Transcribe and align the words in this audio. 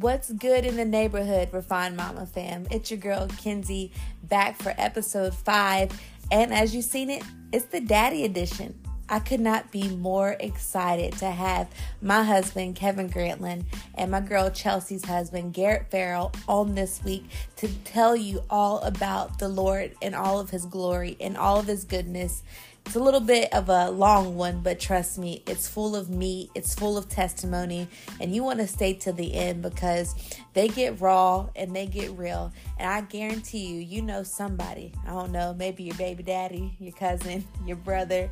What's 0.00 0.30
good 0.30 0.66
in 0.66 0.76
the 0.76 0.84
neighborhood, 0.84 1.54
Refined 1.54 1.96
Mama 1.96 2.26
fam? 2.26 2.66
It's 2.70 2.90
your 2.90 3.00
girl 3.00 3.28
Kenzie 3.38 3.90
back 4.24 4.60
for 4.60 4.74
episode 4.76 5.34
five. 5.34 5.90
And 6.30 6.52
as 6.52 6.74
you've 6.74 6.84
seen 6.84 7.08
it, 7.08 7.22
it's 7.50 7.64
the 7.64 7.80
daddy 7.80 8.26
edition. 8.26 8.78
I 9.08 9.20
could 9.20 9.40
not 9.40 9.72
be 9.72 9.88
more 9.88 10.36
excited 10.38 11.14
to 11.14 11.30
have 11.30 11.70
my 12.02 12.24
husband, 12.24 12.76
Kevin 12.76 13.08
Grantland, 13.08 13.64
and 13.94 14.10
my 14.10 14.20
girl, 14.20 14.50
Chelsea's 14.50 15.06
husband, 15.06 15.54
Garrett 15.54 15.90
Farrell, 15.90 16.30
on 16.46 16.74
this 16.74 17.02
week 17.02 17.24
to 17.56 17.66
tell 17.84 18.14
you 18.14 18.42
all 18.50 18.80
about 18.80 19.38
the 19.38 19.48
Lord 19.48 19.94
and 20.02 20.14
all 20.14 20.38
of 20.38 20.50
his 20.50 20.66
glory 20.66 21.16
and 21.20 21.38
all 21.38 21.58
of 21.58 21.68
his 21.68 21.84
goodness. 21.84 22.42
It's 22.86 22.94
a 22.94 23.00
little 23.00 23.20
bit 23.20 23.52
of 23.52 23.68
a 23.68 23.90
long 23.90 24.36
one, 24.36 24.60
but 24.60 24.78
trust 24.78 25.18
me, 25.18 25.42
it's 25.48 25.66
full 25.66 25.96
of 25.96 26.08
meat, 26.08 26.50
it's 26.54 26.72
full 26.72 26.96
of 26.96 27.08
testimony, 27.08 27.88
and 28.20 28.32
you 28.32 28.44
want 28.44 28.60
to 28.60 28.68
stay 28.68 28.94
to 28.94 29.12
the 29.12 29.34
end 29.34 29.60
because 29.60 30.14
they 30.54 30.68
get 30.68 31.00
raw 31.00 31.48
and 31.56 31.74
they 31.74 31.86
get 31.86 32.12
real. 32.12 32.52
And 32.78 32.88
I 32.88 33.00
guarantee 33.00 33.66
you, 33.66 33.80
you 33.80 34.02
know 34.02 34.22
somebody. 34.22 34.92
I 35.04 35.10
don't 35.10 35.32
know, 35.32 35.52
maybe 35.52 35.82
your 35.82 35.96
baby 35.96 36.22
daddy, 36.22 36.76
your 36.78 36.92
cousin, 36.92 37.44
your 37.66 37.76
brother 37.76 38.30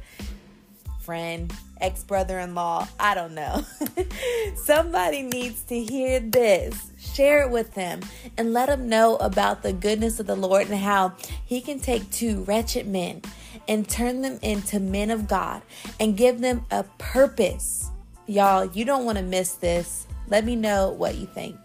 friend, 1.01 1.52
ex 1.80 2.05
brother 2.05 2.38
in 2.38 2.55
law, 2.55 2.87
I 2.98 3.15
don't 3.15 3.34
know. 3.34 3.66
Somebody 4.55 5.23
needs 5.23 5.62
to 5.65 5.82
hear 5.82 6.21
this. 6.21 6.93
Share 6.98 7.43
it 7.43 7.51
with 7.51 7.74
them 7.74 8.01
and 8.38 8.55
let 8.55 8.66
them 8.66 8.88
know 8.88 9.16
about 9.16 9.62
the 9.62 9.73
goodness 9.73 10.18
of 10.21 10.27
the 10.27 10.37
Lord 10.37 10.68
and 10.71 10.79
how 10.79 11.15
He 11.45 11.60
can 11.60 11.80
take 11.80 12.10
two 12.10 12.45
wretched 12.45 12.87
men 12.87 13.21
and 13.68 13.88
turn 13.88 14.23
them 14.23 14.38
into 14.42 14.80
men 14.80 15.10
of 15.10 15.28
God 15.28 15.62
and 15.98 16.16
give 16.16 16.41
them 16.41 16.64
a 16.70 16.84
purpose. 16.98 17.90
Y'all, 18.26 18.65
you 18.66 18.84
don't 18.84 19.04
want 19.04 19.18
to 19.18 19.24
miss 19.24 19.52
this. 19.54 20.06
Let 20.29 20.45
me 20.45 20.56
know 20.56 20.90
what 20.90 21.16
you 21.16 21.26
think. 21.26 21.56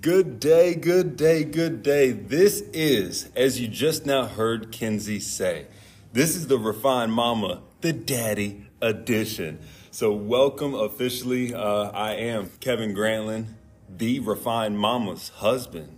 Good 0.00 0.38
day, 0.38 0.74
good 0.74 1.16
day, 1.16 1.44
good 1.44 1.82
day. 1.82 2.12
This 2.12 2.60
is, 2.74 3.30
as 3.34 3.58
you 3.58 3.68
just 3.68 4.04
now 4.04 4.26
heard 4.26 4.70
Kenzie 4.70 5.18
say, 5.18 5.66
this 6.12 6.36
is 6.36 6.46
the 6.46 6.58
Refined 6.58 7.12
Mama, 7.12 7.62
the 7.80 7.94
Daddy 7.94 8.66
Edition. 8.82 9.58
So, 9.90 10.12
welcome 10.12 10.74
officially. 10.74 11.54
Uh, 11.54 11.90
I 11.90 12.16
am 12.16 12.50
Kevin 12.60 12.94
Grantland, 12.94 13.46
the 13.96 14.20
Refined 14.20 14.78
Mama's 14.78 15.28
husband, 15.28 15.96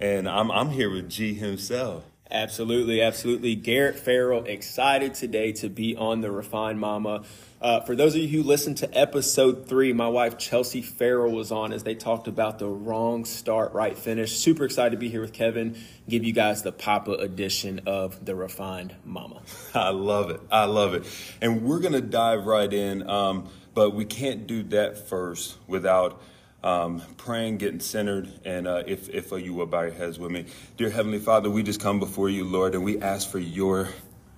and 0.00 0.28
I'm, 0.28 0.50
I'm 0.50 0.70
here 0.70 0.90
with 0.90 1.08
G 1.08 1.34
himself. 1.34 2.04
Absolutely, 2.30 3.00
absolutely. 3.00 3.54
Garrett 3.54 3.96
Farrell, 3.96 4.44
excited 4.44 5.14
today 5.14 5.52
to 5.52 5.68
be 5.68 5.94
on 5.94 6.22
the 6.22 6.30
Refined 6.30 6.80
Mama. 6.80 7.22
Uh, 7.60 7.80
for 7.80 7.94
those 7.94 8.14
of 8.14 8.20
you 8.20 8.28
who 8.28 8.42
listened 8.42 8.78
to 8.78 8.98
episode 8.98 9.68
three, 9.68 9.92
my 9.92 10.08
wife 10.08 10.36
Chelsea 10.36 10.82
Farrell 10.82 11.30
was 11.30 11.52
on 11.52 11.72
as 11.72 11.84
they 11.84 11.94
talked 11.94 12.26
about 12.26 12.58
the 12.58 12.66
wrong 12.66 13.24
start, 13.24 13.72
right 13.74 13.96
finish. 13.96 14.36
Super 14.36 14.64
excited 14.64 14.90
to 14.90 14.96
be 14.96 15.08
here 15.08 15.20
with 15.20 15.32
Kevin, 15.32 15.76
give 16.08 16.24
you 16.24 16.32
guys 16.32 16.62
the 16.62 16.72
Papa 16.72 17.12
edition 17.12 17.82
of 17.86 18.24
the 18.24 18.34
Refined 18.34 18.94
Mama. 19.04 19.40
I 19.74 19.90
love 19.90 20.30
it. 20.30 20.40
I 20.50 20.64
love 20.64 20.94
it. 20.94 21.04
And 21.40 21.62
we're 21.62 21.80
going 21.80 21.92
to 21.92 22.00
dive 22.00 22.46
right 22.46 22.72
in, 22.72 23.08
um, 23.08 23.48
but 23.72 23.94
we 23.94 24.04
can't 24.04 24.48
do 24.48 24.64
that 24.64 25.08
first 25.08 25.58
without 25.68 26.20
um, 26.66 27.00
praying, 27.16 27.58
getting 27.58 27.78
centered, 27.78 28.28
and 28.44 28.66
uh, 28.66 28.82
if, 28.88 29.08
if 29.10 29.32
uh, 29.32 29.36
you 29.36 29.54
will 29.54 29.66
bow 29.66 29.82
your 29.82 29.92
heads 29.92 30.18
with 30.18 30.32
me. 30.32 30.46
Dear 30.76 30.90
Heavenly 30.90 31.20
Father, 31.20 31.48
we 31.48 31.62
just 31.62 31.80
come 31.80 32.00
before 32.00 32.28
you, 32.28 32.44
Lord, 32.44 32.74
and 32.74 32.82
we 32.82 33.00
ask 33.00 33.30
for 33.30 33.38
your 33.38 33.88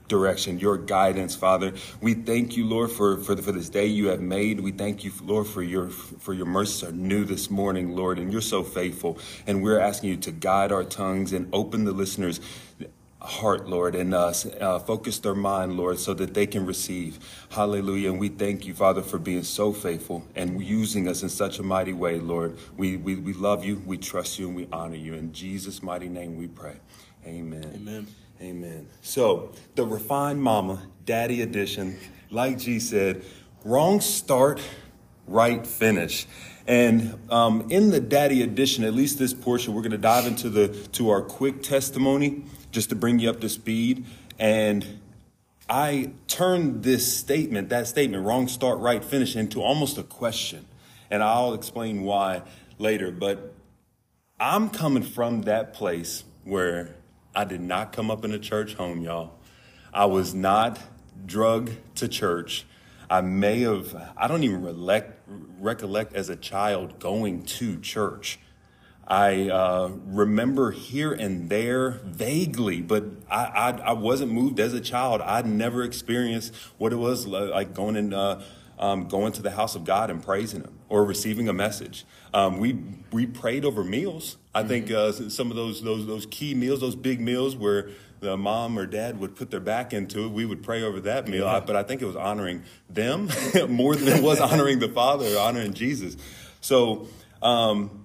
direction, 0.08 0.58
your 0.58 0.76
guidance, 0.76 1.34
Father. 1.34 1.72
We 2.02 2.12
thank 2.12 2.54
you, 2.54 2.66
Lord, 2.66 2.90
for, 2.90 3.16
for, 3.16 3.34
the, 3.34 3.40
for 3.40 3.52
this 3.52 3.70
day 3.70 3.86
you 3.86 4.08
have 4.08 4.20
made. 4.20 4.60
We 4.60 4.72
thank 4.72 5.04
you, 5.04 5.12
Lord, 5.22 5.46
for 5.46 5.62
your 5.62 5.88
for 5.88 6.34
your 6.34 6.46
mercies 6.46 6.84
are 6.84 6.92
new 6.92 7.24
this 7.24 7.50
morning, 7.50 7.96
Lord, 7.96 8.18
and 8.18 8.30
you're 8.30 8.42
so 8.42 8.62
faithful. 8.62 9.18
And 9.46 9.62
we're 9.62 9.78
asking 9.78 10.10
you 10.10 10.16
to 10.18 10.30
guide 10.30 10.70
our 10.70 10.84
tongues 10.84 11.32
and 11.32 11.48
open 11.54 11.84
the 11.84 11.92
listeners' 11.92 12.40
heart, 13.20 13.68
Lord, 13.68 13.94
and 13.94 14.14
uh, 14.14 14.32
uh, 14.60 14.78
focus 14.78 15.18
their 15.18 15.34
mind, 15.34 15.76
Lord, 15.76 15.98
so 15.98 16.14
that 16.14 16.34
they 16.34 16.46
can 16.46 16.66
receive. 16.66 17.18
Hallelujah. 17.50 18.10
And 18.10 18.20
we 18.20 18.28
thank 18.28 18.64
you, 18.64 18.74
Father, 18.74 19.02
for 19.02 19.18
being 19.18 19.42
so 19.42 19.72
faithful 19.72 20.24
and 20.36 20.62
using 20.62 21.08
us 21.08 21.22
in 21.22 21.28
such 21.28 21.58
a 21.58 21.62
mighty 21.62 21.92
way, 21.92 22.20
Lord. 22.20 22.56
We, 22.76 22.96
we, 22.96 23.16
we 23.16 23.32
love 23.32 23.64
you, 23.64 23.82
we 23.84 23.98
trust 23.98 24.38
you, 24.38 24.46
and 24.46 24.56
we 24.56 24.68
honor 24.72 24.96
you. 24.96 25.14
In 25.14 25.32
Jesus' 25.32 25.82
mighty 25.82 26.08
name 26.08 26.36
we 26.36 26.46
pray. 26.46 26.76
Amen. 27.26 27.72
Amen. 27.74 28.06
Amen. 28.40 28.88
So, 29.02 29.52
the 29.74 29.84
refined 29.84 30.40
mama, 30.40 30.82
daddy 31.04 31.42
edition, 31.42 31.98
like 32.30 32.58
G 32.58 32.78
said, 32.78 33.24
wrong 33.64 34.00
start, 34.00 34.60
right 35.26 35.66
finish. 35.66 36.26
And 36.68 37.18
um, 37.30 37.66
in 37.70 37.90
the 37.90 37.98
daddy 37.98 38.42
edition, 38.42 38.84
at 38.84 38.94
least 38.94 39.18
this 39.18 39.34
portion, 39.34 39.74
we're 39.74 39.82
going 39.82 39.90
to 39.90 39.98
dive 39.98 40.26
into 40.26 40.50
the 40.50 40.68
to 40.92 41.10
our 41.10 41.22
quick 41.22 41.62
testimony 41.62 42.44
just 42.70 42.88
to 42.90 42.94
bring 42.94 43.18
you 43.18 43.30
up 43.30 43.40
to 43.40 43.48
speed. 43.48 44.04
And 44.38 45.00
I 45.68 46.12
turned 46.26 46.82
this 46.82 47.16
statement, 47.16 47.68
that 47.68 47.86
statement, 47.86 48.24
wrong 48.24 48.48
start, 48.48 48.78
right 48.78 49.04
finish, 49.04 49.36
into 49.36 49.62
almost 49.62 49.98
a 49.98 50.02
question. 50.02 50.66
And 51.10 51.22
I'll 51.22 51.54
explain 51.54 52.02
why 52.02 52.42
later. 52.78 53.10
But 53.10 53.54
I'm 54.40 54.70
coming 54.70 55.02
from 55.02 55.42
that 55.42 55.74
place 55.74 56.24
where 56.44 56.94
I 57.34 57.44
did 57.44 57.60
not 57.60 57.92
come 57.92 58.10
up 58.10 58.24
in 58.24 58.32
a 58.32 58.38
church 58.38 58.74
home, 58.74 59.02
y'all. 59.02 59.34
I 59.92 60.06
was 60.06 60.34
not 60.34 60.78
drugged 61.26 61.76
to 61.96 62.08
church. 62.08 62.64
I 63.10 63.20
may 63.20 63.60
have, 63.60 64.12
I 64.16 64.28
don't 64.28 64.44
even 64.44 64.62
recollect, 64.62 65.20
recollect 65.58 66.14
as 66.14 66.28
a 66.28 66.36
child 66.36 66.98
going 66.98 67.42
to 67.44 67.78
church. 67.80 68.38
I 69.08 69.48
uh, 69.48 69.90
remember 70.04 70.70
here 70.70 71.12
and 71.12 71.48
there 71.48 71.92
vaguely, 72.04 72.82
but 72.82 73.04
I, 73.30 73.44
I, 73.44 73.70
I, 73.70 73.92
wasn't 73.92 74.32
moved 74.32 74.60
as 74.60 74.74
a 74.74 74.82
child. 74.82 75.22
I'd 75.22 75.46
never 75.46 75.82
experienced 75.82 76.54
what 76.76 76.92
it 76.92 76.96
was 76.96 77.26
like 77.26 77.72
going 77.72 77.96
in, 77.96 78.12
uh, 78.12 78.42
um, 78.78 79.08
going 79.08 79.32
to 79.32 79.40
the 79.40 79.52
house 79.52 79.74
of 79.74 79.84
God 79.84 80.10
and 80.10 80.22
praising 80.22 80.60
Him 80.60 80.78
or 80.90 81.06
receiving 81.06 81.48
a 81.48 81.54
message. 81.54 82.04
Um, 82.34 82.58
we 82.58 82.78
we 83.10 83.24
prayed 83.24 83.64
over 83.64 83.82
meals. 83.82 84.36
I 84.54 84.60
mm-hmm. 84.60 84.68
think 84.68 84.90
uh, 84.90 85.12
some 85.12 85.50
of 85.50 85.56
those 85.56 85.82
those 85.82 86.06
those 86.06 86.26
key 86.26 86.54
meals, 86.54 86.80
those 86.80 86.96
big 86.96 87.18
meals 87.18 87.56
where 87.56 87.88
the 88.20 88.36
mom 88.36 88.78
or 88.78 88.84
dad 88.84 89.18
would 89.20 89.36
put 89.36 89.50
their 89.50 89.60
back 89.60 89.94
into 89.94 90.24
it, 90.24 90.32
we 90.32 90.44
would 90.44 90.62
pray 90.62 90.82
over 90.82 91.00
that 91.00 91.28
meal. 91.28 91.46
Yeah. 91.46 91.60
But 91.60 91.76
I 91.76 91.82
think 91.82 92.02
it 92.02 92.06
was 92.06 92.16
honoring 92.16 92.62
them 92.90 93.30
more 93.68 93.96
than 93.96 94.18
it 94.18 94.22
was 94.22 94.38
honoring 94.52 94.80
the 94.80 94.88
Father, 94.90 95.38
honoring 95.38 95.72
Jesus. 95.72 96.18
So 96.60 97.08
um, 97.40 98.04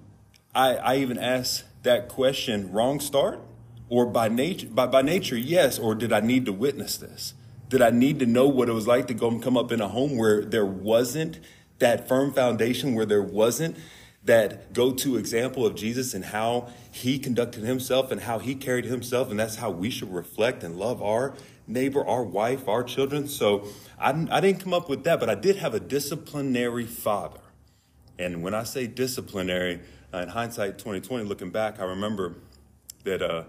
I, 0.54 0.76
I 0.76 0.96
even 0.96 1.18
asked 1.18 1.64
that 1.82 2.08
question: 2.08 2.72
wrong 2.72 3.00
start, 3.00 3.40
or 3.88 4.06
by 4.06 4.28
nature? 4.28 4.68
By, 4.68 4.86
by 4.86 5.02
nature, 5.02 5.36
yes. 5.36 5.78
Or 5.78 5.94
did 5.94 6.12
I 6.12 6.20
need 6.20 6.46
to 6.46 6.52
witness 6.52 6.96
this? 6.96 7.34
Did 7.68 7.82
I 7.82 7.90
need 7.90 8.18
to 8.20 8.26
know 8.26 8.46
what 8.46 8.68
it 8.68 8.72
was 8.72 8.86
like 8.86 9.06
to 9.08 9.14
go 9.14 9.28
and 9.28 9.42
come 9.42 9.56
up 9.56 9.72
in 9.72 9.80
a 9.80 9.88
home 9.88 10.16
where 10.16 10.44
there 10.44 10.66
wasn't 10.66 11.40
that 11.78 12.06
firm 12.06 12.32
foundation, 12.32 12.94
where 12.94 13.06
there 13.06 13.22
wasn't 13.22 13.76
that 14.24 14.72
go 14.72 14.92
to 14.92 15.16
example 15.16 15.66
of 15.66 15.74
Jesus 15.74 16.14
and 16.14 16.26
how 16.26 16.68
he 16.90 17.18
conducted 17.18 17.64
himself 17.64 18.10
and 18.10 18.22
how 18.22 18.38
he 18.38 18.54
carried 18.54 18.84
himself. 18.84 19.30
And 19.30 19.38
that's 19.38 19.56
how 19.56 19.70
we 19.70 19.90
should 19.90 20.12
reflect 20.12 20.62
and 20.62 20.76
love 20.76 21.02
our 21.02 21.34
neighbor, 21.66 22.06
our 22.06 22.22
wife, 22.22 22.68
our 22.68 22.82
children. 22.82 23.28
So 23.28 23.66
I, 23.98 24.10
I 24.30 24.40
didn't 24.40 24.60
come 24.60 24.72
up 24.72 24.88
with 24.88 25.04
that, 25.04 25.20
but 25.20 25.28
I 25.28 25.34
did 25.34 25.56
have 25.56 25.74
a 25.74 25.80
disciplinary 25.80 26.86
father. 26.86 27.40
And 28.18 28.42
when 28.42 28.54
I 28.54 28.62
say 28.62 28.86
disciplinary, 28.86 29.80
uh, 30.14 30.22
in 30.22 30.28
hindsight 30.28 30.78
2020, 30.78 31.24
looking 31.24 31.50
back, 31.50 31.80
I 31.80 31.84
remember 31.84 32.34
that, 33.02 33.20
uh, 33.20 33.44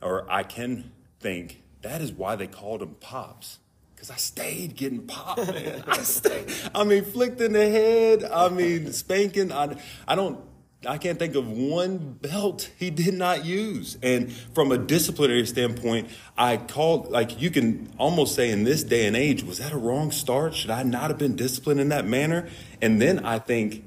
or 0.00 0.30
I 0.30 0.42
can 0.42 0.90
think 1.20 1.62
that 1.82 2.00
is 2.00 2.12
why 2.12 2.36
they 2.36 2.46
called 2.46 2.82
him 2.82 2.96
Pops 3.00 3.58
because 3.94 4.10
I 4.10 4.16
stayed 4.16 4.74
getting 4.74 5.06
popped, 5.06 5.46
man. 5.46 5.84
I 5.86 5.98
stayed. 5.98 6.52
I 6.74 6.82
mean, 6.82 7.04
flicked 7.04 7.40
in 7.40 7.52
the 7.52 7.68
head. 7.70 8.24
I 8.24 8.48
mean, 8.48 8.92
spanking. 8.92 9.52
I, 9.52 9.76
I 10.08 10.16
don't. 10.16 10.40
I 10.84 10.98
can't 10.98 11.16
think 11.16 11.36
of 11.36 11.48
one 11.48 12.14
belt 12.20 12.68
he 12.76 12.90
did 12.90 13.14
not 13.14 13.44
use. 13.44 13.96
And 14.02 14.32
from 14.32 14.72
a 14.72 14.78
disciplinary 14.78 15.46
standpoint, 15.46 16.08
I 16.36 16.56
called, 16.56 17.12
like 17.12 17.40
you 17.40 17.52
can 17.52 17.94
almost 17.98 18.34
say 18.34 18.50
in 18.50 18.64
this 18.64 18.82
day 18.82 19.06
and 19.06 19.16
age, 19.16 19.44
was 19.44 19.58
that 19.58 19.70
a 19.70 19.78
wrong 19.78 20.10
start? 20.10 20.56
Should 20.56 20.70
I 20.70 20.82
not 20.82 21.02
have 21.02 21.18
been 21.18 21.36
disciplined 21.36 21.78
in 21.78 21.90
that 21.90 22.04
manner? 22.04 22.48
And 22.80 23.00
then 23.00 23.24
I 23.24 23.38
think 23.38 23.84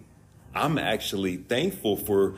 I'm 0.56 0.78
actually 0.78 1.38
thankful 1.38 1.98
for 1.98 2.36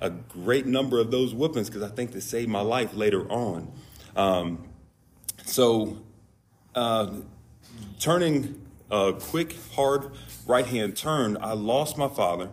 a 0.00 0.10
great 0.10 0.66
number 0.66 1.00
of 1.00 1.10
those 1.10 1.34
whoopings 1.34 1.68
because 1.68 1.82
I 1.82 1.88
think 1.88 2.12
they 2.12 2.20
saved 2.20 2.48
my 2.48 2.60
life 2.60 2.94
later 2.94 3.30
on. 3.30 3.72
Um, 4.14 4.68
so 5.44 5.98
uh, 6.74 7.12
turning 7.98 8.66
a 8.90 9.14
quick, 9.14 9.56
hard 9.74 10.12
right 10.46 10.66
hand 10.66 10.96
turn, 10.96 11.36
I 11.40 11.52
lost 11.52 11.98
my 11.98 12.08
father 12.08 12.50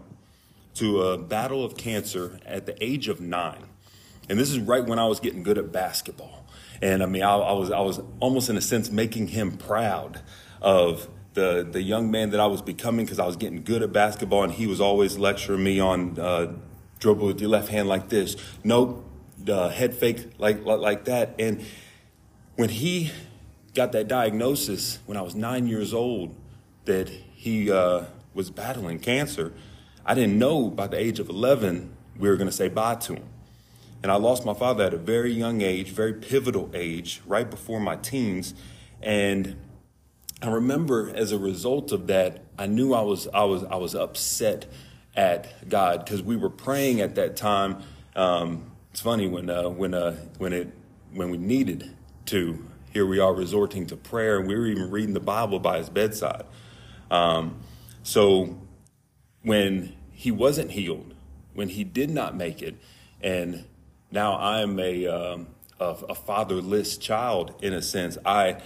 to 0.75 1.03
a 1.03 1.17
battle 1.17 1.63
of 1.63 1.77
cancer 1.77 2.39
at 2.45 2.65
the 2.65 2.83
age 2.83 3.07
of 3.07 3.21
nine. 3.21 3.65
And 4.29 4.39
this 4.39 4.49
is 4.49 4.59
right 4.59 4.83
when 4.83 4.97
I 4.99 5.05
was 5.05 5.19
getting 5.19 5.43
good 5.43 5.57
at 5.57 5.71
basketball. 5.71 6.47
And 6.81 7.03
I 7.03 7.05
mean, 7.05 7.23
I, 7.23 7.35
I 7.35 7.53
was, 7.53 7.71
I 7.71 7.81
was 7.81 8.01
almost 8.19 8.49
in 8.49 8.57
a 8.57 8.61
sense 8.61 8.89
making 8.89 9.27
him 9.27 9.57
proud 9.57 10.21
of 10.61 11.07
the 11.33 11.67
the 11.69 11.81
young 11.81 12.11
man 12.11 12.29
that 12.31 12.39
I 12.39 12.47
was 12.47 12.61
becoming 12.61 13.05
because 13.05 13.19
I 13.19 13.25
was 13.25 13.35
getting 13.35 13.63
good 13.63 13.81
at 13.81 13.91
basketball, 13.91 14.43
and 14.43 14.53
he 14.53 14.67
was 14.67 14.79
always 14.79 15.17
lecturing 15.17 15.63
me 15.63 15.79
on 15.79 16.19
uh, 16.19 16.53
dribble 16.99 17.27
with 17.27 17.41
your 17.41 17.49
left 17.49 17.69
hand 17.69 17.87
like 17.87 18.09
this, 18.09 18.35
uh, 19.49 19.69
head 19.69 19.93
fake 19.93 20.31
like, 20.37 20.65
like 20.65 20.79
like 20.79 21.05
that. 21.05 21.35
And 21.39 21.65
when 22.55 22.69
he 22.69 23.11
got 23.73 23.91
that 23.93 24.07
diagnosis 24.07 24.99
when 25.05 25.17
I 25.17 25.21
was 25.21 25.35
nine 25.35 25.67
years 25.67 25.93
old 25.93 26.35
that 26.85 27.09
he 27.09 27.71
uh, 27.71 28.03
was 28.33 28.49
battling 28.51 28.99
cancer, 28.99 29.53
I 30.05 30.13
didn't 30.13 30.37
know 30.37 30.69
by 30.69 30.87
the 30.87 30.99
age 30.99 31.19
of 31.19 31.29
11 31.29 31.91
we 32.17 32.29
were 32.29 32.35
going 32.35 32.49
to 32.49 32.55
say 32.55 32.67
bye 32.67 32.95
to 32.95 33.13
him. 33.15 33.23
And 34.03 34.11
I 34.11 34.15
lost 34.15 34.45
my 34.45 34.53
father 34.53 34.83
at 34.83 34.93
a 34.93 34.97
very 34.97 35.31
young 35.31 35.61
age, 35.61 35.91
very 35.91 36.13
pivotal 36.13 36.69
age, 36.73 37.21
right 37.25 37.49
before 37.49 37.79
my 37.79 37.95
teens. 37.95 38.53
And 39.01 39.55
I 40.43 40.49
remember 40.49 41.09
as 41.15 41.31
a 41.31 41.39
result 41.39 41.93
of 41.93 42.07
that, 42.07 42.43
I 42.59 42.67
knew 42.67 42.93
I 42.93 42.99
was 43.01 43.29
I 43.33 43.45
was 43.45 43.63
I 43.63 43.77
was 43.77 43.95
upset 43.95 44.65
at 45.15 45.69
God 45.69 46.03
because 46.03 46.21
we 46.21 46.35
were 46.35 46.49
praying 46.49 46.99
at 46.99 47.15
that 47.15 47.37
time. 47.37 47.81
Um, 48.13 48.71
it's 48.91 48.99
funny 48.99 49.25
when 49.25 49.49
uh, 49.49 49.69
when 49.69 49.93
uh, 49.93 50.17
when 50.39 50.51
it 50.51 50.67
when 51.13 51.29
we 51.29 51.37
needed 51.37 51.95
to. 52.25 52.65
Here 52.91 53.05
we 53.05 53.19
are 53.19 53.33
resorting 53.33 53.87
to 53.87 53.95
prayer, 53.95 54.37
and 54.37 54.47
we 54.47 54.55
were 54.55 54.67
even 54.67 54.91
reading 54.91 55.13
the 55.13 55.21
Bible 55.21 55.59
by 55.59 55.77
his 55.77 55.89
bedside. 55.89 56.43
Um, 57.09 57.61
so 58.03 58.59
when 59.43 59.95
he 60.11 60.29
wasn't 60.29 60.71
healed, 60.71 61.13
when 61.53 61.69
he 61.69 61.85
did 61.85 62.09
not 62.09 62.35
make 62.35 62.61
it, 62.61 62.75
and 63.21 63.63
now 64.11 64.37
I'm 64.37 64.77
a, 64.79 65.07
um, 65.07 65.47
a, 65.79 65.85
a 66.09 66.15
fatherless 66.15 66.97
child 66.97 67.55
in 67.63 67.73
a 67.73 67.81
sense. 67.81 68.17
I 68.25 68.57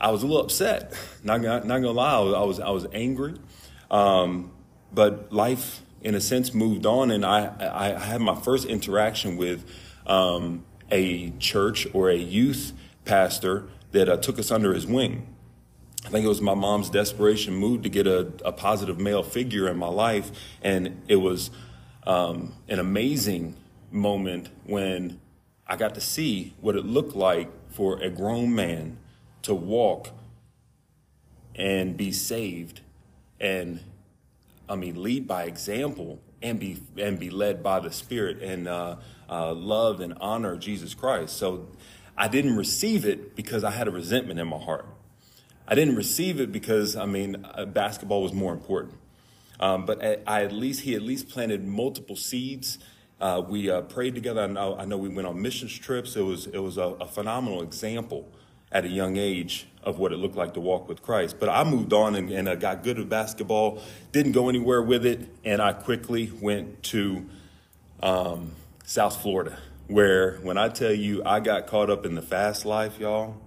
I 0.00 0.10
was 0.10 0.22
a 0.22 0.26
little 0.26 0.42
upset. 0.42 0.92
Not 1.22 1.40
not, 1.40 1.66
not 1.66 1.78
gonna 1.78 1.90
lie, 1.90 2.16
I 2.16 2.20
was 2.20 2.34
I 2.34 2.42
was, 2.42 2.60
I 2.60 2.70
was 2.70 2.86
angry, 2.92 3.34
um, 3.90 4.52
but 4.92 5.32
life 5.32 5.82
in 6.02 6.14
a 6.14 6.20
sense 6.20 6.54
moved 6.54 6.86
on, 6.86 7.10
and 7.10 7.24
I 7.24 7.50
I 7.60 7.98
had 7.98 8.20
my 8.20 8.34
first 8.34 8.66
interaction 8.66 9.36
with 9.36 9.64
um, 10.06 10.64
a 10.90 11.30
church 11.38 11.86
or 11.92 12.10
a 12.10 12.16
youth 12.16 12.72
pastor 13.04 13.68
that 13.92 14.08
uh, 14.08 14.16
took 14.16 14.38
us 14.38 14.50
under 14.50 14.74
his 14.74 14.86
wing. 14.86 15.26
I 16.04 16.10
think 16.10 16.24
it 16.24 16.28
was 16.28 16.40
my 16.40 16.54
mom's 16.54 16.90
desperation 16.90 17.54
move 17.54 17.82
to 17.82 17.88
get 17.88 18.06
a, 18.06 18.32
a 18.44 18.52
positive 18.52 19.00
male 19.00 19.24
figure 19.24 19.68
in 19.68 19.76
my 19.76 19.88
life, 19.88 20.30
and 20.62 21.02
it 21.08 21.16
was 21.16 21.50
um, 22.06 22.54
an 22.68 22.78
amazing 22.78 23.56
moment 23.90 24.50
when 24.64 25.20
I 25.66 25.76
got 25.76 25.94
to 25.96 26.00
see 26.00 26.54
what 26.60 26.76
it 26.76 26.84
looked 26.84 27.16
like 27.16 27.48
for 27.70 28.00
a 28.00 28.10
grown 28.10 28.54
man 28.54 28.98
to 29.46 29.54
walk 29.54 30.10
and 31.54 31.96
be 31.96 32.12
saved 32.12 32.80
and 33.40 33.80
I 34.68 34.74
mean 34.74 35.00
lead 35.00 35.28
by 35.28 35.44
example 35.44 36.18
and 36.42 36.58
be 36.58 36.78
and 36.98 37.18
be 37.18 37.30
led 37.30 37.62
by 37.62 37.78
the 37.78 37.92
Spirit 37.92 38.42
and 38.42 38.66
uh, 38.66 38.96
uh, 39.30 39.54
love 39.54 40.00
and 40.00 40.14
honor 40.20 40.56
Jesus 40.56 40.94
Christ. 40.94 41.36
So 41.36 41.68
I 42.18 42.26
didn't 42.26 42.56
receive 42.56 43.04
it 43.04 43.36
because 43.36 43.62
I 43.62 43.70
had 43.70 43.86
a 43.86 43.92
resentment 43.92 44.40
in 44.40 44.48
my 44.48 44.58
heart. 44.58 44.86
I 45.68 45.76
didn't 45.76 45.94
receive 45.94 46.40
it 46.40 46.50
because 46.50 46.96
I 46.96 47.06
mean 47.06 47.46
uh, 47.54 47.66
basketball 47.66 48.22
was 48.22 48.32
more 48.32 48.52
important. 48.52 48.94
Um, 49.60 49.86
but 49.86 50.02
I 50.26 50.42
at 50.42 50.52
least 50.52 50.80
he 50.80 50.96
at 50.96 51.02
least 51.02 51.28
planted 51.28 51.66
multiple 51.66 52.16
seeds 52.16 52.78
uh, 53.20 53.42
we 53.48 53.70
uh, 53.70 53.80
prayed 53.82 54.14
together. 54.14 54.42
I 54.42 54.46
know, 54.46 54.76
I 54.76 54.84
know, 54.84 54.98
we 54.98 55.08
went 55.08 55.26
on 55.26 55.40
missions 55.40 55.76
trips. 55.78 56.16
It 56.16 56.22
was 56.22 56.46
it 56.48 56.58
was 56.58 56.76
a, 56.76 56.82
a, 56.82 57.06
phenomenal 57.06 57.62
example 57.62 58.28
at 58.76 58.84
a 58.84 58.88
young 58.88 59.16
age 59.16 59.66
of 59.82 59.98
what 59.98 60.12
it 60.12 60.18
looked 60.18 60.36
like 60.36 60.52
to 60.52 60.60
walk 60.60 60.86
with 60.86 61.00
Christ. 61.00 61.36
But 61.40 61.48
I 61.48 61.64
moved 61.64 61.94
on 61.94 62.14
and, 62.14 62.30
and 62.30 62.46
uh, 62.46 62.56
got 62.56 62.82
good 62.82 62.98
at 62.98 63.08
basketball. 63.08 63.80
Didn't 64.12 64.32
go 64.32 64.50
anywhere 64.50 64.82
with 64.82 65.06
it, 65.06 65.26
and 65.44 65.62
I 65.62 65.72
quickly 65.72 66.30
went 66.42 66.82
to 66.84 67.24
um, 68.02 68.52
South 68.84 69.22
Florida, 69.22 69.58
where 69.86 70.36
when 70.42 70.58
I 70.58 70.68
tell 70.68 70.92
you 70.92 71.22
I 71.24 71.40
got 71.40 71.66
caught 71.66 71.88
up 71.88 72.04
in 72.04 72.14
the 72.14 72.22
fast 72.22 72.66
life, 72.66 72.98
y'all. 72.98 73.40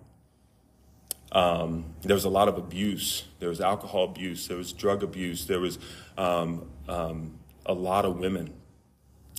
Um, 1.31 1.85
there 2.01 2.15
was 2.15 2.25
a 2.25 2.29
lot 2.29 2.47
of 2.47 2.57
abuse. 2.57 3.25
There 3.37 3.49
was 3.49 3.61
alcohol 3.61 4.05
abuse. 4.05 4.47
There 4.47 4.57
was 4.57 4.73
drug 4.73 5.03
abuse. 5.03 5.45
There 5.45 5.59
was 5.59 5.77
um, 6.17 6.67
um 6.87 7.35
a 7.67 7.73
lot 7.73 8.03
of 8.03 8.17
women 8.17 8.51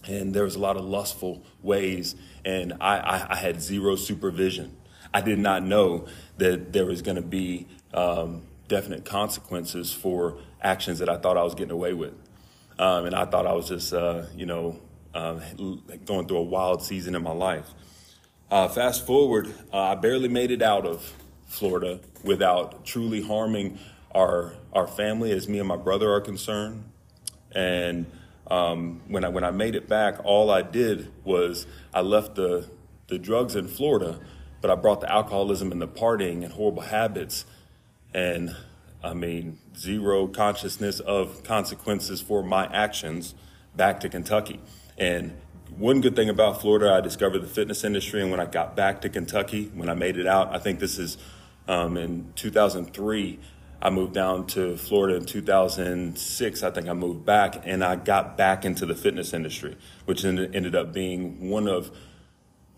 and 0.06 0.32
there 0.32 0.44
was 0.44 0.54
a 0.54 0.58
lot 0.58 0.76
of 0.76 0.84
lustful 0.84 1.42
ways, 1.62 2.14
and 2.44 2.74
I, 2.80 2.98
I, 2.98 3.26
I 3.30 3.36
had 3.36 3.60
zero 3.60 3.96
supervision. 3.96 4.76
I 5.12 5.20
did 5.20 5.38
not 5.38 5.62
know 5.62 6.06
that 6.38 6.72
there 6.72 6.86
was 6.86 7.02
going 7.02 7.16
to 7.16 7.22
be 7.22 7.66
um, 7.92 8.42
definite 8.68 9.04
consequences 9.04 9.92
for 9.92 10.38
actions 10.62 10.98
that 11.00 11.08
I 11.08 11.16
thought 11.16 11.36
I 11.36 11.42
was 11.42 11.54
getting 11.54 11.72
away 11.72 11.92
with, 11.92 12.14
um, 12.78 13.06
and 13.06 13.14
I 13.14 13.24
thought 13.24 13.46
I 13.46 13.52
was 13.52 13.68
just, 13.68 13.92
uh, 13.92 14.26
you 14.36 14.46
know, 14.46 14.80
uh, 15.14 15.40
going 16.04 16.28
through 16.28 16.38
a 16.38 16.42
wild 16.42 16.82
season 16.82 17.14
in 17.14 17.22
my 17.22 17.32
life. 17.32 17.68
Uh, 18.50 18.68
fast 18.68 19.06
forward, 19.06 19.52
uh, 19.72 19.78
I 19.78 19.94
barely 19.96 20.28
made 20.28 20.50
it 20.50 20.62
out 20.62 20.86
of 20.86 21.14
Florida 21.46 22.00
without 22.22 22.84
truly 22.84 23.22
harming 23.22 23.78
our 24.14 24.54
our 24.72 24.86
family, 24.86 25.32
as 25.32 25.48
me 25.48 25.58
and 25.58 25.68
my 25.68 25.76
brother 25.76 26.12
are 26.12 26.20
concerned, 26.20 26.84
and 27.52 28.06
um, 28.50 29.00
when 29.08 29.24
I 29.24 29.28
when 29.28 29.44
I 29.44 29.50
made 29.50 29.74
it 29.74 29.88
back, 29.88 30.16
all 30.24 30.50
I 30.50 30.62
did 30.62 31.10
was 31.24 31.66
I 31.94 32.00
left 32.00 32.34
the 32.34 32.68
the 33.08 33.18
drugs 33.18 33.56
in 33.56 33.68
Florida, 33.68 34.20
but 34.60 34.70
I 34.70 34.74
brought 34.74 35.00
the 35.00 35.10
alcoholism 35.10 35.72
and 35.72 35.80
the 35.80 35.88
partying 35.88 36.44
and 36.44 36.52
horrible 36.52 36.82
habits, 36.82 37.44
and 38.12 38.54
I 39.02 39.14
mean 39.14 39.58
zero 39.76 40.26
consciousness 40.26 41.00
of 41.00 41.42
consequences 41.42 42.20
for 42.20 42.42
my 42.42 42.66
actions 42.66 43.34
back 43.74 44.00
to 44.00 44.08
Kentucky. 44.08 44.60
And 44.98 45.32
one 45.76 46.00
good 46.00 46.16
thing 46.16 46.28
about 46.28 46.60
Florida, 46.60 46.92
I 46.92 47.00
discovered 47.00 47.40
the 47.40 47.46
fitness 47.46 47.84
industry, 47.84 48.20
and 48.20 48.30
when 48.30 48.40
I 48.40 48.46
got 48.46 48.76
back 48.76 49.00
to 49.02 49.08
Kentucky, 49.08 49.70
when 49.74 49.88
I 49.88 49.94
made 49.94 50.16
it 50.16 50.26
out, 50.26 50.54
I 50.54 50.58
think 50.58 50.80
this 50.80 50.98
is 50.98 51.16
um, 51.68 51.96
in 51.96 52.32
2003. 52.34 53.38
I 53.82 53.88
moved 53.88 54.12
down 54.12 54.46
to 54.48 54.76
Florida 54.76 55.16
in 55.16 55.24
2006. 55.24 56.62
I 56.62 56.70
think 56.70 56.88
I 56.88 56.92
moved 56.92 57.24
back 57.24 57.62
and 57.64 57.82
I 57.82 57.96
got 57.96 58.36
back 58.36 58.66
into 58.66 58.84
the 58.84 58.94
fitness 58.94 59.32
industry, 59.32 59.76
which 60.04 60.22
ended 60.22 60.74
up 60.74 60.92
being 60.92 61.48
one 61.48 61.66
of 61.66 61.90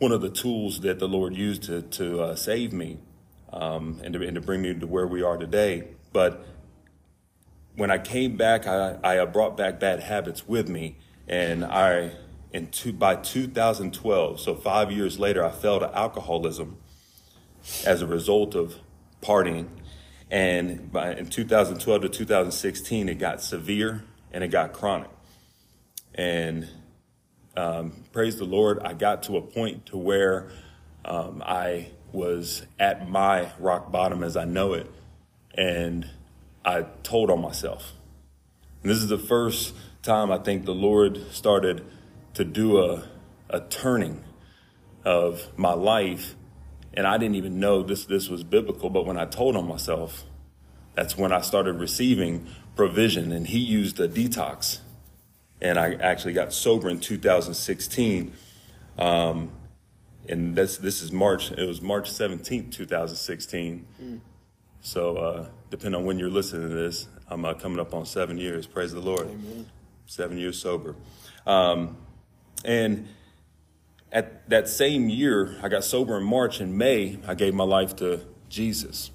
one 0.02 0.10
of 0.10 0.20
the 0.20 0.28
tools 0.28 0.80
that 0.80 0.98
the 0.98 1.06
Lord 1.06 1.36
used 1.36 1.62
to 1.64 1.82
to 1.82 2.22
uh, 2.22 2.34
save 2.34 2.72
me 2.72 2.98
um, 3.52 4.00
and, 4.02 4.12
to, 4.14 4.26
and 4.26 4.34
to 4.34 4.40
bring 4.40 4.60
me 4.60 4.74
to 4.74 4.86
where 4.86 5.06
we 5.06 5.22
are 5.22 5.36
today. 5.36 5.84
But 6.12 6.44
when 7.76 7.92
I 7.92 7.98
came 7.98 8.36
back, 8.36 8.66
I, 8.66 8.98
I 9.04 9.24
brought 9.26 9.56
back 9.56 9.78
bad 9.78 10.00
habits 10.00 10.48
with 10.48 10.68
me, 10.68 10.98
and 11.28 11.64
I 11.64 12.12
in 12.52 12.66
two, 12.66 12.92
by 12.92 13.14
2012, 13.14 14.40
so 14.40 14.56
five 14.56 14.90
years 14.90 15.20
later, 15.20 15.44
I 15.44 15.52
fell 15.52 15.78
to 15.78 15.96
alcoholism 15.96 16.78
as 17.86 18.02
a 18.02 18.06
result 18.06 18.56
of 18.56 18.74
partying 19.22 19.68
and 20.32 20.90
by, 20.90 21.14
in 21.14 21.26
2012 21.26 22.02
to 22.02 22.08
2016, 22.08 23.08
it 23.10 23.18
got 23.18 23.42
severe 23.42 24.02
and 24.32 24.42
it 24.42 24.48
got 24.48 24.72
chronic. 24.72 25.10
And 26.14 26.68
um, 27.56 27.92
praise 28.12 28.36
the 28.36 28.44
Lord, 28.44 28.80
I 28.80 28.94
got 28.94 29.24
to 29.24 29.36
a 29.36 29.42
point 29.42 29.86
to 29.86 29.96
where 29.96 30.50
um, 31.04 31.42
I 31.44 31.88
was 32.12 32.62
at 32.78 33.08
my 33.08 33.50
rock 33.58 33.90
bottom 33.90 34.22
as 34.22 34.36
I 34.36 34.44
know 34.44 34.74
it, 34.74 34.90
and 35.54 36.08
I 36.64 36.86
told 37.02 37.30
on 37.30 37.40
myself. 37.40 37.92
And 38.82 38.90
this 38.90 38.98
is 38.98 39.08
the 39.08 39.18
first 39.18 39.74
time 40.02 40.30
I 40.30 40.38
think 40.38 40.64
the 40.64 40.74
Lord 40.74 41.32
started 41.32 41.84
to 42.34 42.44
do 42.44 42.78
a, 42.78 43.04
a 43.50 43.60
turning 43.60 44.24
of 45.04 45.46
my 45.56 45.72
life 45.72 46.34
and 46.94 47.06
I 47.06 47.16
didn't 47.18 47.36
even 47.36 47.58
know 47.58 47.82
this 47.82 48.04
this 48.04 48.28
was 48.28 48.44
biblical. 48.44 48.90
But 48.90 49.06
when 49.06 49.16
I 49.16 49.24
told 49.24 49.56
on 49.56 49.66
myself, 49.66 50.24
that's 50.94 51.16
when 51.16 51.32
I 51.32 51.40
started 51.40 51.74
receiving 51.74 52.46
provision. 52.76 53.32
And 53.32 53.46
he 53.46 53.58
used 53.58 53.98
a 53.98 54.08
detox, 54.08 54.78
and 55.62 55.78
I 55.78 55.94
actually 55.94 56.32
got 56.34 56.52
sober 56.52 56.90
in 56.90 56.98
2016. 56.98 58.32
Um, 58.98 59.52
and 60.28 60.56
this 60.56 60.76
this 60.76 61.00
is 61.00 61.12
March. 61.12 61.52
It 61.52 61.66
was 61.66 61.80
March 61.80 62.10
17th, 62.10 62.72
2016. 62.72 63.86
Mm. 64.02 64.20
So 64.80 65.16
uh, 65.16 65.46
depending 65.70 66.00
on 66.00 66.04
when 66.04 66.18
you're 66.18 66.30
listening 66.30 66.68
to 66.68 66.74
this, 66.74 67.06
I'm 67.28 67.44
uh, 67.44 67.54
coming 67.54 67.78
up 67.78 67.94
on 67.94 68.04
seven 68.04 68.38
years. 68.38 68.66
Praise 68.66 68.92
the 68.92 69.00
Lord. 69.00 69.28
Amen. 69.28 69.66
Seven 70.06 70.36
years 70.36 70.60
sober. 70.60 70.96
Um, 71.46 71.96
and 72.64 73.08
at 74.10 74.48
that 74.50 74.68
same 74.68 75.08
year, 75.08 75.56
I 75.62 75.68
got 75.68 75.84
sober 75.84 76.18
in 76.18 76.24
March. 76.24 76.60
In 76.60 76.76
May, 76.76 77.18
I 77.26 77.34
gave 77.34 77.54
my 77.54 77.64
life 77.64 77.94
to 77.96 78.20
Jesus. 78.48 79.12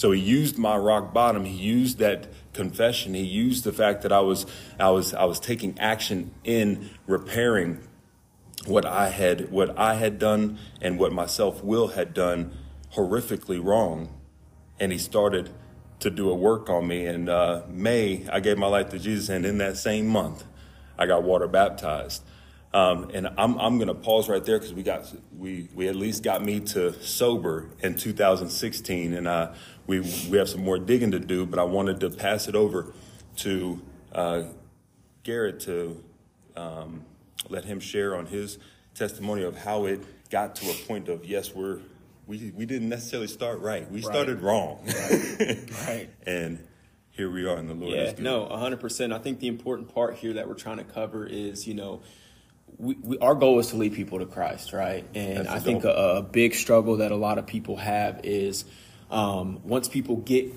So 0.00 0.12
he 0.12 0.20
used 0.22 0.56
my 0.56 0.78
rock 0.78 1.12
bottom. 1.12 1.44
He 1.44 1.54
used 1.54 1.98
that 1.98 2.28
confession. 2.54 3.12
He 3.12 3.20
used 3.20 3.64
the 3.64 3.72
fact 3.72 4.00
that 4.00 4.12
I 4.12 4.20
was, 4.20 4.46
I 4.78 4.88
was, 4.88 5.12
I 5.12 5.24
was 5.24 5.38
taking 5.38 5.78
action 5.78 6.30
in 6.42 6.88
repairing 7.06 7.86
what 8.64 8.86
I 8.86 9.10
had, 9.10 9.50
what 9.50 9.78
I 9.78 9.96
had 9.96 10.18
done 10.18 10.58
and 10.80 10.98
what 10.98 11.12
my 11.12 11.26
self 11.26 11.62
will 11.62 11.88
had 11.88 12.14
done 12.14 12.56
horrifically 12.94 13.62
wrong. 13.62 14.18
And 14.78 14.90
he 14.90 14.96
started 14.96 15.50
to 15.98 16.08
do 16.08 16.30
a 16.30 16.34
work 16.34 16.70
on 16.70 16.88
me. 16.88 17.04
And 17.04 17.28
uh, 17.28 17.64
May, 17.68 18.26
I 18.32 18.40
gave 18.40 18.56
my 18.56 18.68
life 18.68 18.88
to 18.92 18.98
Jesus, 18.98 19.28
and 19.28 19.44
in 19.44 19.58
that 19.58 19.76
same 19.76 20.06
month, 20.06 20.44
I 20.96 21.04
got 21.04 21.24
water 21.24 21.46
baptized. 21.46 22.22
Um, 22.72 23.10
and 23.12 23.26
I'm, 23.36 23.58
I'm 23.58 23.78
going 23.78 23.88
to 23.88 23.94
pause 23.94 24.28
right 24.28 24.44
there 24.44 24.58
because 24.58 24.72
we 24.72 24.84
got 24.84 25.12
we 25.36 25.68
we 25.74 25.88
at 25.88 25.96
least 25.96 26.22
got 26.22 26.44
me 26.44 26.60
to 26.60 26.92
sober 27.02 27.70
in 27.80 27.96
2016, 27.96 29.12
and 29.12 29.26
uh, 29.26 29.52
we 29.86 30.00
we 30.00 30.38
have 30.38 30.48
some 30.48 30.62
more 30.62 30.78
digging 30.78 31.10
to 31.12 31.20
do. 31.20 31.46
But 31.46 31.58
I 31.58 31.64
wanted 31.64 32.00
to 32.00 32.10
pass 32.10 32.48
it 32.48 32.54
over 32.54 32.92
to 33.38 33.80
uh, 34.12 34.42
Garrett 35.22 35.60
to 35.60 36.02
um, 36.56 37.04
let 37.48 37.64
him 37.64 37.80
share 37.80 38.16
on 38.16 38.26
his 38.26 38.58
testimony 38.94 39.42
of 39.42 39.56
how 39.56 39.86
it 39.86 40.00
got 40.30 40.54
to 40.56 40.70
a 40.70 40.74
point 40.86 41.08
of 41.08 41.24
yes, 41.24 41.54
we're 41.54 41.80
we 42.26 42.52
we 42.54 42.66
didn't 42.66 42.88
necessarily 42.88 43.28
start 43.28 43.60
right. 43.60 43.90
We 43.90 44.00
Right. 44.00 44.04
started 44.04 44.40
wrong, 44.40 44.86
Right. 45.86 46.08
and 46.26 46.58
here 47.10 47.30
we 47.30 47.46
are 47.46 47.58
in 47.58 47.66
the 47.66 47.74
Lord. 47.74 47.92
Yeah, 47.92 48.12
no, 48.18 48.46
100%. 48.46 49.12
I 49.12 49.18
think 49.18 49.40
the 49.40 49.48
important 49.48 49.92
part 49.92 50.14
here 50.14 50.34
that 50.34 50.48
we're 50.48 50.54
trying 50.54 50.78
to 50.78 50.84
cover 50.84 51.26
is, 51.26 51.66
you 51.66 51.74
know, 51.74 52.00
we, 52.78 52.94
we, 53.02 53.18
our 53.18 53.34
goal 53.34 53.58
is 53.58 53.66
to 53.68 53.76
lead 53.76 53.92
people 53.94 54.20
to 54.20 54.26
Christ, 54.26 54.72
right? 54.72 55.04
And 55.14 55.38
That's 55.38 55.50
I 55.50 55.58
think 55.58 55.84
a, 55.84 55.90
a 55.90 56.22
big 56.22 56.54
struggle 56.54 56.98
that 56.98 57.12
a 57.12 57.16
lot 57.16 57.36
of 57.36 57.46
people 57.46 57.76
have 57.76 58.20
is 58.24 58.64
um, 59.10 59.60
once 59.64 59.88
people 59.88 60.16
get 60.16 60.52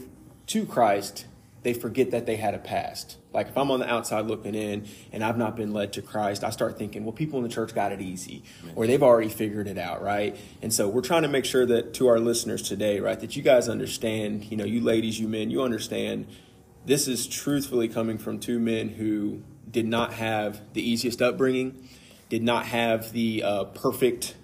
to 0.47 0.65
Christ, 0.65 1.25
they 1.63 1.73
forget 1.73 2.11
that 2.11 2.25
they 2.25 2.35
had 2.35 2.53
a 2.53 2.59
past. 2.59 3.17
Like 3.33 3.47
if 3.47 3.57
I'm 3.57 3.71
on 3.71 3.79
the 3.79 3.91
outside 3.91 4.27
looking 4.27 4.53
in 4.53 4.85
and 5.11 5.23
I've 5.23 5.37
not 5.37 5.55
been 5.55 5.73
led 5.73 5.93
to 5.93 6.01
Christ, 6.01 6.43
I 6.43 6.49
start 6.51 6.77
thinking, 6.77 7.03
well, 7.03 7.13
people 7.13 7.39
in 7.39 7.43
the 7.43 7.49
church 7.49 7.73
got 7.73 7.91
it 7.91 8.01
easy 8.01 8.43
or 8.75 8.85
they've 8.85 9.01
already 9.01 9.29
figured 9.29 9.67
it 9.67 9.77
out, 9.77 10.03
right? 10.03 10.37
And 10.61 10.71
so 10.71 10.87
we're 10.87 11.01
trying 11.01 11.23
to 11.23 11.29
make 11.29 11.45
sure 11.45 11.65
that 11.65 11.93
to 11.95 12.07
our 12.07 12.19
listeners 12.19 12.61
today, 12.61 12.99
right, 12.99 13.19
that 13.19 13.35
you 13.35 13.41
guys 13.41 13.69
understand, 13.69 14.45
you 14.51 14.57
know, 14.57 14.65
you 14.65 14.81
ladies, 14.81 15.19
you 15.19 15.27
men, 15.27 15.49
you 15.49 15.63
understand 15.63 16.27
this 16.85 17.07
is 17.07 17.25
truthfully 17.25 17.87
coming 17.87 18.17
from 18.17 18.39
two 18.39 18.59
men 18.59 18.89
who 18.89 19.41
did 19.69 19.87
not 19.87 20.13
have 20.13 20.61
the 20.73 20.87
easiest 20.87 21.21
upbringing, 21.21 21.87
did 22.29 22.43
not 22.43 22.65
have 22.65 23.13
the 23.13 23.41
uh, 23.41 23.63
perfect 23.63 24.35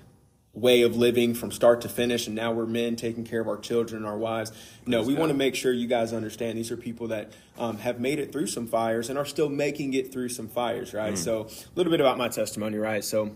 way 0.59 0.81
of 0.81 0.95
living 0.95 1.33
from 1.33 1.51
start 1.51 1.81
to 1.81 1.89
finish, 1.89 2.27
and 2.27 2.35
now 2.35 2.51
we're 2.51 2.65
men 2.65 2.95
taking 2.95 3.23
care 3.23 3.41
of 3.41 3.47
our 3.47 3.57
children 3.57 4.03
and 4.03 4.09
our 4.09 4.17
wives. 4.17 4.51
No, 4.85 5.01
we 5.03 5.13
want 5.13 5.29
to 5.29 5.37
make 5.37 5.55
sure 5.55 5.71
you 5.71 5.87
guys 5.87 6.13
understand 6.13 6.57
these 6.57 6.71
are 6.71 6.77
people 6.77 7.07
that 7.07 7.31
um, 7.57 7.77
have 7.77 7.99
made 7.99 8.19
it 8.19 8.31
through 8.31 8.47
some 8.47 8.67
fires 8.67 9.09
and 9.09 9.17
are 9.17 9.25
still 9.25 9.49
making 9.49 9.93
it 9.93 10.11
through 10.11 10.29
some 10.29 10.47
fires, 10.47 10.93
right? 10.93 11.17
So, 11.17 11.41
a 11.43 11.75
little 11.75 11.91
bit 11.91 12.01
about 12.01 12.17
my 12.17 12.27
testimony, 12.27 12.77
right? 12.77 13.03
So, 13.03 13.31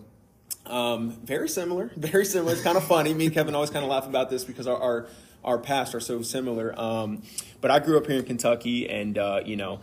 um, 0.66 1.12
very 1.24 1.50
similar, 1.50 1.92
very 1.96 2.26
similar. 2.26 2.54
It's 2.54 2.64
kind 2.64 2.78
of 2.78 2.84
funny. 2.84 3.14
Me 3.14 3.26
and 3.26 3.34
Kevin 3.34 3.56
always 3.56 3.70
kind 3.70 3.84
of 3.84 3.92
laugh 3.92 4.08
about 4.08 4.30
this 4.30 4.44
because 4.44 4.68
our 4.68 4.78
our, 4.78 5.08
our 5.44 5.58
pasts 5.58 5.96
are 5.96 6.00
so 6.00 6.22
similar. 6.22 6.78
Um, 6.80 7.24
but 7.62 7.72
I 7.72 7.80
grew 7.80 7.98
up 7.98 8.08
here 8.08 8.20
in 8.20 8.26
Kentucky, 8.26 8.90
and 8.90 9.18
uh, 9.18 9.42
you 9.46 9.56
know, 9.56 9.80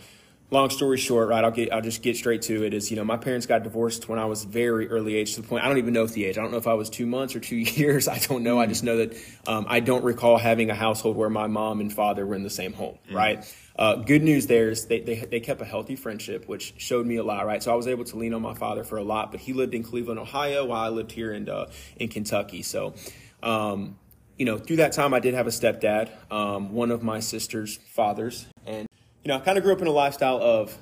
long 0.50 0.70
story 0.70 0.98
short, 0.98 1.28
right? 1.28 1.44
I'll 1.44 1.50
get 1.50 1.72
I'll 1.72 1.80
just 1.80 2.02
get 2.02 2.16
straight 2.16 2.42
to 2.42 2.64
it. 2.64 2.74
Is 2.74 2.90
you 2.90 2.96
know, 2.96 3.04
my 3.04 3.16
parents 3.16 3.46
got 3.46 3.62
divorced 3.62 4.08
when 4.08 4.18
I 4.18 4.24
was 4.24 4.44
very 4.44 4.88
early 4.88 5.16
age 5.16 5.34
to 5.34 5.42
the 5.42 5.48
point 5.48 5.64
I 5.64 5.68
don't 5.68 5.78
even 5.78 5.94
know 5.94 6.04
if 6.04 6.12
the 6.12 6.24
age. 6.24 6.38
I 6.38 6.42
don't 6.42 6.50
know 6.50 6.58
if 6.58 6.66
I 6.66 6.74
was 6.74 6.90
two 6.90 7.06
months 7.06 7.34
or 7.34 7.40
two 7.40 7.56
years. 7.56 8.08
I 8.08 8.18
don't 8.18 8.42
know. 8.42 8.58
I 8.60 8.66
just 8.66 8.84
know 8.84 8.98
that 8.98 9.16
um, 9.46 9.66
I 9.68 9.80
don't 9.80 10.04
recall 10.04 10.38
having 10.38 10.70
a 10.70 10.74
household 10.74 11.16
where 11.16 11.30
my 11.30 11.46
mom 11.46 11.80
and 11.80 11.92
father 11.92 12.26
were 12.26 12.34
in 12.34 12.42
the 12.42 12.50
same 12.50 12.72
home, 12.72 12.98
right? 13.10 13.44
Uh, 13.80 13.94
good 13.96 14.22
news 14.22 14.46
there 14.46 14.68
is 14.68 14.86
they, 14.86 15.00
they, 15.00 15.16
they 15.16 15.40
kept 15.40 15.60
a 15.62 15.64
healthy 15.64 15.96
friendship, 15.96 16.46
which 16.46 16.74
showed 16.76 17.06
me 17.06 17.16
a 17.16 17.22
lot, 17.22 17.46
right? 17.46 17.62
So 17.62 17.72
I 17.72 17.76
was 17.76 17.86
able 17.86 18.04
to 18.04 18.16
lean 18.16 18.34
on 18.34 18.42
my 18.42 18.52
father 18.52 18.84
for 18.84 18.98
a 18.98 19.02
lot, 19.02 19.30
but 19.30 19.40
he 19.40 19.54
lived 19.54 19.74
in 19.74 19.82
Cleveland, 19.82 20.20
Ohio, 20.20 20.66
while 20.66 20.82
I 20.84 20.88
lived 20.90 21.12
here 21.12 21.32
in, 21.32 21.48
uh, 21.48 21.70
in 21.96 22.08
Kentucky. 22.08 22.60
So, 22.60 22.92
um, 23.42 23.98
you 24.36 24.44
know, 24.44 24.58
through 24.58 24.76
that 24.76 24.92
time, 24.92 25.14
I 25.14 25.20
did 25.20 25.32
have 25.32 25.46
a 25.46 25.50
stepdad, 25.50 26.10
um, 26.30 26.74
one 26.74 26.90
of 26.90 27.02
my 27.02 27.20
sister's 27.20 27.78
fathers. 27.78 28.46
And, 28.66 28.86
you 29.24 29.28
know, 29.28 29.36
I 29.36 29.40
kind 29.40 29.58
of 29.58 29.64
grew 29.64 29.72
up 29.72 29.80
in 29.80 29.86
a 29.86 29.92
lifestyle 29.92 30.40
of, 30.40 30.76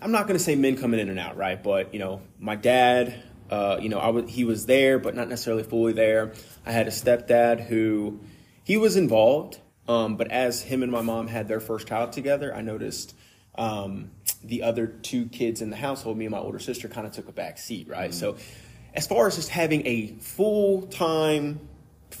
I'm 0.00 0.12
not 0.12 0.26
going 0.26 0.38
to 0.38 0.42
say 0.42 0.54
men 0.54 0.76
coming 0.76 1.00
in 1.00 1.08
and 1.08 1.18
out, 1.18 1.36
right? 1.36 1.62
But, 1.62 1.92
you 1.92 2.00
know, 2.00 2.22
my 2.38 2.56
dad, 2.56 3.22
uh, 3.50 3.78
you 3.80 3.88
know, 3.88 3.98
I 3.98 4.08
was, 4.08 4.30
he 4.30 4.44
was 4.44 4.66
there, 4.66 4.98
but 4.98 5.14
not 5.14 5.28
necessarily 5.28 5.62
fully 5.62 5.92
there. 5.92 6.32
I 6.64 6.72
had 6.72 6.86
a 6.86 6.90
stepdad 6.90 7.66
who, 7.66 8.20
he 8.64 8.76
was 8.76 8.96
involved, 8.96 9.60
um, 9.86 10.16
but 10.16 10.30
as 10.30 10.62
him 10.62 10.82
and 10.82 10.90
my 10.90 11.02
mom 11.02 11.26
had 11.28 11.48
their 11.48 11.60
first 11.60 11.86
child 11.86 12.12
together, 12.12 12.54
I 12.54 12.62
noticed 12.62 13.14
um, 13.56 14.10
the 14.42 14.62
other 14.62 14.86
two 14.86 15.26
kids 15.26 15.60
in 15.60 15.70
the 15.70 15.76
household, 15.76 16.16
me 16.16 16.24
and 16.24 16.32
my 16.32 16.38
older 16.38 16.58
sister, 16.58 16.88
kind 16.88 17.06
of 17.06 17.12
took 17.12 17.28
a 17.28 17.32
back 17.32 17.58
seat, 17.58 17.88
right? 17.88 18.12
So, 18.12 18.36
as 18.94 19.06
far 19.06 19.26
as 19.26 19.36
just 19.36 19.48
having 19.48 19.86
a 19.86 20.14
full 20.20 20.82
time 20.82 21.60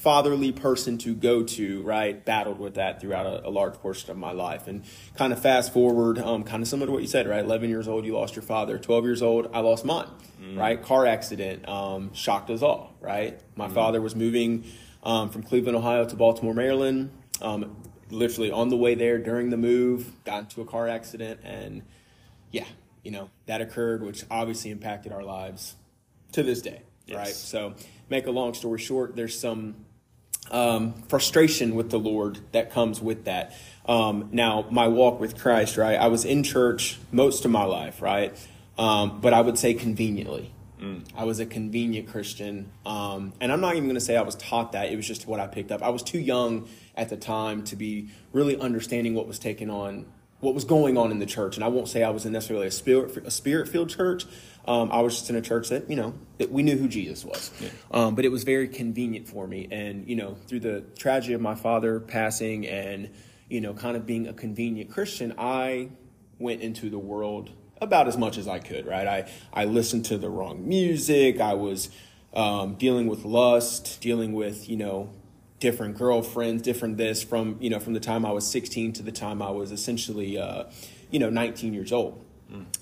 fatherly 0.04 0.52
person 0.52 0.98
to 0.98 1.14
go 1.14 1.42
to, 1.42 1.82
right? 1.82 2.22
Battled 2.22 2.58
with 2.58 2.74
that 2.74 3.00
throughout 3.00 3.24
a, 3.24 3.48
a 3.48 3.50
large 3.50 3.72
portion 3.74 4.10
of 4.10 4.18
my 4.18 4.32
life. 4.32 4.68
And 4.68 4.84
kind 5.16 5.32
of 5.32 5.40
fast 5.40 5.72
forward, 5.72 6.18
um, 6.18 6.44
kind 6.44 6.62
of 6.62 6.68
similar 6.68 6.86
to 6.88 6.92
what 6.92 7.00
you 7.00 7.08
said, 7.08 7.26
right? 7.26 7.42
11 7.42 7.70
years 7.70 7.88
old, 7.88 8.04
you 8.04 8.14
lost 8.14 8.36
your 8.36 8.42
father. 8.42 8.78
12 8.78 9.04
years 9.04 9.22
old, 9.22 9.48
I 9.54 9.60
lost 9.60 9.86
mine, 9.86 10.08
right? 10.54 10.80
Car 10.80 11.06
accident, 11.06 11.66
um, 11.66 12.12
shocked 12.12 12.50
us 12.50 12.60
all, 12.60 12.94
right? 13.00 13.40
My 13.56 13.68
father 13.70 14.02
was 14.02 14.14
moving 14.14 14.64
um, 15.02 15.30
from 15.30 15.42
Cleveland, 15.42 15.76
Ohio 15.76 16.04
to 16.04 16.16
Baltimore, 16.16 16.52
Maryland. 16.52 17.10
Um, 17.40 17.74
literally 18.10 18.50
on 18.50 18.68
the 18.68 18.76
way 18.76 18.94
there 18.94 19.18
during 19.18 19.48
the 19.48 19.56
move, 19.56 20.12
got 20.24 20.40
into 20.40 20.60
a 20.60 20.66
car 20.66 20.86
accident. 20.86 21.40
And 21.42 21.82
yeah, 22.50 22.66
you 23.02 23.10
know, 23.10 23.30
that 23.46 23.62
occurred, 23.62 24.02
which 24.02 24.24
obviously 24.30 24.70
impacted 24.70 25.12
our 25.12 25.22
lives 25.22 25.76
to 26.32 26.42
this 26.42 26.60
day, 26.60 26.82
right? 27.10 27.28
So, 27.28 27.74
make 28.10 28.26
a 28.26 28.30
long 28.30 28.54
story 28.54 28.78
short, 28.78 29.16
there's 29.16 29.38
some 29.38 29.76
um, 30.50 30.94
frustration 31.08 31.74
with 31.74 31.90
the 31.90 31.98
Lord 31.98 32.40
that 32.52 32.70
comes 32.70 33.00
with 33.00 33.24
that. 33.24 33.54
Um, 33.86 34.28
now, 34.32 34.66
my 34.70 34.88
walk 34.88 35.20
with 35.20 35.38
Christ, 35.38 35.76
right? 35.76 35.98
I 35.98 36.08
was 36.08 36.24
in 36.24 36.42
church 36.42 36.98
most 37.12 37.44
of 37.44 37.50
my 37.50 37.64
life, 37.64 38.00
right? 38.00 38.36
Um, 38.78 39.20
but 39.20 39.32
I 39.32 39.40
would 39.40 39.58
say 39.58 39.74
conveniently. 39.74 40.52
I 41.16 41.24
was 41.24 41.40
a 41.40 41.46
convenient 41.46 42.08
Christian. 42.08 42.70
Um, 42.84 43.32
and 43.40 43.50
I'm 43.52 43.60
not 43.60 43.74
even 43.74 43.84
going 43.84 43.94
to 43.94 44.00
say 44.00 44.16
I 44.16 44.22
was 44.22 44.34
taught 44.36 44.72
that. 44.72 44.90
It 44.92 44.96
was 44.96 45.06
just 45.06 45.26
what 45.26 45.40
I 45.40 45.46
picked 45.46 45.72
up. 45.72 45.82
I 45.82 45.88
was 45.88 46.02
too 46.02 46.18
young 46.18 46.68
at 46.96 47.08
the 47.08 47.16
time 47.16 47.62
to 47.64 47.76
be 47.76 48.10
really 48.32 48.58
understanding 48.58 49.14
what 49.14 49.26
was 49.26 49.38
taking 49.38 49.70
on, 49.70 50.06
what 50.44 50.54
was 50.54 50.64
going 50.64 50.96
on 50.96 51.10
in 51.10 51.18
the 51.18 51.26
church. 51.26 51.56
And 51.56 51.64
I 51.64 51.68
won't 51.68 51.88
say 51.88 52.02
I 52.02 52.10
was 52.10 52.26
in 52.26 52.32
necessarily 52.32 52.66
a 52.66 52.70
spirit, 52.70 53.16
a 53.26 53.30
spirit 53.30 53.68
filled 53.68 53.88
church. 53.88 54.26
Um, 54.66 54.92
I 54.92 55.00
was 55.00 55.14
just 55.14 55.30
in 55.30 55.36
a 55.36 55.40
church 55.40 55.70
that, 55.70 55.90
you 55.90 55.96
know, 55.96 56.14
that 56.38 56.52
we 56.52 56.62
knew 56.62 56.76
who 56.76 56.88
Jesus 56.88 57.24
was. 57.24 57.50
Um, 57.90 58.14
but 58.14 58.24
it 58.24 58.28
was 58.28 58.44
very 58.44 58.68
convenient 58.68 59.26
for 59.26 59.46
me. 59.46 59.68
And, 59.70 60.08
you 60.08 60.16
know, 60.16 60.36
through 60.46 60.60
the 60.60 60.82
tragedy 60.98 61.34
of 61.34 61.40
my 61.40 61.54
father 61.54 62.00
passing 62.00 62.66
and, 62.66 63.10
you 63.48 63.60
know, 63.60 63.74
kind 63.74 63.96
of 63.96 64.06
being 64.06 64.28
a 64.28 64.32
convenient 64.32 64.90
Christian, 64.90 65.34
I 65.38 65.90
went 66.38 66.60
into 66.60 66.90
the 66.90 66.98
world 66.98 67.50
about 67.80 68.08
as 68.08 68.16
much 68.16 68.38
as 68.38 68.46
I 68.46 68.58
could, 68.58 68.86
right? 68.86 69.06
I, 69.06 69.30
I 69.52 69.64
listened 69.64 70.06
to 70.06 70.18
the 70.18 70.30
wrong 70.30 70.66
music. 70.66 71.40
I 71.40 71.54
was 71.54 71.90
um, 72.32 72.74
dealing 72.74 73.06
with 73.06 73.24
lust, 73.24 74.00
dealing 74.00 74.32
with, 74.32 74.68
you 74.68 74.76
know, 74.76 75.10
different 75.64 75.96
girlfriends, 75.96 76.60
different 76.60 76.98
this 76.98 77.24
from, 77.24 77.56
you 77.58 77.70
know, 77.70 77.80
from 77.80 77.94
the 77.94 78.00
time 78.00 78.26
I 78.26 78.32
was 78.32 78.46
16 78.50 78.92
to 78.94 79.02
the 79.02 79.10
time 79.10 79.40
I 79.40 79.50
was 79.50 79.72
essentially, 79.72 80.36
uh, 80.36 80.64
you 81.10 81.18
know, 81.18 81.30
19 81.30 81.72
years 81.72 81.90
old. 81.90 82.22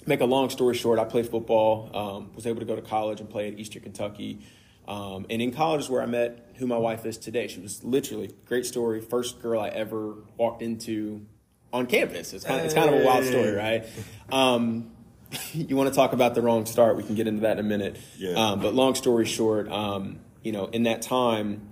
Make 0.05 0.21
a 0.21 0.25
long 0.25 0.51
story 0.51 0.75
short, 0.75 0.99
I 0.99 1.05
played 1.05 1.29
football, 1.29 1.91
um, 1.95 2.35
was 2.35 2.45
able 2.45 2.59
to 2.59 2.67
go 2.67 2.75
to 2.75 2.83
college 2.83 3.21
and 3.21 3.31
play 3.31 3.47
at 3.47 3.57
Eastern 3.57 3.83
Kentucky. 3.83 4.41
Um, 4.89 5.27
and 5.31 5.41
in 5.41 5.53
college 5.53 5.83
is 5.83 5.91
where 5.91 6.03
I 6.03 6.07
met 6.07 6.55
who 6.57 6.67
my 6.67 6.77
wife 6.77 7.07
is 7.07 7.19
today. 7.19 7.47
She 7.47 7.61
was 7.61 7.85
literally, 7.85 8.35
great 8.47 8.67
story, 8.67 9.01
first 9.01 9.41
girl 9.41 9.61
I 9.61 9.69
ever 9.69 10.17
walked 10.37 10.61
into 10.61 11.25
on 11.73 11.87
campus. 11.87 12.33
It's 12.33 12.45
kind 12.45 12.59
of, 12.59 12.67
it's 12.67 12.75
kind 12.75 12.93
of 12.93 13.01
a 13.01 13.05
wild 13.07 13.25
story, 13.25 13.53
right? 13.53 13.87
Um, 14.33 14.91
you 15.53 15.77
want 15.77 15.89
to 15.89 15.95
talk 15.95 16.13
about 16.13 16.35
the 16.35 16.43
wrong 16.43 16.67
start? 16.67 16.97
We 16.97 17.05
can 17.05 17.15
get 17.15 17.29
into 17.29 17.43
that 17.43 17.61
in 17.61 17.65
a 17.65 17.69
minute. 17.69 17.97
Yeah. 18.19 18.33
Um, 18.33 18.61
but 18.61 18.75
long 18.75 18.97
story 18.97 19.25
short, 19.25 19.71
um, 19.71 20.19
you 20.43 20.51
know, 20.51 20.67
in 20.67 20.83
that 20.83 21.01
time, 21.01 21.69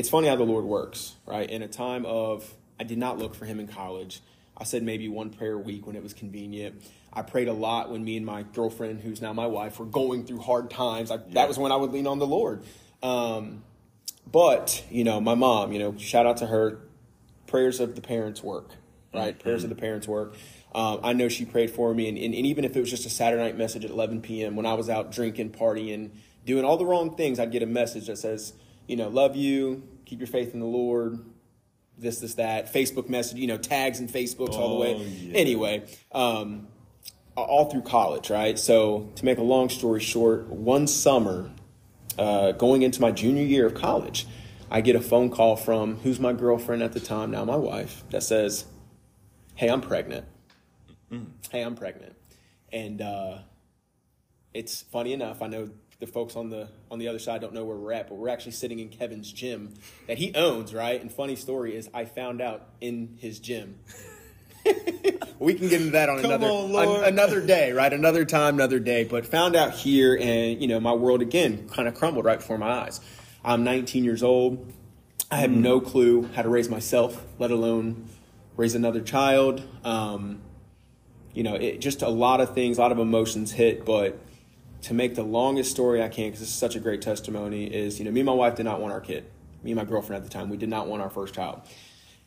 it's 0.00 0.08
funny 0.08 0.28
how 0.28 0.36
the 0.36 0.44
Lord 0.44 0.64
works, 0.64 1.14
right? 1.26 1.48
In 1.48 1.60
a 1.60 1.68
time 1.68 2.06
of, 2.06 2.50
I 2.80 2.84
did 2.84 2.96
not 2.96 3.18
look 3.18 3.34
for 3.34 3.44
Him 3.44 3.60
in 3.60 3.68
college. 3.68 4.22
I 4.56 4.64
said 4.64 4.82
maybe 4.82 5.08
one 5.08 5.28
prayer 5.28 5.52
a 5.52 5.58
week 5.58 5.86
when 5.86 5.94
it 5.94 6.02
was 6.02 6.14
convenient. 6.14 6.82
I 7.12 7.20
prayed 7.20 7.48
a 7.48 7.52
lot 7.52 7.90
when 7.90 8.02
me 8.02 8.16
and 8.16 8.24
my 8.24 8.44
girlfriend, 8.44 9.02
who's 9.02 9.20
now 9.20 9.34
my 9.34 9.46
wife, 9.46 9.78
were 9.78 9.84
going 9.84 10.24
through 10.24 10.40
hard 10.40 10.70
times. 10.70 11.10
I, 11.10 11.18
That 11.32 11.48
was 11.48 11.58
when 11.58 11.70
I 11.70 11.76
would 11.76 11.92
lean 11.92 12.06
on 12.06 12.18
the 12.18 12.26
Lord. 12.26 12.62
Um, 13.02 13.62
but 14.30 14.82
you 14.90 15.04
know, 15.04 15.20
my 15.20 15.34
mom, 15.34 15.70
you 15.72 15.78
know, 15.78 15.94
shout 15.98 16.24
out 16.24 16.38
to 16.38 16.46
her. 16.46 16.78
Prayers 17.46 17.78
of 17.78 17.94
the 17.94 18.00
parents 18.00 18.42
work, 18.42 18.70
right? 19.12 19.38
Prayers 19.38 19.64
of 19.64 19.70
the 19.70 19.76
parents 19.76 20.08
work. 20.08 20.34
Um, 20.74 21.00
I 21.02 21.12
know 21.12 21.28
she 21.28 21.44
prayed 21.44 21.72
for 21.72 21.92
me, 21.92 22.08
and, 22.08 22.16
and, 22.16 22.32
and 22.34 22.46
even 22.46 22.64
if 22.64 22.74
it 22.74 22.80
was 22.80 22.88
just 22.88 23.04
a 23.04 23.10
Saturday 23.10 23.42
night 23.42 23.58
message 23.58 23.84
at 23.84 23.90
11 23.90 24.22
p.m. 24.22 24.56
when 24.56 24.64
I 24.64 24.74
was 24.74 24.88
out 24.88 25.12
drinking, 25.12 25.50
partying, 25.50 26.12
doing 26.46 26.64
all 26.64 26.78
the 26.78 26.86
wrong 26.86 27.16
things, 27.16 27.38
I'd 27.38 27.52
get 27.52 27.62
a 27.62 27.66
message 27.66 28.06
that 28.06 28.16
says, 28.16 28.54
you 28.90 28.96
know, 28.96 29.08
love 29.08 29.36
you, 29.36 29.84
keep 30.04 30.18
your 30.18 30.26
faith 30.26 30.52
in 30.52 30.58
the 30.58 30.66
Lord, 30.66 31.20
this, 31.96 32.18
this, 32.18 32.34
that. 32.34 32.74
Facebook 32.74 33.08
message, 33.08 33.38
you 33.38 33.46
know, 33.46 33.56
tags 33.56 34.00
and 34.00 34.08
Facebooks 34.08 34.54
all 34.54 34.74
the 34.74 34.80
way. 34.80 34.96
Oh, 34.96 35.02
yeah. 35.02 35.38
Anyway, 35.38 35.84
um, 36.10 36.66
all 37.36 37.70
through 37.70 37.82
college, 37.82 38.30
right? 38.30 38.58
So 38.58 39.12
to 39.14 39.24
make 39.24 39.38
a 39.38 39.42
long 39.42 39.68
story 39.68 40.00
short, 40.00 40.48
one 40.48 40.88
summer, 40.88 41.52
uh, 42.18 42.50
going 42.50 42.82
into 42.82 43.00
my 43.00 43.12
junior 43.12 43.44
year 43.44 43.64
of 43.64 43.74
college, 43.74 44.26
I 44.72 44.80
get 44.80 44.96
a 44.96 45.00
phone 45.00 45.30
call 45.30 45.54
from 45.54 45.98
who's 45.98 46.18
my 46.18 46.32
girlfriend 46.32 46.82
at 46.82 46.92
the 46.92 47.00
time, 47.00 47.30
now 47.30 47.44
my 47.44 47.56
wife, 47.56 48.02
that 48.10 48.24
says, 48.24 48.64
Hey, 49.54 49.68
I'm 49.68 49.82
pregnant. 49.82 50.26
Mm. 51.12 51.26
Hey, 51.52 51.62
I'm 51.62 51.76
pregnant. 51.76 52.16
And 52.72 53.00
uh, 53.00 53.38
it's 54.52 54.82
funny 54.82 55.12
enough, 55.12 55.42
I 55.42 55.46
know 55.46 55.70
the 56.00 56.06
folks 56.06 56.34
on 56.34 56.48
the 56.48 56.68
on 56.90 56.98
the 56.98 57.08
other 57.08 57.18
side 57.18 57.40
don't 57.40 57.52
know 57.52 57.64
where 57.64 57.76
we're 57.76 57.92
at, 57.92 58.08
but 58.08 58.16
we're 58.16 58.30
actually 58.30 58.52
sitting 58.52 58.80
in 58.80 58.88
Kevin's 58.88 59.30
gym 59.30 59.74
that 60.06 60.18
he 60.18 60.34
owns, 60.34 60.74
right? 60.74 61.00
And 61.00 61.12
funny 61.12 61.36
story 61.36 61.76
is 61.76 61.88
I 61.94 62.06
found 62.06 62.40
out 62.40 62.66
in 62.80 63.18
his 63.20 63.38
gym. 63.38 63.78
we 65.38 65.54
can 65.54 65.68
get 65.68 65.80
into 65.80 65.92
that 65.92 66.08
on 66.08 66.22
Come 66.22 66.32
another 66.32 66.46
on, 66.48 67.04
another 67.04 67.44
day, 67.44 67.72
right? 67.72 67.92
Another 67.92 68.24
time, 68.24 68.54
another 68.54 68.78
day. 68.78 69.04
But 69.04 69.26
found 69.26 69.54
out 69.54 69.72
here, 69.72 70.16
and 70.20 70.60
you 70.60 70.68
know, 70.68 70.80
my 70.80 70.92
world 70.92 71.22
again 71.22 71.68
kind 71.68 71.86
of 71.86 71.94
crumbled 71.94 72.24
right 72.24 72.38
before 72.38 72.58
my 72.58 72.70
eyes. 72.70 73.00
I'm 73.44 73.62
19 73.62 74.02
years 74.02 74.22
old. 74.22 74.72
I 75.30 75.36
have 75.36 75.50
mm. 75.50 75.58
no 75.58 75.80
clue 75.80 76.28
how 76.34 76.42
to 76.42 76.48
raise 76.48 76.68
myself, 76.68 77.24
let 77.38 77.50
alone 77.50 78.08
raise 78.56 78.74
another 78.74 79.00
child. 79.00 79.62
Um, 79.84 80.40
you 81.34 81.42
know, 81.42 81.54
it, 81.54 81.80
just 81.80 82.02
a 82.02 82.08
lot 82.08 82.40
of 82.40 82.54
things, 82.54 82.78
a 82.78 82.80
lot 82.80 82.90
of 82.90 82.98
emotions 82.98 83.52
hit, 83.52 83.84
but 83.84 84.18
to 84.82 84.94
make 84.94 85.14
the 85.14 85.22
longest 85.22 85.70
story 85.70 86.02
I 86.02 86.08
can, 86.08 86.26
because 86.26 86.40
this 86.40 86.48
is 86.48 86.54
such 86.54 86.76
a 86.76 86.80
great 86.80 87.02
testimony, 87.02 87.66
is 87.66 87.98
you 87.98 88.04
know, 88.04 88.10
me 88.10 88.20
and 88.20 88.26
my 88.26 88.32
wife 88.32 88.56
did 88.56 88.64
not 88.64 88.80
want 88.80 88.92
our 88.92 89.00
kid. 89.00 89.24
Me 89.62 89.72
and 89.72 89.76
my 89.76 89.84
girlfriend 89.84 90.22
at 90.22 90.30
the 90.30 90.32
time, 90.32 90.48
we 90.48 90.56
did 90.56 90.68
not 90.68 90.86
want 90.88 91.02
our 91.02 91.10
first 91.10 91.34
child. 91.34 91.60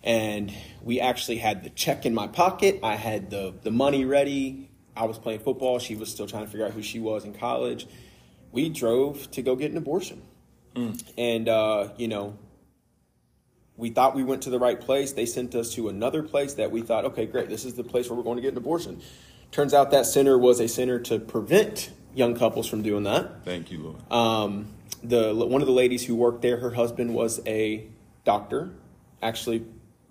And 0.03 0.53
we 0.83 0.99
actually 0.99 1.37
had 1.37 1.63
the 1.63 1.69
check 1.69 2.05
in 2.05 2.13
my 2.13 2.27
pocket. 2.27 2.79
I 2.83 2.95
had 2.95 3.29
the, 3.29 3.53
the 3.63 3.71
money 3.71 4.05
ready. 4.05 4.69
I 4.95 5.05
was 5.05 5.17
playing 5.17 5.39
football. 5.39 5.79
She 5.79 5.95
was 5.95 6.11
still 6.11 6.27
trying 6.27 6.45
to 6.45 6.51
figure 6.51 6.65
out 6.65 6.73
who 6.73 6.83
she 6.83 6.99
was 6.99 7.25
in 7.25 7.33
college. 7.33 7.87
We 8.51 8.69
drove 8.69 9.31
to 9.31 9.41
go 9.41 9.55
get 9.55 9.71
an 9.71 9.77
abortion. 9.77 10.21
Mm. 10.75 11.03
And, 11.17 11.49
uh, 11.49 11.89
you 11.97 12.07
know, 12.07 12.37
we 13.77 13.89
thought 13.89 14.13
we 14.13 14.23
went 14.23 14.43
to 14.43 14.49
the 14.49 14.59
right 14.59 14.79
place. 14.79 15.13
They 15.13 15.25
sent 15.25 15.55
us 15.55 15.73
to 15.75 15.89
another 15.89 16.21
place 16.21 16.53
that 16.55 16.69
we 16.69 16.81
thought, 16.81 17.05
okay, 17.05 17.25
great, 17.25 17.49
this 17.49 17.65
is 17.65 17.73
the 17.73 17.83
place 17.83 18.09
where 18.09 18.17
we're 18.17 18.23
going 18.23 18.35
to 18.35 18.41
get 18.41 18.51
an 18.51 18.57
abortion. 18.57 19.01
Turns 19.51 19.73
out 19.73 19.91
that 19.91 20.05
center 20.05 20.37
was 20.37 20.59
a 20.59 20.67
center 20.67 20.99
to 20.99 21.17
prevent 21.17 21.91
young 22.13 22.35
couples 22.35 22.67
from 22.67 22.81
doing 22.81 23.03
that. 23.03 23.43
Thank 23.43 23.71
you, 23.71 23.79
Lord. 23.79 24.11
Um, 24.11 24.67
the 25.03 25.33
one 25.33 25.61
of 25.61 25.67
the 25.67 25.73
ladies 25.73 26.05
who 26.05 26.15
worked 26.15 26.41
there, 26.41 26.57
her 26.57 26.71
husband 26.71 27.13
was 27.13 27.41
a 27.45 27.87
doctor. 28.23 28.71
Actually, 29.21 29.65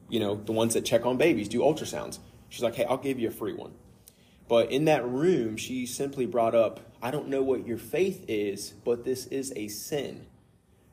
you 0.09 0.21
know, 0.21 0.35
the 0.35 0.53
ones 0.53 0.75
that 0.75 0.85
check 0.85 1.07
on 1.07 1.17
babies, 1.17 1.49
do 1.49 1.61
ultrasounds. 1.61 2.19
She's 2.49 2.63
like, 2.63 2.75
"Hey, 2.75 2.85
I'll 2.85 2.99
give 2.99 3.19
you 3.19 3.29
a 3.29 3.33
free 3.33 3.53
one." 3.55 3.73
But 4.49 4.71
in 4.71 4.85
that 4.87 5.07
room, 5.07 5.57
she 5.57 5.87
simply 5.87 6.27
brought 6.27 6.55
up, 6.55 6.81
"I 7.03 7.11
don't 7.11 7.29
know 7.29 7.43
what 7.43 7.67
your 7.67 7.79
faith 7.79 8.25
is, 8.29 8.75
but 8.85 9.05
this 9.05 9.27
is 9.27 9.53
a 9.57 9.69
sin." 9.69 10.27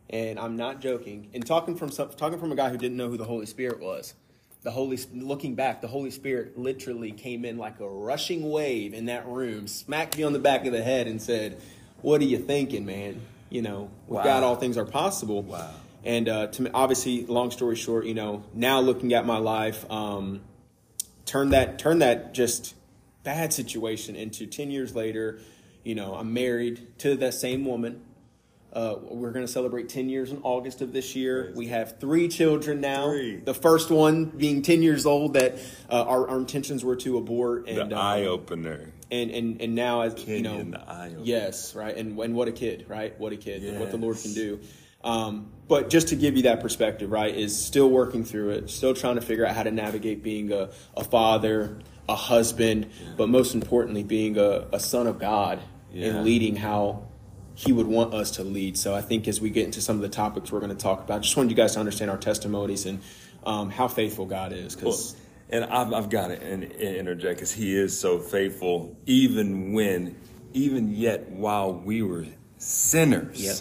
And 0.09 0.39
I'm 0.39 0.55
not 0.55 0.81
joking. 0.81 1.29
And 1.33 1.45
talking 1.45 1.75
from 1.75 1.91
some, 1.91 2.09
talking 2.09 2.39
from 2.39 2.51
a 2.51 2.55
guy 2.55 2.69
who 2.69 2.77
didn't 2.77 2.97
know 2.97 3.09
who 3.09 3.17
the 3.17 3.25
Holy 3.25 3.45
Spirit 3.45 3.79
was 3.79 4.15
the 4.61 4.71
Holy 4.71 4.99
looking 5.13 5.55
back, 5.55 5.81
the 5.81 5.87
Holy 5.87 6.11
Spirit 6.11 6.57
literally 6.57 7.11
came 7.11 7.45
in 7.45 7.57
like 7.57 7.79
a 7.79 7.87
rushing 7.87 8.49
wave 8.49 8.93
in 8.93 9.05
that 9.05 9.25
room, 9.27 9.67
smacked 9.67 10.17
me 10.17 10.23
on 10.23 10.33
the 10.33 10.39
back 10.39 10.65
of 10.65 10.73
the 10.73 10.83
head, 10.83 11.07
and 11.07 11.21
said, 11.21 11.61
"What 12.01 12.21
are 12.21 12.25
you 12.25 12.37
thinking, 12.37 12.85
man? 12.85 13.21
You 13.49 13.61
know, 13.61 13.89
with 14.07 14.17
wow. 14.17 14.23
God, 14.23 14.43
all 14.43 14.55
things 14.55 14.77
are 14.77 14.85
possible." 14.85 15.43
Wow. 15.43 15.71
And 16.03 16.29
uh, 16.29 16.47
to 16.47 16.71
obviously, 16.73 17.25
long 17.25 17.51
story 17.51 17.75
short, 17.75 18.05
you 18.05 18.13
know, 18.13 18.43
now 18.53 18.79
looking 18.79 19.13
at 19.13 19.25
my 19.25 19.37
life, 19.37 19.89
um, 19.89 20.41
turn 21.25 21.49
that 21.49 21.79
turn 21.79 21.99
that 21.99 22.33
just 22.33 22.75
bad 23.23 23.53
situation 23.53 24.15
into 24.15 24.45
ten 24.45 24.71
years 24.71 24.93
later. 24.93 25.39
You 25.83 25.95
know, 25.95 26.15
I'm 26.15 26.33
married 26.33 26.99
to 26.99 27.15
that 27.15 27.33
same 27.33 27.65
woman. 27.65 28.01
Uh, 28.71 28.95
we're 29.01 29.31
going 29.31 29.45
to 29.45 29.51
celebrate 29.51 29.89
10 29.89 30.09
years 30.09 30.31
in 30.31 30.39
August 30.43 30.81
of 30.81 30.93
this 30.93 31.15
year. 31.15 31.51
We 31.55 31.67
have 31.67 31.99
three 31.99 32.27
children 32.27 32.81
now. 32.81 33.09
Three. 33.09 33.37
The 33.37 33.53
first 33.53 33.89
one 33.89 34.25
being 34.25 34.61
10 34.61 34.83
years 34.83 35.07
old 35.07 35.33
that 35.33 35.55
uh, 35.89 36.03
our, 36.03 36.29
our, 36.29 36.37
intentions 36.37 36.85
were 36.85 36.95
to 36.97 37.17
abort. 37.17 37.67
And, 37.67 37.91
the 37.91 37.97
um, 37.97 38.01
eye 38.01 38.25
opener. 38.25 38.93
And, 39.09 39.31
and, 39.31 39.61
and 39.61 39.73
now, 39.73 40.01
as 40.01 40.13
Kenyon, 40.13 40.43
you 40.43 40.63
know, 40.71 40.77
the 40.77 41.21
yes, 41.23 41.73
right. 41.73 41.97
And, 41.97 42.19
and 42.19 42.35
what 42.35 42.47
a 42.47 42.51
kid, 42.51 42.85
right? 42.87 43.19
What 43.19 43.33
a 43.33 43.37
kid, 43.37 43.63
yes. 43.63 43.79
what 43.79 43.89
the 43.89 43.97
Lord 43.97 44.17
can 44.17 44.33
do. 44.35 44.59
Um, 45.03 45.51
but 45.67 45.89
just 45.89 46.09
to 46.09 46.15
give 46.15 46.35
you 46.35 46.43
that 46.43 46.61
perspective, 46.61 47.11
right, 47.11 47.33
is 47.33 47.57
still 47.57 47.89
working 47.89 48.23
through 48.23 48.51
it, 48.51 48.69
still 48.69 48.93
trying 48.93 49.15
to 49.15 49.21
figure 49.21 49.47
out 49.47 49.55
how 49.55 49.63
to 49.63 49.71
navigate 49.71 50.21
being 50.21 50.51
a, 50.51 50.69
a 50.95 51.03
father, 51.03 51.79
a 52.07 52.15
husband, 52.15 52.85
yeah. 52.85 53.13
but 53.17 53.29
most 53.29 53.55
importantly, 53.55 54.03
being 54.03 54.37
a, 54.37 54.67
a 54.73 54.79
son 54.79 55.07
of 55.07 55.17
God 55.19 55.59
yeah. 55.91 56.07
and 56.07 56.25
leading 56.25 56.55
how 56.55 57.08
he 57.59 57.73
would 57.73 57.87
want 57.87 58.13
us 58.13 58.31
to 58.31 58.43
lead. 58.43 58.77
So 58.77 58.95
I 58.95 59.01
think 59.01 59.27
as 59.27 59.41
we 59.41 59.49
get 59.49 59.65
into 59.65 59.81
some 59.81 59.97
of 59.97 60.01
the 60.01 60.07
topics 60.07 60.49
we're 60.49 60.61
going 60.61 60.71
to 60.71 60.81
talk 60.81 61.03
about, 61.03 61.17
I 61.17 61.19
just 61.19 61.35
wanted 61.35 61.49
you 61.49 61.57
guys 61.57 61.73
to 61.73 61.79
understand 61.81 62.09
our 62.09 62.17
testimonies 62.17 62.85
and 62.85 63.01
um, 63.45 63.69
how 63.69 63.89
faithful 63.89 64.25
God 64.25 64.53
is. 64.53 64.77
Because 64.77 65.13
well, 65.49 65.63
and 65.63 65.65
I've, 65.65 65.91
I've 65.91 66.09
got 66.09 66.29
to 66.29 66.41
interject 66.41 67.35
because 67.35 67.51
He 67.51 67.75
is 67.75 67.99
so 67.99 68.19
faithful, 68.19 68.95
even 69.05 69.73
when, 69.73 70.15
even 70.53 70.95
yet 70.95 71.31
while 71.31 71.73
we 71.73 72.01
were 72.01 72.27
sinners. 72.59 73.43
Yep. 73.43 73.57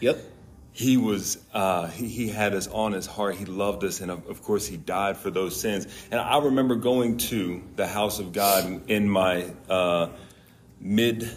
Yep. 0.00 0.24
He 0.72 0.98
was, 0.98 1.38
uh, 1.54 1.86
he, 1.86 2.08
he, 2.08 2.28
had 2.28 2.52
us 2.52 2.66
on 2.66 2.92
his 2.92 3.06
heart. 3.06 3.36
He 3.36 3.46
loved 3.46 3.82
us. 3.84 4.02
And 4.02 4.10
of, 4.10 4.28
of 4.28 4.42
course, 4.42 4.66
he 4.66 4.76
died 4.76 5.16
for 5.16 5.30
those 5.30 5.58
sins. 5.58 5.86
And 6.10 6.20
I 6.20 6.38
remember 6.38 6.76
going 6.76 7.16
to 7.18 7.62
the 7.76 7.86
house 7.86 8.18
of 8.18 8.34
God 8.34 8.90
in 8.90 9.08
my 9.08 9.46
uh, 9.70 10.08
mid 10.80 11.30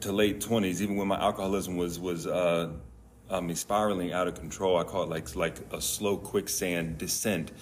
to 0.00 0.12
late 0.12 0.40
20s, 0.40 0.80
even 0.80 0.96
when 0.96 1.08
my 1.08 1.18
alcoholism 1.18 1.76
was 1.76 1.98
was 1.98 2.26
uh, 2.26 2.70
um, 3.30 3.54
spiraling 3.54 4.12
out 4.12 4.28
of 4.28 4.34
control, 4.34 4.76
I 4.76 4.84
call 4.84 5.04
it 5.04 5.08
like 5.08 5.34
like 5.36 5.58
a 5.72 5.80
slow 5.80 6.16
quicksand 6.16 6.98
descent. 6.98 7.52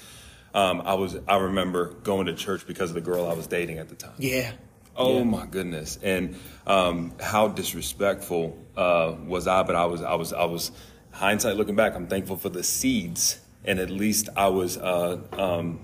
Um, 0.54 0.82
I 0.84 0.94
was 0.94 1.16
I 1.26 1.36
remember 1.36 1.94
going 2.02 2.26
to 2.26 2.34
church 2.34 2.66
because 2.66 2.90
of 2.90 2.94
the 2.94 3.00
girl 3.00 3.28
I 3.28 3.34
was 3.34 3.46
dating 3.46 3.78
at 3.78 3.88
the 3.88 3.94
time. 3.94 4.14
Yeah. 4.18 4.52
Oh 4.96 5.18
yeah. 5.18 5.24
my 5.24 5.46
goodness! 5.46 5.98
And 6.02 6.36
um, 6.66 7.12
how 7.20 7.48
disrespectful 7.48 8.56
uh, 8.76 9.14
was 9.26 9.48
I? 9.48 9.62
But 9.64 9.76
I 9.76 9.86
was 9.86 10.02
I 10.02 10.14
was 10.14 10.32
I 10.32 10.44
was 10.44 10.70
hindsight 11.10 11.56
looking 11.56 11.76
back. 11.76 11.94
I'm 11.94 12.06
thankful 12.06 12.36
for 12.36 12.48
the 12.48 12.62
seeds, 12.62 13.40
and 13.64 13.78
at 13.78 13.90
least 13.90 14.28
I 14.36 14.48
was. 14.48 14.76
Uh, 14.76 15.18
um, 15.32 15.80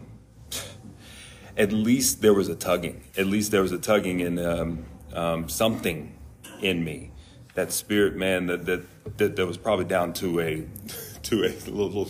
at 1.56 1.72
least 1.72 2.22
there 2.22 2.32
was 2.32 2.48
a 2.48 2.54
tugging. 2.54 3.02
At 3.18 3.26
least 3.26 3.50
there 3.50 3.62
was 3.62 3.72
a 3.72 3.78
tugging, 3.78 4.22
and 4.22 4.38
um, 4.38 4.84
um, 5.12 5.48
something 5.48 6.16
in 6.62 6.84
me. 6.84 7.12
That 7.54 7.72
spirit, 7.72 8.16
man, 8.16 8.46
that 8.46 8.66
that 8.66 9.16
that, 9.18 9.36
that 9.36 9.46
was 9.46 9.56
probably 9.58 9.84
down 9.84 10.12
to 10.14 10.40
a 10.40 10.66
to 11.24 11.44
a 11.44 11.52
little 11.70 12.08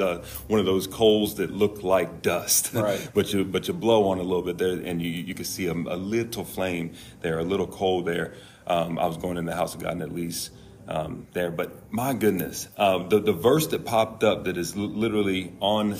uh, 0.00 0.18
one 0.48 0.60
of 0.60 0.66
those 0.66 0.86
coals 0.86 1.36
that 1.36 1.50
look 1.50 1.82
like 1.82 2.22
dust. 2.22 2.72
Right. 2.74 3.08
but 3.14 3.32
you 3.32 3.44
but 3.44 3.68
you 3.68 3.74
blow 3.74 4.08
on 4.08 4.18
a 4.18 4.22
little 4.22 4.42
bit 4.42 4.58
there, 4.58 4.72
and 4.72 5.00
you 5.00 5.10
you 5.10 5.34
can 5.34 5.44
see 5.44 5.66
a, 5.66 5.72
a 5.72 5.96
little 5.96 6.44
flame 6.44 6.92
there, 7.22 7.38
a 7.38 7.44
little 7.44 7.66
coal 7.66 8.02
there. 8.02 8.34
Um, 8.66 8.98
I 8.98 9.06
was 9.06 9.16
going 9.16 9.36
in 9.36 9.44
the 9.44 9.54
house 9.54 9.74
of 9.74 9.82
God, 9.82 9.92
and 9.92 10.02
at 10.02 10.12
least. 10.12 10.50
Um, 10.88 11.26
there, 11.32 11.50
but 11.50 11.92
my 11.92 12.14
goodness, 12.14 12.68
uh, 12.76 12.98
the 13.08 13.18
the 13.18 13.32
verse 13.32 13.66
that 13.68 13.84
popped 13.84 14.22
up 14.22 14.44
that 14.44 14.56
is 14.56 14.76
l- 14.76 14.82
literally 14.86 15.52
on 15.58 15.96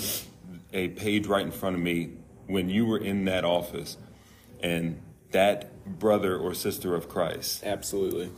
a 0.71 0.87
page 0.87 1.27
right 1.27 1.45
in 1.45 1.51
front 1.51 1.75
of 1.75 1.81
me 1.81 2.11
when 2.45 2.69
you 2.69 2.85
were 2.85 2.97
in 2.97 3.25
that 3.25 3.43
office, 3.43 3.97
and 4.61 5.01
that 5.37 5.99
brother 5.99 6.35
or 6.35 6.51
sister 6.55 6.95
of 6.95 7.07
Christ. 7.07 7.63
Absolutely. 7.63 8.31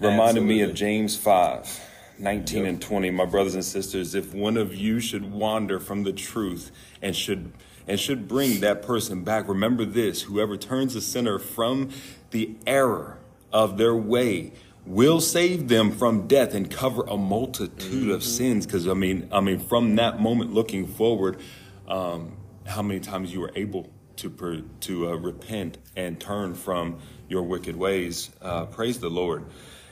Reminded 0.00 0.42
Absolutely. 0.42 0.54
me 0.54 0.62
of 0.62 0.72
James 0.72 1.14
5, 1.14 1.80
19 2.18 2.58
yep. 2.58 2.66
and 2.66 2.80
20. 2.80 3.10
My 3.10 3.26
brothers 3.26 3.54
and 3.54 3.62
sisters, 3.62 4.14
if 4.14 4.32
one 4.32 4.56
of 4.56 4.74
you 4.74 4.98
should 4.98 5.30
wander 5.30 5.78
from 5.78 6.04
the 6.04 6.12
truth 6.12 6.72
and 7.02 7.14
should 7.14 7.52
and 7.86 8.00
should 8.00 8.26
bring 8.26 8.60
that 8.60 8.80
person 8.82 9.24
back, 9.24 9.46
remember 9.46 9.84
this 9.84 10.22
whoever 10.22 10.56
turns 10.56 10.94
a 10.94 11.02
sinner 11.02 11.38
from 11.38 11.90
the 12.30 12.56
error 12.66 13.18
of 13.52 13.76
their 13.76 13.94
way 13.94 14.52
will 14.86 15.20
save 15.20 15.68
them 15.68 15.92
from 15.92 16.26
death 16.26 16.54
and 16.54 16.70
cover 16.70 17.02
a 17.02 17.18
multitude 17.18 18.04
mm-hmm. 18.04 18.10
of 18.10 18.24
sins. 18.24 18.64
Because 18.64 18.88
I 18.88 18.94
mean, 18.94 19.28
I 19.30 19.40
mean, 19.40 19.58
from 19.58 19.96
that 19.96 20.18
moment 20.18 20.54
looking 20.54 20.86
forward, 20.86 21.40
um, 21.86 22.38
how 22.64 22.80
many 22.80 23.00
times 23.00 23.34
you 23.34 23.40
were 23.40 23.52
able 23.54 23.90
to 24.18 24.30
per, 24.30 24.62
to 24.80 25.10
uh, 25.10 25.14
repent 25.14 25.78
and 25.96 26.20
turn 26.20 26.54
from 26.54 26.98
your 27.28 27.42
wicked 27.42 27.76
ways. 27.76 28.30
Uh, 28.42 28.66
praise 28.66 29.00
the 29.00 29.08
Lord. 29.08 29.44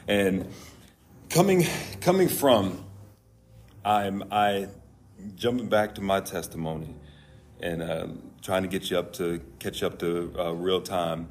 And 0.07 0.49
coming 1.31 1.67
coming 2.01 2.29
from, 2.29 2.85
I'm 3.85 4.25
I 4.31 4.69
jumping 5.35 5.69
back 5.69 5.95
to 5.95 6.01
my 6.01 6.21
testimony 6.21 6.95
and 7.61 7.83
uh, 7.83 8.07
trying 8.43 8.62
to 8.62 8.69
get 8.69 8.91
you 8.91 8.99
up 8.99 9.12
to 9.15 9.41
catch 9.59 9.83
up 9.83 9.99
to 10.01 10.35
uh, 10.39 10.53
real 10.53 10.81
time. 10.81 11.29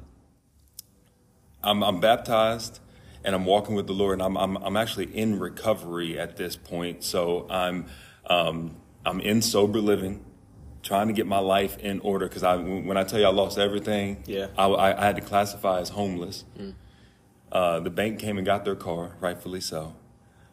I'm, 1.62 1.82
I'm 1.82 2.00
baptized 2.00 2.80
and 3.24 3.34
I'm 3.34 3.44
walking 3.44 3.74
with 3.74 3.86
the 3.86 3.92
Lord, 3.92 4.14
and 4.14 4.22
I'm, 4.22 4.36
I'm, 4.36 4.56
I'm 4.58 4.76
actually 4.76 5.06
in 5.06 5.38
recovery 5.38 6.18
at 6.18 6.36
this 6.36 6.54
point. 6.56 7.02
So 7.02 7.46
I'm 7.50 7.86
um, 8.28 8.76
I'm 9.04 9.20
in 9.20 9.42
sober 9.42 9.80
living 9.80 10.24
trying 10.86 11.08
to 11.08 11.12
get 11.12 11.26
my 11.26 11.38
life 11.38 11.76
in 11.78 12.00
order 12.00 12.28
because 12.28 12.42
I 12.42 12.56
when 12.56 12.96
I 12.96 13.04
tell 13.04 13.18
you 13.18 13.26
I 13.26 13.30
lost 13.30 13.58
everything, 13.58 14.22
yeah, 14.26 14.46
I, 14.56 14.66
I, 14.66 15.02
I 15.02 15.04
had 15.06 15.16
to 15.16 15.22
classify 15.22 15.80
as 15.80 15.90
homeless. 15.90 16.44
Mm. 16.58 16.74
Uh, 17.50 17.80
the 17.80 17.90
bank 17.90 18.18
came 18.18 18.38
and 18.38 18.46
got 18.46 18.64
their 18.64 18.76
car, 18.76 19.16
rightfully 19.20 19.60
so. 19.60 19.94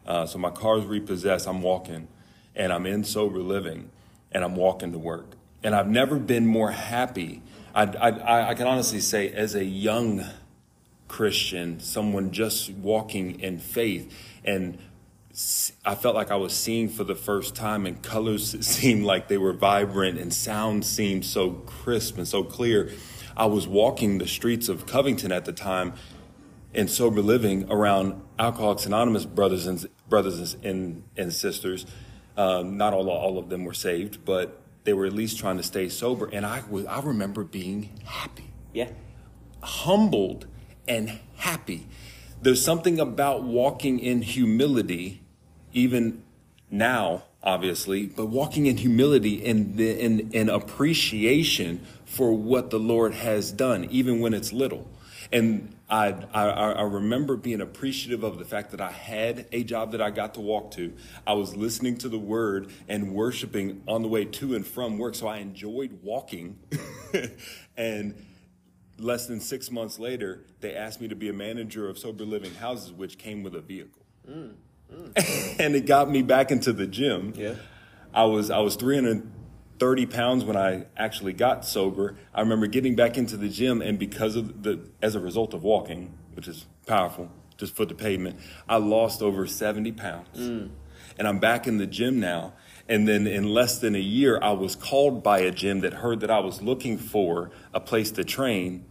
Uh, 0.06 0.26
so 0.26 0.38
my 0.38 0.50
car 0.50 0.80
is 0.80 0.86
repossessed. 0.86 1.48
I'm 1.48 1.62
walking, 1.62 2.08
and 2.56 2.74
I'm 2.74 2.86
in 2.86 3.04
sober 3.04 3.39
living 3.39 3.89
and 4.34 4.43
I'm 4.43 4.56
walking 4.56 4.91
to 4.91 4.98
work. 4.98 5.36
And 5.63 5.76
I've 5.76 5.88
never 5.88 6.17
been 6.17 6.46
more 6.46 6.72
happy. 6.72 7.41
I, 7.74 7.84
I, 7.84 8.50
I 8.50 8.54
can 8.56 8.67
honestly 8.67 9.00
say, 9.00 9.32
as 9.32 9.56
a 9.56 9.63
young 9.63 10.26
Christian, 11.08 11.80
someone 11.80 12.32
just 12.32 12.72
walking 12.72 13.39
in 13.39 13.60
faith, 13.60 14.12
and 14.43 14.78
I 15.84 15.96
felt 15.96 16.13
like 16.13 16.30
I 16.30 16.36
was 16.36 16.54
seeing 16.54 16.89
for 16.89 17.04
the 17.04 17.15
first 17.15 17.56
time, 17.56 17.88
and 17.88 18.02
colors 18.04 18.56
seemed 18.65 19.04
like 19.04 19.28
they 19.28 19.38
were 19.38 19.54
vibrant, 19.54 20.19
and 20.19 20.34
sound 20.34 20.86
seemed 20.86 21.26
so 21.26 21.52
crisp 21.52 22.17
and 22.17 22.28
so 22.28 22.43
clear. 22.43 22.91
I 23.36 23.48
was 23.48 23.67
walking 23.67 24.19
the 24.19 24.28
streets 24.28 24.69
of 24.69 24.86
Covington 24.86 25.32
at 25.32 25.46
the 25.46 25.54
time 25.54 25.93
in 26.74 26.88
sober 26.88 27.22
living 27.22 27.69
around 27.72 28.22
Alcoholics 28.38 28.86
Anonymous 28.86 29.26
brothers 29.26 29.65
and 29.65 29.88
brothers 30.08 30.56
and, 30.63 31.04
and 31.17 31.34
sisters. 31.34 31.88
Um, 32.38 32.78
not 32.78 32.93
all, 32.93 33.10
all 33.10 33.38
of 33.39 33.50
them 33.50 33.63
were 33.63 33.74
saved, 33.74 34.24
but 34.26 34.62
they 34.84 34.93
were 34.93 35.06
at 35.06 35.13
least 35.13 35.39
trying 35.39 35.58
to 35.58 35.63
stay 35.63 35.89
sober. 35.89 36.30
And 36.32 36.46
I, 36.46 36.63
was, 36.69 36.86
I 36.86 37.00
remember 37.00 37.43
being 37.43 38.00
happy. 38.06 38.52
Yeah. 38.72 38.89
Humbled 39.62 40.46
and 40.88 41.19
happy. 41.38 41.88
There's 42.41 42.63
something 42.63 43.00
about 43.00 43.43
walking 43.43 44.00
in 44.00 44.22
humility, 44.22 45.23
even 45.74 46.24
now, 46.70 47.24
obviously, 47.44 48.08
but 48.08 48.28
walking 48.28 48.66
in 48.66 48.78
humility 48.78 49.46
and 49.46 49.80
in, 49.80 50.50
appreciation 50.50 51.86
for 52.06 52.34
what 52.34 52.70
the 52.70 52.80
Lord 52.80 53.14
has 53.14 53.52
done, 53.52 53.86
even 53.86 54.20
when 54.20 54.34
it's 54.34 54.54
little. 54.54 54.88
And 55.32 55.76
I, 55.90 56.16
I, 56.34 56.46
I, 56.50 56.82
remember 56.84 57.36
being 57.36 57.62
appreciative 57.62 58.24
of 58.24 58.38
the 58.38 58.46
fact 58.46 58.72
that 58.72 58.82
I 58.82 58.92
had 58.92 59.48
a 59.52 59.64
job 59.64 59.92
that 59.94 60.02
I 60.02 60.12
got 60.12 60.36
to 60.36 60.42
walk 60.42 60.72
to. 60.72 60.94
I 61.26 61.34
was 61.34 61.56
listening 61.56 61.98
to 62.00 62.10
the 62.10 62.20
word 62.20 62.72
and 62.88 63.14
worshiping 63.14 63.84
on 63.88 64.02
the 64.02 64.08
way 64.08 64.26
to 64.26 64.56
and 64.56 64.66
from 64.66 64.98
work. 64.98 65.16
So 65.16 65.28
I 65.28 65.38
enjoyed 65.38 66.00
walking. 66.04 66.60
and 67.78 68.16
less 69.00 69.28
than 69.28 69.40
six 69.40 69.72
months 69.72 70.00
later, 70.00 70.46
they 70.62 70.76
asked 70.76 71.02
me 71.02 71.08
to 71.08 71.16
be 71.16 71.30
a 71.30 71.34
manager 71.34 71.90
of 71.90 71.98
sober 71.98 72.26
living 72.26 72.54
houses, 72.56 72.92
which 72.92 73.18
came 73.18 73.44
with 73.44 73.56
a 73.56 73.62
vehicle. 73.62 74.04
Mm, 74.30 74.54
mm. 74.94 75.56
and 75.60 75.76
it 75.76 75.86
got 75.86 76.10
me 76.10 76.22
back 76.22 76.52
into 76.52 76.74
the 76.74 76.88
gym. 76.88 77.34
Yeah. 77.36 77.56
I 78.14 78.26
was 78.26 78.50
I 78.50 78.60
was 78.60 78.76
330 78.76 80.06
pounds 80.06 80.44
when 80.44 80.56
I 80.56 80.86
actually 80.96 81.34
got 81.34 81.66
sober. 81.66 82.16
I 82.34 82.42
remember 82.42 82.68
getting 82.68 82.96
back 82.96 83.18
into 83.18 83.38
the 83.38 83.50
gym, 83.50 83.82
and 83.82 83.98
because 83.98 84.36
of 84.36 84.64
the 84.64 84.88
as 85.02 85.16
a 85.16 85.20
result 85.20 85.54
of 85.54 85.64
walking, 85.64 86.14
which 86.36 86.48
is 86.48 86.66
powerful, 86.86 87.32
just 87.58 87.76
foot 87.76 87.90
to 87.90 87.96
pavement, 87.96 88.40
I 88.68 88.78
lost 88.78 89.22
over 89.22 89.48
70 89.48 89.92
pounds. 89.94 90.38
Mm. 90.38 90.70
And 91.18 91.28
I'm 91.28 91.40
back 91.40 91.68
in 91.68 91.78
the 91.78 91.88
gym 91.88 92.20
now. 92.20 92.54
And 92.90 93.08
then 93.08 93.28
in 93.28 93.46
less 93.46 93.80
than 93.80 93.96
a 93.96 94.00
year, 94.00 94.40
I 94.42 94.52
was 94.52 94.76
called 94.76 95.24
by 95.24 95.40
a 95.40 95.52
gym 95.52 95.82
that 95.82 95.94
heard 95.94 96.20
that 96.20 96.32
I 96.32 96.40
was 96.40 96.62
looking 96.62 96.98
for 96.98 97.52
a 97.74 97.80
place 97.80 98.12
to 98.12 98.24
train 98.24 98.86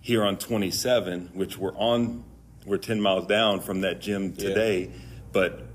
here 0.00 0.24
on 0.24 0.36
27, 0.36 1.30
which 1.34 1.58
we're 1.58 1.74
on, 1.76 2.24
we're 2.64 2.78
10 2.78 3.00
miles 3.00 3.26
down 3.26 3.60
from 3.60 3.82
that 3.82 4.00
gym 4.00 4.32
today, 4.34 4.84
yeah. 4.84 4.98
But 5.32 5.66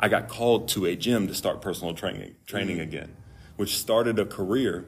I 0.00 0.08
got 0.08 0.28
called 0.28 0.68
to 0.70 0.86
a 0.86 0.96
gym 0.96 1.28
to 1.28 1.34
start 1.34 1.60
personal 1.60 1.94
training, 1.94 2.34
training 2.46 2.76
mm-hmm. 2.76 2.88
again, 2.88 3.16
which 3.56 3.78
started 3.78 4.18
a 4.18 4.26
career. 4.26 4.84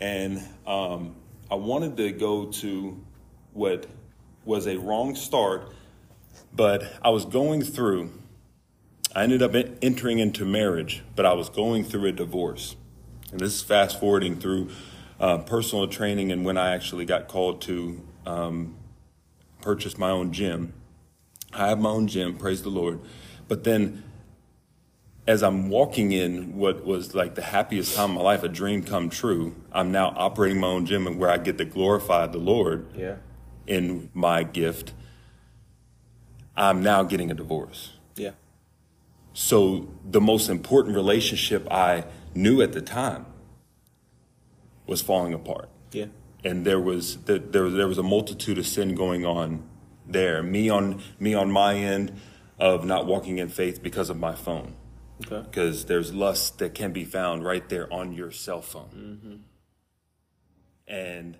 And 0.00 0.42
um, 0.66 1.16
I 1.50 1.54
wanted 1.54 1.96
to 1.96 2.12
go 2.12 2.46
to 2.46 3.00
what 3.52 3.86
was 4.44 4.66
a 4.66 4.76
wrong 4.76 5.14
start, 5.14 5.72
but 6.52 6.92
I 7.02 7.10
was 7.10 7.24
going 7.24 7.62
through, 7.62 8.12
I 9.14 9.22
ended 9.22 9.42
up 9.42 9.54
entering 9.82 10.18
into 10.18 10.44
marriage, 10.44 11.02
but 11.16 11.24
I 11.24 11.32
was 11.32 11.48
going 11.48 11.84
through 11.84 12.06
a 12.06 12.12
divorce. 12.12 12.76
And 13.30 13.40
this 13.40 13.54
is 13.54 13.62
fast 13.62 13.98
forwarding 13.98 14.36
through 14.36 14.70
uh, 15.18 15.38
personal 15.38 15.88
training 15.88 16.30
and 16.30 16.44
when 16.44 16.58
I 16.58 16.74
actually 16.74 17.04
got 17.04 17.28
called 17.28 17.62
to 17.62 18.02
um, 18.26 18.76
purchased 19.60 19.98
my 19.98 20.10
own 20.10 20.32
gym. 20.32 20.74
I 21.52 21.68
have 21.68 21.78
my 21.78 21.90
own 21.90 22.08
gym, 22.08 22.36
praise 22.36 22.62
the 22.62 22.68
Lord. 22.68 23.00
But 23.48 23.64
then 23.64 24.02
as 25.26 25.42
I'm 25.42 25.68
walking 25.68 26.12
in 26.12 26.56
what 26.56 26.84
was 26.84 27.14
like 27.14 27.34
the 27.34 27.42
happiest 27.42 27.96
time 27.96 28.10
of 28.10 28.16
my 28.16 28.22
life, 28.22 28.42
a 28.42 28.48
dream 28.48 28.82
come 28.82 29.10
true, 29.10 29.54
I'm 29.72 29.92
now 29.92 30.12
operating 30.16 30.60
my 30.60 30.68
own 30.68 30.86
gym 30.86 31.06
and 31.06 31.18
where 31.18 31.30
I 31.30 31.38
get 31.38 31.58
to 31.58 31.64
glorify 31.64 32.26
the 32.26 32.38
Lord 32.38 32.86
yeah. 32.96 33.16
in 33.66 34.10
my 34.12 34.42
gift. 34.42 34.92
I'm 36.56 36.82
now 36.82 37.02
getting 37.02 37.30
a 37.30 37.34
divorce. 37.34 37.94
Yeah. 38.16 38.32
So 39.32 39.88
the 40.08 40.20
most 40.20 40.48
important 40.48 40.94
relationship 40.94 41.66
I 41.70 42.04
knew 42.34 42.62
at 42.62 42.72
the 42.72 42.82
time 42.82 43.26
was 44.86 45.02
falling 45.02 45.34
apart. 45.34 45.68
Yeah 45.90 46.06
and 46.44 46.64
there 46.64 46.78
was 46.78 47.16
there 47.24 47.38
there 47.38 47.88
was 47.88 47.98
a 47.98 48.02
multitude 48.02 48.58
of 48.58 48.66
sin 48.66 48.94
going 48.94 49.24
on 49.24 49.62
there. 50.06 50.42
Me 50.42 50.68
on 50.68 51.02
me 51.18 51.34
on 51.34 51.50
my 51.50 51.74
end 51.74 52.12
of 52.58 52.84
not 52.84 53.06
walking 53.06 53.38
in 53.38 53.48
faith 53.48 53.82
because 53.82 54.10
of 54.10 54.18
my 54.18 54.34
phone. 54.34 54.76
Okay. 55.26 55.42
Because 55.48 55.86
there's 55.86 56.12
lust 56.12 56.58
that 56.58 56.74
can 56.74 56.92
be 56.92 57.04
found 57.04 57.44
right 57.44 57.68
there 57.68 57.92
on 57.92 58.12
your 58.12 58.30
cell 58.30 58.62
phone. 58.62 58.90
Mm-hmm. 58.94 59.34
And 60.92 61.38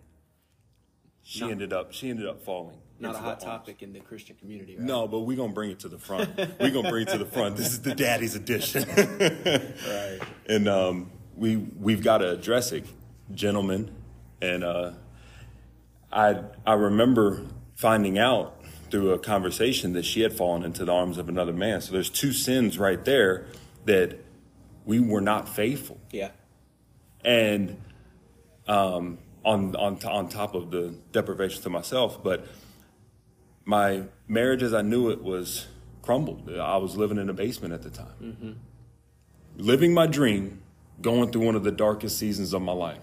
she 1.22 1.40
not, 1.40 1.50
ended 1.50 1.72
up 1.72 1.92
she 1.92 2.11
ended 2.11 2.27
up 2.27 2.42
falling. 2.42 2.79
Not 2.98 3.16
a 3.16 3.18
hot 3.18 3.40
topic 3.40 3.83
in 3.83 3.92
the 3.92 4.00
Christian 4.00 4.37
community, 4.37 4.77
right? 4.77 4.87
No, 4.87 5.09
but 5.09 5.20
we're 5.20 5.37
gonna 5.37 5.53
bring 5.53 5.70
it 5.70 5.81
to 5.81 5.88
the 5.88 5.98
front. 5.98 6.31
we're 6.37 6.70
gonna 6.70 6.88
bring 6.88 7.07
it 7.07 7.11
to 7.11 7.18
the 7.18 7.27
front. 7.27 7.57
This 7.57 7.72
is 7.72 7.83
the 7.83 7.94
daddy's 7.94 8.37
edition. 8.37 8.85
right. 8.88 10.20
And 10.48 10.68
um, 10.68 11.11
we 11.37 11.57
we've 11.57 12.03
got 12.03 12.18
to 12.18 12.31
address 12.31 12.72
it, 12.72 12.87
gentlemen 13.33 13.90
and 14.44 14.64
uh, 14.64 14.90
I 16.12 16.42
I 16.66 16.74
remember 16.74 17.42
finding 17.74 18.18
out 18.18 18.54
through 18.94 19.11
a 19.11 19.18
conversation 19.18 19.92
that 19.94 20.04
she 20.04 20.20
had 20.20 20.33
fallen 20.33 20.62
into 20.62 20.85
the 20.85 20.92
arms 20.92 21.18
of 21.18 21.28
another 21.28 21.52
man. 21.52 21.80
So 21.80 21.92
there's 21.92 22.09
two 22.09 22.33
sins 22.33 22.78
right 22.78 23.04
there 23.04 23.44
that 23.87 24.20
we 24.85 25.00
were 25.00 25.20
not 25.20 25.48
faithful. 25.48 25.98
Yeah. 26.12 26.30
And 27.24 27.83
um, 28.68 29.18
on 29.44 29.74
on 29.74 29.98
on 30.04 30.28
top 30.28 30.54
of 30.54 30.70
the 30.70 30.94
deprivation 31.11 31.61
to 31.64 31.70
myself, 31.70 32.22
but 32.22 32.46
my 33.64 34.04
marriage 34.28 34.62
as 34.62 34.72
I 34.72 34.83
knew 34.83 35.11
it 35.11 35.24
was 35.24 35.66
crumbled. 36.00 36.48
I 36.48 36.76
was 36.76 36.96
living 36.96 37.18
in 37.18 37.28
a 37.28 37.35
basement 37.35 37.74
at 37.74 37.83
the 37.83 37.90
time, 37.90 38.14
mm-hmm. 38.22 38.52
living 39.57 39.92
my 39.92 40.07
dream, 40.07 40.62
going 41.00 41.33
through 41.33 41.46
one 41.46 41.57
of 41.57 41.64
the 41.64 41.72
darkest 41.72 42.16
seasons 42.16 42.52
of 42.52 42.62
my 42.62 42.70
life. 42.70 43.02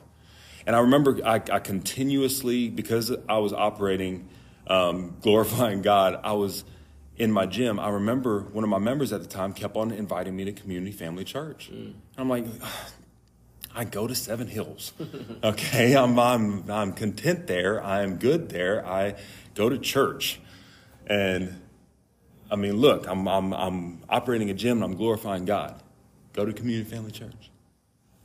And 0.66 0.74
I 0.74 0.80
remember 0.80 1.20
I, 1.26 1.42
I 1.52 1.60
continuously, 1.60 2.70
because 2.70 3.14
I 3.28 3.40
was 3.40 3.52
operating, 3.52 4.30
um, 4.68 5.18
glorifying 5.22 5.82
God, 5.82 6.20
I 6.24 6.34
was 6.34 6.64
in 7.18 7.32
my 7.32 7.46
gym. 7.46 7.80
I 7.80 7.90
remember 7.90 8.42
one 8.42 8.64
of 8.64 8.70
my 8.70 8.80
members 8.80 9.14
at 9.14 9.22
the 9.22 9.28
time 9.28 9.54
kept 9.54 9.76
on 9.76 9.92
inviting 9.92 10.36
me 10.36 10.46
to 10.46 10.52
community 10.52 10.92
family 10.92 11.24
church. 11.24 11.70
Mm. 11.72 11.94
I'm 12.18 12.30
like, 12.30 12.46
I 13.76 13.86
go 13.86 14.08
to 14.08 14.16
Seven 14.16 14.48
Hills. 14.48 14.94
okay, 15.44 15.96
I'm, 15.96 16.18
I'm, 16.20 16.70
I'm 16.70 16.94
content 16.94 17.48
there. 17.48 17.84
I 17.84 18.02
am 18.02 18.18
good 18.18 18.50
there. 18.50 18.86
I 18.86 19.16
go 19.56 19.70
to 19.70 19.78
church. 19.78 20.40
And 21.08 21.62
I 22.50 22.56
mean, 22.56 22.78
look, 22.78 23.08
I'm, 23.08 23.28
I'm, 23.28 23.54
I'm 23.54 24.02
operating 24.10 24.50
a 24.50 24.54
gym 24.54 24.78
and 24.78 24.84
I'm 24.84 24.98
glorifying 24.98 25.46
God. 25.46 25.82
Go 26.34 26.46
to 26.46 26.54
community 26.54 26.90
family 26.90 27.12
church. 27.12 27.52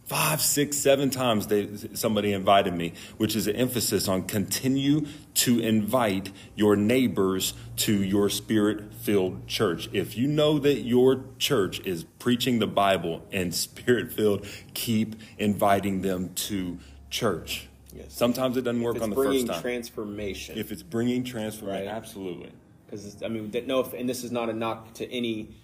Five, 0.06 0.40
six, 0.40 0.76
seven 0.76 1.10
times 1.10 1.48
they, 1.48 1.68
somebody 1.94 2.32
invited 2.32 2.72
me, 2.72 2.92
which 3.16 3.34
is 3.34 3.48
an 3.48 3.56
emphasis 3.56 4.06
on 4.06 4.22
continue 4.22 5.04
to 5.34 5.58
invite 5.58 6.30
your 6.54 6.76
neighbors 6.76 7.54
to 7.78 8.04
your 8.04 8.28
spirit 8.28 8.94
filled 8.94 9.48
church. 9.48 9.88
If 9.92 10.16
you 10.16 10.28
know 10.28 10.60
that 10.60 10.82
your 10.82 11.24
church 11.38 11.80
is 11.80 12.04
preaching 12.20 12.60
the 12.60 12.68
Bible 12.68 13.26
and 13.32 13.52
spirit 13.66 14.12
filled, 14.12 14.46
keep 14.74 15.16
inviting 15.38 16.02
them 16.02 16.32
to 16.34 16.78
church. 17.10 17.66
Yes. 17.92 18.12
Sometimes 18.12 18.56
it 18.56 18.62
doesn't 18.62 18.82
work 18.82 19.02
on 19.02 19.10
the 19.10 19.16
first 19.16 19.48
time. 19.48 19.60
transformation. 19.60 20.56
If 20.56 20.70
it's 20.70 20.84
bringing 20.84 21.24
transformation, 21.24 21.86
right. 21.86 21.92
absolutely. 21.92 22.52
Because 22.84 23.24
I 23.24 23.28
mean, 23.28 23.50
no, 23.66 23.82
and 23.82 24.08
this 24.08 24.22
is 24.22 24.30
not 24.30 24.50
a 24.50 24.52
knock 24.52 24.94
to 24.94 25.10
any. 25.10 25.56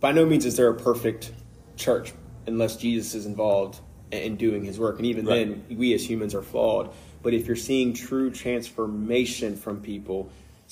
By 0.00 0.10
no 0.10 0.26
means 0.26 0.44
is 0.44 0.56
there 0.56 0.68
a 0.68 0.74
perfect 0.74 1.32
church 1.76 2.12
unless 2.46 2.76
Jesus 2.76 3.14
is 3.14 3.26
involved 3.26 3.80
in 4.10 4.36
doing 4.36 4.64
his 4.64 4.78
work. 4.78 4.96
And 4.96 5.06
even 5.06 5.26
right. 5.26 5.48
then, 5.48 5.76
we 5.76 5.94
as 5.94 6.08
humans 6.08 6.34
are 6.34 6.42
flawed. 6.42 6.92
But 7.22 7.34
if 7.34 7.46
you're 7.46 7.56
seeing 7.56 7.92
true 7.92 8.30
transformation 8.30 9.56
from 9.56 9.80
people, 9.80 10.30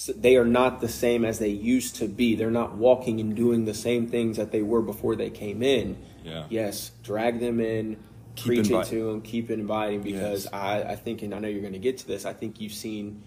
they 0.08 0.36
are 0.36 0.44
not 0.44 0.80
the 0.80 0.88
same 0.88 1.24
as 1.24 1.38
they 1.38 1.48
used 1.48 1.96
to 1.96 2.08
be. 2.08 2.34
They're 2.34 2.50
not 2.50 2.76
walking 2.76 3.20
and 3.20 3.34
doing 3.34 3.64
the 3.64 3.74
same 3.74 4.06
things 4.08 4.36
that 4.36 4.52
they 4.52 4.62
were 4.62 4.82
before 4.82 5.16
they 5.16 5.30
came 5.30 5.62
in. 5.62 5.96
Yeah. 6.22 6.46
Yes, 6.48 6.90
drag 7.02 7.40
them 7.40 7.60
in, 7.60 7.96
keep 8.34 8.46
preach 8.46 8.68
invi- 8.68 8.82
it 8.82 8.88
to 8.90 9.10
them, 9.10 9.20
keep 9.20 9.50
inviting 9.50 10.02
because 10.02 10.44
yes. 10.44 10.52
I, 10.52 10.82
I 10.82 10.96
think, 10.96 11.22
and 11.22 11.34
I 11.34 11.38
know 11.38 11.48
you're 11.48 11.60
going 11.60 11.74
to 11.74 11.78
get 11.78 11.98
to 11.98 12.06
this, 12.06 12.24
I 12.24 12.32
think 12.32 12.60
you've 12.60 12.72
seen 12.72 13.22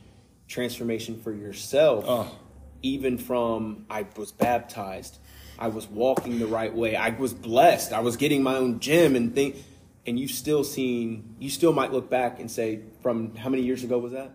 transformation 0.47 1.19
for 1.21 1.33
yourself. 1.33 2.05
Oh 2.07 2.31
even 2.81 3.17
from 3.17 3.85
I 3.89 4.05
was 4.15 4.31
baptized, 4.31 5.17
I 5.59 5.67
was 5.69 5.87
walking 5.87 6.39
the 6.39 6.47
right 6.47 6.73
way, 6.73 6.95
I 6.95 7.09
was 7.09 7.33
blessed, 7.33 7.93
I 7.93 7.99
was 8.01 8.17
getting 8.17 8.43
my 8.43 8.55
own 8.55 8.79
gym 8.79 9.15
and 9.15 9.33
think, 9.33 9.55
and 10.05 10.19
you 10.19 10.27
still 10.27 10.63
seen, 10.63 11.35
you 11.39 11.49
still 11.49 11.73
might 11.73 11.91
look 11.91 12.09
back 12.09 12.39
and 12.39 12.49
say, 12.49 12.81
from 13.01 13.35
how 13.35 13.49
many 13.49 13.63
years 13.63 13.83
ago 13.83 13.97
was 13.97 14.13
that? 14.13 14.31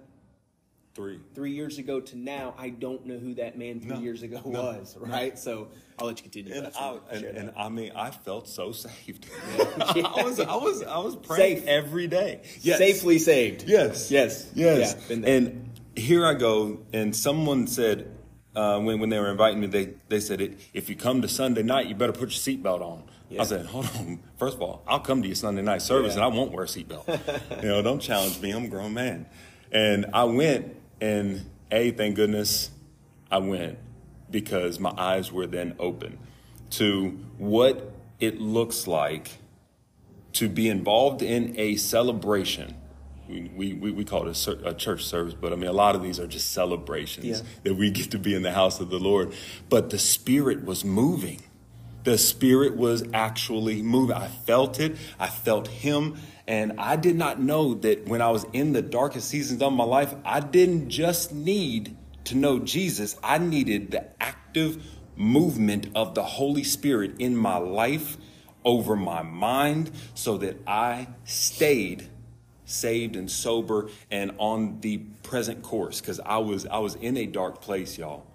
Three. 0.95 1.21
Three 1.35 1.53
years 1.53 1.79
ago 1.79 2.01
to 2.01 2.19
now, 2.19 2.55
I 2.59 2.69
don't 2.69 3.07
know 3.07 3.17
who 3.19 3.33
that 3.37 3.57
man 3.57 3.81
three 3.81 3.95
No, 3.95 4.01
years 4.01 4.23
ago 4.23 4.43
no, 4.45 4.61
was, 4.61 4.95
right? 5.01 5.39
So 5.39 5.69
I'll 5.99 6.07
let 6.07 6.19
you 6.19 6.23
continue. 6.25 6.53
And, 6.55 6.71
I, 6.79 6.99
and, 7.11 7.25
and. 7.25 7.53
I 7.57 7.71
mean, 7.71 7.93
I 7.97 8.11
felt 8.11 8.47
so 8.47 8.73
saved. 8.73 9.27
Yeah. 9.97 10.07
I 10.15 10.23
was, 10.23 10.39
I 10.39 10.55
was, 10.57 10.83
I 10.83 10.99
was 10.99 11.17
praying 11.17 11.61
Safe. 11.61 11.67
every 11.69 12.09
day. 12.09 12.43
Yes. 12.61 12.77
Safely 12.77 13.19
saved. 13.19 13.65
Yes. 13.67 14.11
Yes. 14.11 14.51
Yes. 14.55 14.95
Yeah, 15.01 15.09
been 15.09 15.21
there. 15.23 15.37
and 15.39 15.71
here 15.97 16.27
I 16.27 16.35
go, 16.35 16.81
and 16.93 17.17
someone 17.17 17.67
said 17.67 18.11
uh, 18.55 18.79
when 18.81 19.01
when 19.01 19.09
they 19.11 19.19
were 19.19 19.31
inviting 19.31 19.61
me, 19.61 19.67
they 19.67 19.95
they 20.09 20.21
said, 20.21 20.57
if 20.75 20.88
you 20.91 20.97
come 20.97 21.23
to 21.23 21.29
Sunday 21.29 21.62
night, 21.62 21.87
you 21.87 21.95
better 21.95 22.12
put 22.12 22.31
your 22.31 22.57
seatbelt 22.57 22.81
on. 22.83 23.05
Yeah. 23.29 23.43
I 23.43 23.45
said, 23.45 23.65
hold 23.67 23.87
on. 23.97 24.21
First 24.37 24.57
of 24.57 24.62
all, 24.62 24.83
I'll 24.87 25.01
come 25.01 25.23
to 25.23 25.29
your 25.29 25.35
Sunday 25.35 25.62
night 25.62 25.81
service, 25.83 26.15
Yeah. 26.17 26.25
and 26.27 26.35
I 26.35 26.37
won't 26.37 26.53
wear 26.53 26.65
a 26.65 26.67
seatbelt. 26.67 27.07
you 27.62 27.69
know, 27.69 27.81
don't 27.81 28.01
challenge 28.01 28.41
me. 28.41 28.51
I'm 28.51 28.65
a 28.65 28.69
grown 28.69 28.93
man. 28.93 29.27
And 29.71 30.07
I 30.12 30.25
went, 30.25 30.77
and 31.01 31.47
a 31.71 31.91
thank 31.93 32.15
goodness, 32.17 32.71
I 33.31 33.38
went 33.38 33.79
because 34.31 34.79
my 34.79 34.93
eyes 34.99 35.33
were 35.33 35.47
then 35.47 35.75
open 35.79 36.19
to 36.73 37.19
what 37.38 37.93
it 38.21 38.38
looks 38.41 38.87
like 38.87 39.31
to 40.35 40.49
be 40.49 40.69
involved 40.69 41.23
in 41.23 41.59
a 41.59 41.77
celebration. 41.77 42.75
We, 43.33 43.51
we, 43.55 43.73
we, 43.73 43.90
we 43.92 44.05
call 44.05 44.29
it 44.29 44.47
a, 44.47 44.68
a 44.68 44.75
church 44.75 45.05
service, 45.05 45.33
but 45.35 45.53
I 45.53 45.57
mean, 45.57 45.71
a 45.71 45.73
lot 45.73 45.95
of 45.97 46.03
these 46.03 46.21
are 46.21 46.27
just 46.27 46.53
celebrations 46.53 47.25
Yeah. 47.25 47.40
that 47.64 47.75
we 47.75 47.90
get 47.90 48.11
to 48.11 48.18
be 48.18 48.35
in 48.35 48.42
the 48.42 48.53
house 48.53 48.79
of 48.79 48.90
the 48.90 48.99
Lord. 48.99 49.33
But 49.71 49.90
the 49.90 49.99
Spirit 49.99 50.64
was 50.64 50.85
moving. 50.85 51.40
The 52.05 52.18
Spirit 52.18 52.77
was 52.77 53.05
actually 53.14 53.81
moving. 53.81 54.16
I 54.16 54.29
felt 54.29 54.79
it. 54.81 54.97
I 55.18 55.29
felt 55.29 55.68
Him. 55.68 56.18
And 56.47 56.75
I 56.79 56.97
did 56.97 57.16
not 57.16 57.40
know 57.40 57.75
that 57.75 58.07
when 58.07 58.21
I 58.21 58.31
was 58.31 58.45
in 58.53 58.73
the 58.73 58.83
darkest 58.83 59.29
seasons 59.29 59.62
of 59.62 59.73
my 59.73 59.85
life, 59.85 60.14
I 60.25 60.40
didn't 60.40 60.90
just 60.90 61.33
need 61.33 61.97
to 62.25 62.37
know 62.37 62.59
Jesus, 62.61 63.16
I 63.23 63.38
needed 63.38 63.90
the 63.90 64.05
active 64.23 64.85
movement 65.16 65.88
of 65.95 66.14
the 66.14 66.23
Holy 66.23 66.64
Spirit 66.64 67.14
in 67.18 67.37
my 67.37 67.57
life 67.57 68.16
over 68.64 68.95
my 68.95 69.23
mind 69.23 69.90
so 70.14 70.38
that 70.38 70.57
I 70.66 71.09
stayed 71.25 72.09
saved 72.73 73.17
and 73.17 73.31
sober 73.31 73.89
and 74.11 74.33
on 74.39 74.81
the 74.81 74.99
present 75.23 75.63
course 75.63 76.01
because 76.01 76.21
I 76.21 76.39
was 76.39 76.67
I 76.67 76.79
was 76.79 76.95
in 76.97 77.17
a 77.17 77.27
dark 77.27 77.61
place, 77.61 77.99
y'all. 77.99 78.27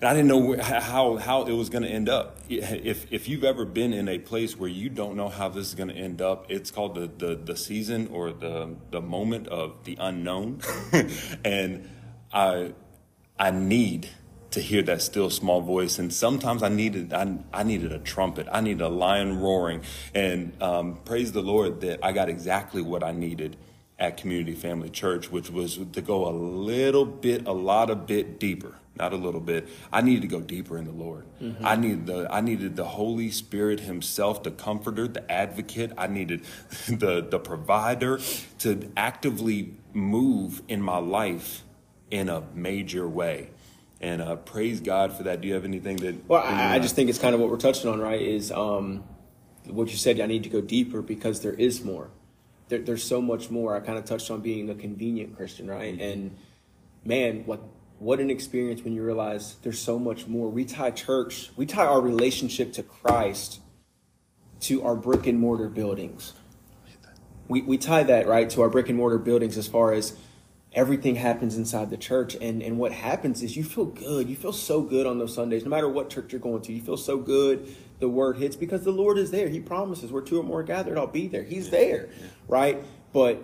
And 0.00 0.08
I 0.08 0.14
didn't 0.14 0.28
know 0.28 0.60
how 0.60 1.16
how 1.16 1.44
it 1.44 1.52
was 1.52 1.70
going 1.70 1.84
to 1.84 1.88
end 1.88 2.08
up. 2.08 2.38
If 2.48 3.10
if 3.12 3.28
you've 3.28 3.44
ever 3.44 3.64
been 3.64 3.92
in 3.92 4.08
a 4.08 4.18
place 4.18 4.56
where 4.56 4.68
you 4.68 4.90
don't 4.90 5.16
know 5.16 5.28
how 5.28 5.48
this 5.48 5.68
is 5.68 5.74
going 5.74 5.88
to 5.88 5.94
end 5.94 6.20
up, 6.20 6.46
it's 6.50 6.70
called 6.70 6.94
the 6.94 7.10
the, 7.26 7.36
the 7.36 7.56
season 7.56 8.08
or 8.08 8.32
the 8.32 8.74
the 8.90 9.00
moment 9.00 9.48
of 9.48 9.84
the 9.84 9.96
unknown. 10.00 10.60
and 11.44 11.88
I 12.32 12.74
I 13.38 13.50
need 13.50 14.10
to 14.54 14.60
hear 14.60 14.82
that 14.82 15.02
still 15.02 15.30
small 15.30 15.60
voice. 15.60 15.98
And 15.98 16.12
sometimes 16.12 16.62
I 16.62 16.68
needed 16.68 17.12
I, 17.12 17.38
I 17.52 17.62
needed 17.64 17.92
a 17.92 17.98
trumpet. 17.98 18.48
I 18.50 18.60
needed 18.60 18.82
a 18.82 18.88
lion 18.88 19.40
roaring. 19.40 19.82
And 20.14 20.60
um, 20.62 20.98
praise 21.04 21.32
the 21.32 21.42
Lord 21.42 21.80
that 21.82 22.04
I 22.04 22.12
got 22.12 22.28
exactly 22.28 22.80
what 22.80 23.02
I 23.02 23.12
needed 23.12 23.56
at 23.98 24.16
Community 24.16 24.54
Family 24.54 24.90
Church, 24.90 25.30
which 25.30 25.50
was 25.50 25.78
to 25.92 26.00
go 26.00 26.28
a 26.28 26.32
little 26.32 27.04
bit, 27.04 27.46
a 27.46 27.52
lot 27.52 27.90
of 27.90 28.06
bit 28.06 28.38
deeper. 28.40 28.74
Not 28.96 29.12
a 29.12 29.16
little 29.16 29.40
bit. 29.40 29.68
I 29.92 30.02
needed 30.02 30.22
to 30.22 30.28
go 30.28 30.40
deeper 30.40 30.78
in 30.78 30.84
the 30.84 30.92
Lord. 30.92 31.24
I 31.64 31.74
needed 31.74 32.06
the 32.06 32.28
I 32.32 32.40
needed 32.40 32.76
the 32.76 32.84
Holy 32.84 33.30
Spirit 33.32 33.80
Himself, 33.80 34.44
the 34.44 34.52
Comforter, 34.52 35.08
the 35.08 35.30
Advocate. 35.30 35.92
I 35.98 36.06
needed 36.06 36.42
the 36.88 37.26
the 37.28 37.40
Provider 37.40 38.20
to 38.60 38.92
actively 38.96 39.74
move 39.92 40.62
in 40.68 40.80
my 40.80 40.98
life 40.98 41.64
in 42.12 42.28
a 42.28 42.44
major 42.54 43.08
way. 43.08 43.50
And 44.00 44.20
uh, 44.20 44.36
praise 44.36 44.80
God 44.80 45.12
for 45.12 45.22
that. 45.22 45.40
Do 45.40 45.48
you 45.48 45.54
have 45.54 45.64
anything 45.64 45.96
that? 45.98 46.28
Well, 46.28 46.42
I, 46.42 46.74
I 46.74 46.78
just 46.78 46.94
think 46.94 47.08
it's 47.08 47.18
kind 47.18 47.34
of 47.34 47.40
what 47.40 47.50
we're 47.50 47.56
touching 47.56 47.90
on, 47.90 48.00
right? 48.00 48.20
Is 48.20 48.52
um, 48.52 49.04
what 49.66 49.90
you 49.90 49.96
said. 49.96 50.20
I 50.20 50.26
need 50.26 50.42
to 50.42 50.48
go 50.48 50.60
deeper 50.60 51.00
because 51.00 51.40
there 51.40 51.54
is 51.54 51.82
more. 51.82 52.10
There, 52.68 52.80
there's 52.80 53.04
so 53.04 53.22
much 53.22 53.50
more. 53.50 53.76
I 53.76 53.80
kind 53.80 53.98
of 53.98 54.04
touched 54.04 54.30
on 54.30 54.40
being 54.40 54.68
a 54.68 54.74
convenient 54.74 55.36
Christian, 55.36 55.68
right? 55.68 55.98
And 55.98 56.36
man, 57.04 57.44
what 57.46 57.60
what 57.98 58.20
an 58.20 58.30
experience 58.30 58.82
when 58.82 58.92
you 58.92 59.02
realize 59.02 59.56
there's 59.62 59.78
so 59.78 59.98
much 59.98 60.26
more. 60.26 60.48
We 60.48 60.64
tie 60.64 60.90
church, 60.90 61.50
we 61.56 61.64
tie 61.64 61.86
our 61.86 62.00
relationship 62.00 62.72
to 62.74 62.82
Christ 62.82 63.60
to 64.60 64.82
our 64.84 64.96
brick 64.96 65.26
and 65.26 65.38
mortar 65.38 65.68
buildings. 65.68 66.32
We 67.48 67.62
we 67.62 67.78
tie 67.78 68.02
that 68.02 68.26
right 68.26 68.48
to 68.50 68.62
our 68.62 68.68
brick 68.68 68.88
and 68.88 68.98
mortar 68.98 69.18
buildings 69.18 69.56
as 69.56 69.68
far 69.68 69.92
as 69.92 70.16
everything 70.74 71.14
happens 71.14 71.56
inside 71.56 71.90
the 71.90 71.96
church. 71.96 72.34
And 72.40 72.62
and 72.62 72.78
what 72.78 72.92
happens 72.92 73.42
is 73.42 73.56
you 73.56 73.64
feel 73.64 73.86
good. 73.86 74.28
You 74.28 74.36
feel 74.36 74.52
so 74.52 74.82
good 74.82 75.06
on 75.06 75.18
those 75.18 75.34
sundays 75.34 75.64
no 75.64 75.70
matter 75.70 75.88
what 75.88 76.10
church 76.10 76.32
you're 76.32 76.40
going 76.40 76.62
to. 76.62 76.72
You 76.72 76.82
feel 76.82 76.96
so 76.96 77.16
good. 77.18 77.74
The 78.00 78.08
word 78.08 78.36
hits 78.36 78.56
because 78.56 78.82
the 78.82 78.90
lord 78.90 79.16
is 79.18 79.30
there. 79.30 79.48
He 79.48 79.60
promises 79.60 80.10
where 80.10 80.22
two 80.22 80.38
or 80.38 80.42
more 80.42 80.60
are 80.60 80.64
gathered 80.64 80.98
i'll 80.98 81.06
be 81.06 81.28
there. 81.28 81.42
He's 81.42 81.70
there 81.70 82.08
right? 82.48 82.82
But 83.12 83.42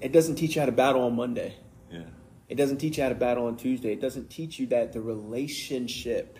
it 0.00 0.12
doesn't 0.12 0.36
teach 0.36 0.54
you 0.54 0.62
how 0.62 0.66
to 0.66 0.72
battle 0.72 1.02
on 1.02 1.16
monday. 1.16 1.56
Yeah. 1.90 2.02
it 2.48 2.56
doesn't 2.56 2.78
teach 2.78 2.98
you 2.98 3.02
how 3.02 3.08
to 3.08 3.14
battle 3.14 3.46
on 3.46 3.56
tuesday. 3.56 3.92
It 3.92 4.00
doesn't 4.00 4.28
teach 4.28 4.58
you 4.58 4.66
that 4.68 4.92
the 4.92 5.00
relationship 5.00 6.38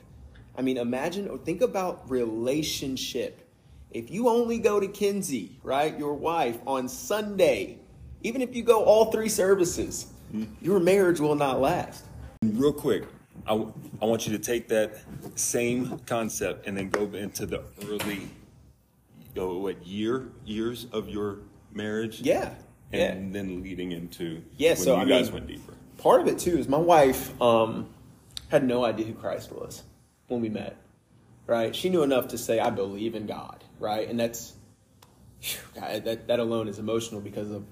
i 0.57 0.62
mean 0.62 0.77
imagine 0.77 1.29
or 1.29 1.38
think 1.38 1.62
about 1.62 2.11
relationship. 2.11 3.45
If 3.91 4.11
you 4.11 4.29
only 4.29 4.59
go 4.59 4.79
to 4.81 4.88
Kenzie 4.88 5.59
right 5.62 5.99
your 5.99 6.14
wife 6.14 6.59
on 6.67 6.88
sunday 6.88 7.79
even 8.23 8.43
if 8.43 8.55
you 8.55 8.62
go 8.62 8.85
all 8.85 9.11
three 9.11 9.31
services 9.31 10.07
your 10.61 10.81
marriage 10.81 11.21
will 11.21 11.35
not 11.35 11.61
last 11.61 12.05
Real 12.43 12.73
quick, 12.73 13.05
I, 13.47 13.51
w- 13.51 13.73
I 14.01 14.05
want 14.05 14.27
you 14.27 14.37
to 14.37 14.43
take 14.43 14.69
that 14.69 14.99
same 15.35 15.99
concept 16.07 16.67
and 16.67 16.77
then 16.77 16.88
go 16.91 17.05
into 17.14 17.47
the 17.47 17.62
early, 17.87 18.29
oh, 19.37 19.59
what 19.59 19.85
year 19.87 20.29
years 20.45 20.87
of 20.93 21.09
your 21.09 21.38
marriage? 21.73 22.21
yeah 22.21 22.55
And 22.93 23.35
then 23.35 23.62
leading 23.62 23.93
into 23.93 24.43
Yeah, 24.57 24.71
when 24.71 24.77
so, 24.77 24.97
you 24.97 25.03
I 25.03 25.05
guys 25.07 25.25
mean- 25.27 25.35
went 25.35 25.47
deeper. 25.49 25.73
part 25.99 26.21
of 26.21 26.29
it 26.29 26.38
too 26.38 26.59
is 26.59 26.69
my 26.69 26.79
wife 26.79 27.41
um, 27.43 27.88
had 28.49 28.64
no 28.64 28.85
idea 28.85 29.07
who 29.07 29.14
Christ 29.14 29.51
was 29.53 29.83
when 30.29 30.41
we 30.41 30.49
met. 30.49 30.77
Right? 31.47 31.75
She 31.75 31.88
knew 31.88 32.03
enough 32.03 32.29
to 32.29 32.38
say, 32.38 32.61
"I 32.61 32.69
believe 32.71 33.14
in 33.14 33.27
God." 33.27 33.64
Right? 33.81 34.07
And 34.09 34.21
that's 34.21 34.53
phew, 35.41 35.61
God, 35.75 36.05
that 36.05 36.29
that 36.29 36.41
alone 36.41 36.69
is 36.69 36.79
emotional 36.79 37.21
because 37.23 37.51
of 37.51 37.64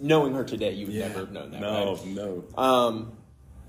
knowing 0.00 0.34
her 0.34 0.44
today. 0.44 0.72
You 0.72 0.86
would 0.86 0.94
never 0.94 1.20
have 1.20 1.32
known 1.32 1.50
that. 1.52 1.60
No, 1.60 1.94
right? 1.94 2.06
no. 2.06 2.44
Um, 2.56 3.12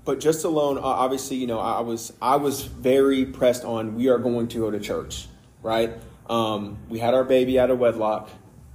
but 0.04 0.20
just 0.20 0.44
alone, 0.44 0.78
obviously, 0.78 1.36
you 1.38 1.46
know, 1.46 1.58
I 1.58 1.80
was 1.80 2.12
I 2.20 2.36
was 2.36 2.62
very 2.62 3.24
pressed 3.24 3.64
on. 3.64 3.94
We 3.94 4.08
are 4.08 4.18
going 4.18 4.48
to 4.48 4.58
go 4.58 4.70
to 4.70 4.78
church, 4.78 5.26
right? 5.62 5.92
Um, 6.28 6.78
we 6.88 6.98
had 6.98 7.14
our 7.14 7.24
baby 7.24 7.58
out 7.58 7.70
of 7.70 7.78
wedlock, 7.78 8.30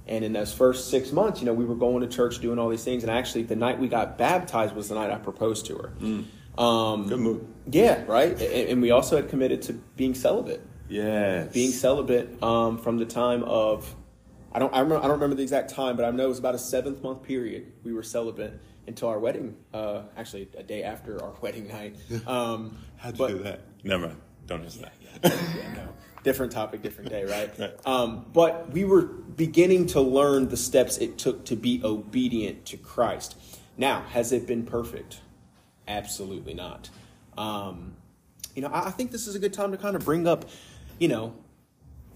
and 0.06 0.24
in 0.24 0.32
those 0.32 0.52
first 0.52 0.90
six 0.90 1.12
months, 1.12 1.40
you 1.40 1.46
know, 1.46 1.52
we 1.54 1.64
were 1.64 1.76
going 1.76 2.00
to 2.02 2.08
church, 2.08 2.40
doing 2.40 2.58
all 2.58 2.68
these 2.68 2.84
things. 2.84 3.04
And 3.04 3.10
actually, 3.12 3.44
the 3.44 3.56
night 3.56 3.78
we 3.78 3.86
got 3.88 4.18
baptized 4.18 4.74
was 4.74 4.88
the 4.88 4.96
night 4.96 5.10
I 5.10 5.18
proposed 5.18 5.66
to 5.66 5.76
her. 5.76 5.92
Um, 6.60 7.06
Good 7.08 7.20
move. 7.20 7.46
yeah, 7.70 8.04
right. 8.06 8.32
And, 8.32 8.42
and 8.70 8.82
we 8.82 8.90
also 8.90 9.16
had 9.16 9.28
committed 9.28 9.62
to 9.62 9.72
being 9.96 10.14
celibate 10.14 10.60
Yeah, 10.88 11.44
being 11.44 11.70
celibate 11.70 12.42
um, 12.42 12.76
from 12.76 12.98
the 12.98 13.06
time 13.06 13.44
of 13.44 13.94
I 14.52 14.58
don't 14.58 14.74
I, 14.74 14.80
remember, 14.80 14.98
I 15.04 15.08
don't 15.08 15.12
remember 15.12 15.36
the 15.36 15.42
exact 15.42 15.70
time, 15.70 15.96
but 15.96 16.04
I 16.04 16.10
know 16.10 16.24
it 16.24 16.28
was 16.28 16.38
about 16.38 16.54
a 16.54 16.58
seventh 16.58 17.02
month 17.02 17.22
period 17.22 17.72
we 17.84 17.92
were 17.92 18.02
celibate 18.02 18.60
until 18.86 19.08
our 19.08 19.18
wedding. 19.18 19.56
Uh, 19.72 20.02
actually, 20.16 20.48
a 20.56 20.62
day 20.62 20.82
after 20.82 21.22
our 21.22 21.32
wedding 21.40 21.68
night. 21.68 21.96
Um, 22.26 22.78
How'd 22.96 23.14
you 23.14 23.18
but- 23.18 23.28
do 23.28 23.38
that? 23.44 23.60
Never 23.84 24.08
mind. 24.08 24.20
Don't 24.46 24.62
answer 24.64 24.80
that. 24.80 24.92
yeah, 25.56 25.72
no. 25.74 25.88
Different 26.24 26.50
topic, 26.52 26.82
different 26.82 27.08
day, 27.08 27.24
right? 27.24 27.50
Right. 27.58 27.86
Um, 27.86 28.26
but 28.32 28.70
we 28.72 28.84
were 28.84 29.02
beginning 29.02 29.86
to 29.88 30.00
learn 30.00 30.48
the 30.48 30.56
steps 30.56 30.98
it 30.98 31.16
took 31.18 31.44
to 31.46 31.56
be 31.56 31.80
obedient 31.84 32.66
to 32.66 32.76
Christ. 32.76 33.36
Now, 33.78 34.02
has 34.10 34.32
it 34.32 34.46
been 34.46 34.64
perfect? 34.66 35.20
Absolutely 35.88 36.52
not. 36.54 36.90
Um, 37.38 37.94
you 38.54 38.62
know, 38.62 38.68
I, 38.68 38.88
I 38.88 38.90
think 38.90 39.12
this 39.12 39.26
is 39.28 39.34
a 39.34 39.38
good 39.38 39.52
time 39.52 39.70
to 39.70 39.78
kind 39.78 39.94
of 39.96 40.04
bring 40.04 40.26
up, 40.26 40.44
you 40.98 41.08
know, 41.08 41.32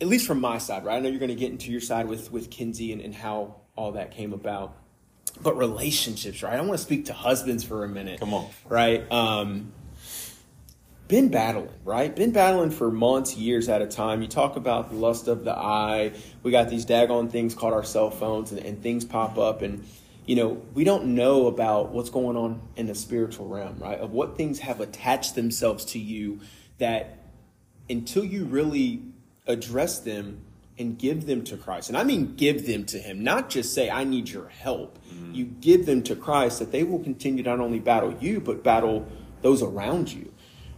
at 0.04 0.10
least 0.10 0.26
from 0.26 0.38
my 0.38 0.58
side, 0.58 0.84
right? 0.84 0.96
I 0.96 1.00
know 1.00 1.08
you're 1.08 1.18
going 1.18 1.30
to 1.30 1.34
get 1.34 1.50
into 1.50 1.72
your 1.72 1.80
side 1.80 2.06
with 2.06 2.30
with 2.30 2.50
Kenzie 2.50 2.92
and, 2.92 3.00
and 3.00 3.14
how 3.14 3.56
all 3.74 3.92
that 3.92 4.10
came 4.10 4.34
about. 4.34 4.76
But 5.40 5.56
relationships, 5.56 6.42
right? 6.42 6.52
I 6.52 6.60
want 6.60 6.78
to 6.78 6.84
speak 6.84 7.06
to 7.06 7.14
husbands 7.14 7.64
for 7.64 7.84
a 7.84 7.88
minute. 7.88 8.20
Come 8.20 8.34
on. 8.34 8.50
Right? 8.68 9.10
Um, 9.10 9.72
been 11.08 11.30
battling, 11.30 11.70
right? 11.84 12.14
Been 12.14 12.32
battling 12.32 12.70
for 12.70 12.90
months, 12.90 13.34
years 13.34 13.70
at 13.70 13.80
a 13.80 13.86
time. 13.86 14.20
You 14.20 14.28
talk 14.28 14.56
about 14.56 14.90
the 14.90 14.96
lust 14.96 15.26
of 15.26 15.42
the 15.42 15.56
eye. 15.56 16.12
We 16.42 16.50
got 16.50 16.68
these 16.68 16.84
daggone 16.84 17.30
things 17.30 17.54
called 17.54 17.72
our 17.72 17.82
cell 17.82 18.10
phones, 18.10 18.52
and, 18.52 18.60
and 18.60 18.82
things 18.82 19.06
pop 19.06 19.38
up. 19.38 19.62
And 19.62 19.86
you 20.26 20.36
know, 20.36 20.62
we 20.74 20.84
don't 20.84 21.14
know 21.14 21.46
about 21.46 21.92
what's 21.92 22.10
going 22.10 22.36
on 22.36 22.60
in 22.76 22.88
the 22.88 22.94
spiritual 22.94 23.48
realm, 23.48 23.78
right? 23.78 23.98
Of 23.98 24.12
what 24.12 24.36
things 24.36 24.58
have 24.58 24.80
attached 24.80 25.34
themselves 25.34 25.86
to 25.86 25.98
you 25.98 26.40
that 26.76 27.20
until 27.88 28.24
you 28.24 28.44
really 28.44 29.13
address 29.46 30.00
them 30.00 30.42
and 30.78 30.98
give 30.98 31.26
them 31.26 31.44
to 31.44 31.56
Christ. 31.56 31.88
And 31.88 31.96
I 31.96 32.04
mean 32.04 32.34
give 32.34 32.66
them 32.66 32.84
to 32.86 32.98
him, 32.98 33.22
not 33.22 33.48
just 33.50 33.74
say 33.74 33.90
I 33.90 34.04
need 34.04 34.28
your 34.28 34.48
help. 34.48 34.98
Mm-hmm. 35.08 35.34
You 35.34 35.44
give 35.44 35.86
them 35.86 36.02
to 36.04 36.16
Christ 36.16 36.58
that 36.58 36.72
they 36.72 36.82
will 36.82 36.98
continue 36.98 37.44
to 37.44 37.50
not 37.50 37.60
only 37.60 37.78
battle 37.78 38.16
you 38.20 38.40
but 38.40 38.64
battle 38.64 39.06
those 39.42 39.62
around 39.62 40.12
you, 40.12 40.32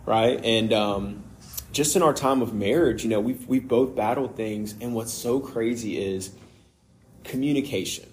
right? 0.05 0.43
And 0.45 0.73
um 0.73 1.25
just 1.73 1.97
in 1.97 2.03
our 2.03 2.15
time 2.15 2.43
of 2.43 2.55
marriage, 2.55 3.05
you 3.05 3.11
know, 3.11 3.21
we've 3.21 3.47
we've 3.47 3.69
both 3.69 3.95
battled 3.95 4.37
things 4.37 4.75
and 4.81 4.95
what's 4.95 5.13
so 5.13 5.41
crazy 5.41 5.99
is 5.99 6.33
communication 7.25 8.07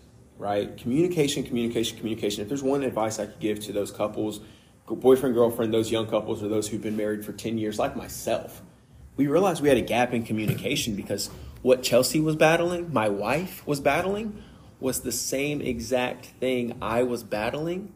right? 0.43 0.75
Communication, 0.77 1.43
communication, 1.43 1.97
communication. 1.97 2.41
If 2.41 2.49
there's 2.49 2.63
one 2.63 2.83
advice 2.83 3.19
I 3.19 3.27
could 3.27 3.39
give 3.39 3.59
to 3.61 3.71
those 3.71 3.91
couples, 3.91 4.41
boyfriend, 4.87 5.35
girlfriend, 5.35 5.73
those 5.73 5.91
young 5.91 6.07
couples, 6.07 6.43
or 6.43 6.49
those 6.49 6.67
who've 6.67 6.81
been 6.81 6.97
married 6.97 7.25
for 7.25 7.31
10 7.31 7.57
years, 7.57 7.79
like 7.79 7.95
myself, 7.95 8.61
we 9.15 9.27
realized 9.27 9.61
we 9.61 9.69
had 9.69 9.77
a 9.77 9.81
gap 9.81 10.13
in 10.13 10.23
communication 10.23 10.95
because 10.95 11.29
what 11.61 11.83
Chelsea 11.83 12.19
was 12.19 12.35
battling, 12.35 12.91
my 12.91 13.09
wife 13.09 13.65
was 13.65 13.79
battling, 13.79 14.43
was 14.79 15.01
the 15.01 15.11
same 15.11 15.61
exact 15.61 16.25
thing 16.25 16.77
I 16.81 17.03
was 17.03 17.23
battling. 17.23 17.93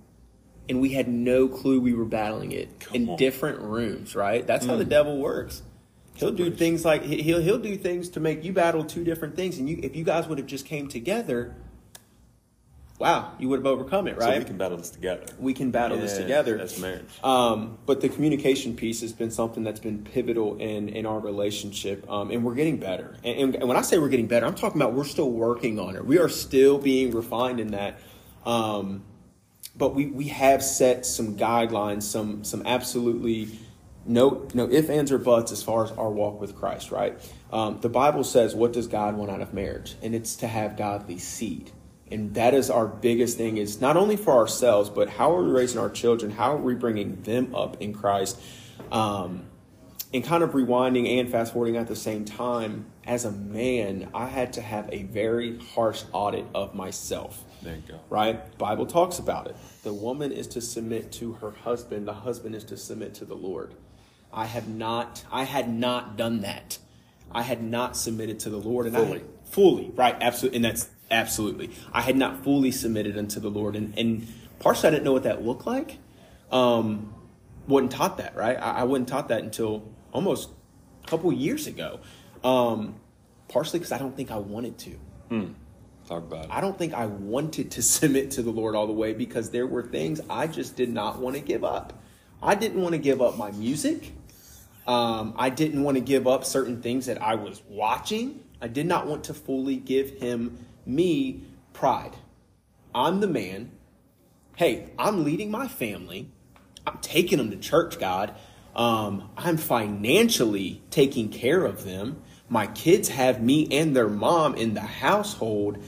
And 0.69 0.81
we 0.81 0.89
had 0.89 1.07
no 1.07 1.47
clue 1.47 1.79
we 1.79 1.93
were 1.93 2.05
battling 2.05 2.51
it 2.51 2.79
Come 2.79 2.95
in 2.95 3.09
on. 3.09 3.17
different 3.17 3.61
rooms, 3.61 4.15
right? 4.15 4.45
That's 4.45 4.65
mm. 4.65 4.69
how 4.69 4.75
the 4.75 4.85
mm. 4.85 4.89
devil 4.89 5.17
works. 5.17 5.63
He'll 6.15 6.31
do 6.31 6.49
things 6.49 6.83
like 6.83 7.03
he'll 7.03 7.41
he'll 7.41 7.59
do 7.59 7.77
things 7.77 8.09
to 8.09 8.19
make 8.19 8.43
you 8.43 8.51
battle 8.51 8.83
two 8.83 9.03
different 9.03 9.35
things, 9.35 9.59
and 9.59 9.69
you 9.69 9.79
if 9.83 9.95
you 9.95 10.03
guys 10.03 10.27
would 10.27 10.39
have 10.39 10.47
just 10.47 10.65
came 10.65 10.87
together, 10.87 11.53
wow, 12.99 13.33
you 13.37 13.47
would 13.49 13.59
have 13.59 13.65
overcome 13.65 14.07
it, 14.07 14.17
right? 14.17 14.33
So 14.33 14.39
we 14.39 14.45
can 14.45 14.57
battle 14.57 14.77
this 14.77 14.89
together. 14.89 15.25
We 15.37 15.53
can 15.53 15.71
battle 15.71 15.97
yeah, 15.97 16.03
this 16.03 16.17
together. 16.17 16.57
That's 16.57 16.79
marriage. 16.79 17.05
Um, 17.23 17.77
but 17.85 18.01
the 18.01 18.09
communication 18.09 18.75
piece 18.75 19.01
has 19.01 19.13
been 19.13 19.31
something 19.31 19.63
that's 19.63 19.79
been 19.79 20.03
pivotal 20.03 20.57
in 20.57 20.89
in 20.89 21.05
our 21.05 21.19
relationship, 21.19 22.09
um, 22.09 22.31
and 22.31 22.43
we're 22.43 22.55
getting 22.55 22.77
better. 22.77 23.15
And, 23.23 23.55
and, 23.55 23.67
when 23.67 23.77
I 23.77 23.81
say 23.81 23.97
we're 23.97 24.09
getting 24.09 24.27
better, 24.27 24.45
I'm 24.45 24.55
talking 24.55 24.81
about 24.81 24.93
we're 24.93 25.03
still 25.03 25.31
working 25.31 25.79
on 25.79 25.95
it. 25.95 26.05
We 26.05 26.17
are 26.17 26.29
still 26.29 26.77
being 26.77 27.11
refined 27.11 27.59
in 27.59 27.71
that. 27.71 27.99
Um, 28.45 29.03
but 29.75 29.93
we, 29.93 30.07
we 30.07 30.29
have 30.29 30.63
set 30.63 31.05
some 31.05 31.35
guidelines, 31.35 32.03
some 32.03 32.43
some 32.43 32.65
absolutely 32.65 33.59
no 34.07 34.47
no 34.55 34.67
if 34.71 34.89
ands 34.89 35.11
or 35.11 35.19
buts 35.19 35.51
as 35.51 35.61
far 35.61 35.83
as 35.83 35.91
our 35.91 36.09
walk 36.09 36.41
with 36.41 36.55
Christ. 36.55 36.91
Right? 36.91 37.19
Um, 37.53 37.79
the 37.81 37.89
Bible 37.89 38.23
says, 38.23 38.55
"What 38.55 38.73
does 38.73 38.87
God 38.87 39.15
want 39.15 39.29
out 39.29 39.41
of 39.41 39.53
marriage?" 39.53 39.95
And 40.01 40.15
it's 40.15 40.35
to 40.37 40.47
have 40.47 40.77
godly 40.77 41.19
seed 41.19 41.71
and 42.11 42.33
that 42.35 42.53
is 42.53 42.69
our 42.69 42.87
biggest 42.87 43.37
thing 43.37 43.57
is 43.57 43.81
not 43.81 43.97
only 43.97 44.15
for 44.15 44.33
ourselves 44.33 44.89
but 44.89 45.09
how 45.09 45.35
are 45.35 45.43
we 45.43 45.51
raising 45.51 45.79
our 45.79 45.89
children? 45.89 46.31
How 46.31 46.53
are 46.53 46.61
we 46.61 46.75
bringing 46.75 47.21
them 47.23 47.53
up 47.55 47.81
in 47.81 47.93
christ? 47.93 48.39
Um, 48.91 49.45
and 50.13 50.23
kind 50.23 50.43
of 50.43 50.51
rewinding 50.51 51.19
and 51.19 51.29
fast 51.29 51.53
forwarding 51.53 51.75
at 51.75 51.87
the 51.87 51.95
same 51.95 52.23
time 52.23 52.85
as 53.05 53.25
a 53.25 53.31
man 53.31 54.09
i 54.13 54.25
had 54.25 54.53
to 54.53 54.61
have 54.61 54.89
a 54.91 55.03
very 55.03 55.59
harsh 55.59 56.03
audit 56.13 56.45
of 56.53 56.73
myself. 56.73 57.43
There 57.61 57.75
you 57.75 57.83
go. 57.87 57.99
Right? 58.09 58.57
Bible 58.57 58.85
talks 58.85 59.19
about 59.19 59.47
it. 59.47 59.55
The 59.83 59.93
woman 59.93 60.31
is 60.31 60.47
to 60.49 60.61
submit 60.61 61.11
to 61.13 61.33
her 61.33 61.51
husband. 61.51 62.07
The 62.07 62.13
husband 62.13 62.55
is 62.55 62.63
to 62.65 62.77
submit 62.77 63.15
to 63.15 63.25
the 63.25 63.35
lord. 63.35 63.73
I 64.31 64.45
have 64.45 64.67
not 64.67 65.25
i 65.31 65.43
had 65.43 65.69
not 65.69 66.17
done 66.17 66.41
that. 66.41 66.77
I 67.31 67.41
had 67.41 67.61
not 67.61 67.97
submitted 67.97 68.39
to 68.41 68.49
the 68.49 68.57
lord. 68.57 68.85
And 68.85 68.95
fully. 68.95 69.19
I, 69.19 69.49
fully 69.49 69.91
right 69.95 70.15
absolutely 70.21 70.57
and 70.57 70.65
that's 70.65 70.89
Absolutely. 71.09 71.71
I 71.93 72.01
had 72.01 72.17
not 72.17 72.43
fully 72.43 72.71
submitted 72.71 73.17
unto 73.17 73.39
the 73.39 73.49
Lord. 73.49 73.75
And, 73.75 73.97
and 73.97 74.27
partially 74.59 74.89
I 74.89 74.91
didn't 74.91 75.05
know 75.05 75.13
what 75.13 75.23
that 75.23 75.43
looked 75.45 75.65
like. 75.65 75.97
Um, 76.51 77.13
wasn't 77.67 77.91
taught 77.91 78.17
that, 78.17 78.35
right? 78.35 78.57
I, 78.57 78.79
I 78.79 78.83
wasn't 78.83 79.09
taught 79.09 79.29
that 79.29 79.43
until 79.43 79.89
almost 80.11 80.49
a 81.03 81.07
couple 81.07 81.31
years 81.31 81.67
ago. 81.67 81.99
Um, 82.43 82.99
partially 83.47 83.79
because 83.79 83.91
I 83.91 83.97
don't 83.97 84.15
think 84.15 84.31
I 84.31 84.37
wanted 84.37 84.77
to. 84.79 84.99
Mm. 85.31 85.53
Talk 86.07 86.23
about 86.23 86.45
it. 86.45 86.51
I 86.51 86.61
don't 86.61 86.77
think 86.77 86.93
I 86.93 87.05
wanted 87.05 87.71
to 87.71 87.81
submit 87.81 88.31
to 88.31 88.41
the 88.41 88.51
Lord 88.51 88.75
all 88.75 88.87
the 88.87 88.93
way 88.93 89.13
because 89.13 89.49
there 89.49 89.67
were 89.67 89.83
things 89.83 90.21
I 90.29 90.47
just 90.47 90.75
did 90.75 90.89
not 90.89 91.19
want 91.19 91.35
to 91.35 91.41
give 91.41 91.63
up. 91.63 92.01
I 92.41 92.55
didn't 92.55 92.81
want 92.81 92.93
to 92.93 92.99
give 92.99 93.21
up 93.21 93.37
my 93.37 93.51
music. 93.51 94.13
Um, 94.85 95.33
I 95.37 95.49
didn't 95.49 95.83
want 95.83 95.95
to 95.95 96.01
give 96.01 96.27
up 96.27 96.45
certain 96.45 96.81
things 96.81 97.07
that 97.07 97.21
I 97.21 97.35
was 97.35 97.61
watching. 97.67 98.41
I 98.61 98.67
did 98.67 98.85
not 98.85 99.05
want 99.05 99.25
to 99.25 99.33
fully 99.33 99.75
give 99.75 100.11
him 100.11 100.65
me 100.87 101.43
pride. 101.73 102.15
I'm 102.95 103.19
the 103.19 103.27
man. 103.27 103.71
Hey, 104.55 104.89
I'm 104.97 105.23
leading 105.23 105.51
my 105.51 105.67
family. 105.67 106.31
I'm 106.85 106.97
taking 106.99 107.37
them 107.37 107.51
to 107.51 107.57
church, 107.57 107.99
God. 107.99 108.33
Um, 108.75 109.29
I'm 109.37 109.57
financially 109.57 110.81
taking 110.89 111.29
care 111.29 111.65
of 111.65 111.83
them. 111.83 112.21
My 112.49 112.67
kids 112.67 113.09
have 113.09 113.41
me 113.41 113.67
and 113.71 113.95
their 113.95 114.07
mom 114.07 114.55
in 114.55 114.73
the 114.73 114.81
household. 114.81 115.83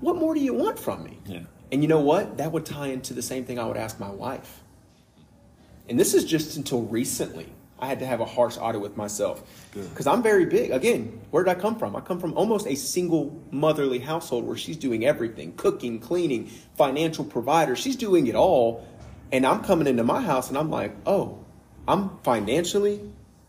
What 0.00 0.16
more 0.16 0.34
do 0.34 0.40
you 0.40 0.54
want 0.54 0.78
from 0.78 1.04
me? 1.04 1.18
Yeah. 1.26 1.42
And 1.72 1.82
you 1.82 1.88
know 1.88 2.00
what? 2.00 2.38
That 2.38 2.52
would 2.52 2.64
tie 2.64 2.88
into 2.88 3.14
the 3.14 3.22
same 3.22 3.44
thing 3.44 3.58
I 3.58 3.66
would 3.66 3.76
ask 3.76 3.98
my 3.98 4.10
wife. 4.10 4.62
And 5.88 5.98
this 5.98 6.14
is 6.14 6.24
just 6.24 6.56
until 6.56 6.82
recently. 6.82 7.52
I 7.80 7.86
had 7.86 8.00
to 8.00 8.06
have 8.06 8.20
a 8.20 8.24
harsh 8.24 8.58
audit 8.58 8.80
with 8.80 8.96
myself 8.96 9.42
because 9.72 10.06
I'm 10.06 10.22
very 10.22 10.46
big. 10.46 10.70
Again, 10.70 11.20
where 11.30 11.42
did 11.42 11.50
I 11.50 11.60
come 11.60 11.78
from? 11.78 11.96
I 11.96 12.00
come 12.00 12.20
from 12.20 12.34
almost 12.34 12.66
a 12.66 12.74
single 12.74 13.42
motherly 13.50 13.98
household 13.98 14.46
where 14.46 14.56
she's 14.56 14.76
doing 14.76 15.04
everything 15.04 15.54
cooking, 15.54 15.98
cleaning, 15.98 16.50
financial 16.76 17.24
provider. 17.24 17.74
She's 17.76 17.96
doing 17.96 18.26
it 18.26 18.34
all. 18.34 18.86
And 19.32 19.46
I'm 19.46 19.62
coming 19.62 19.86
into 19.86 20.04
my 20.04 20.20
house 20.20 20.48
and 20.48 20.58
I'm 20.58 20.70
like, 20.70 20.94
oh, 21.06 21.44
I'm 21.88 22.18
financially 22.22 23.00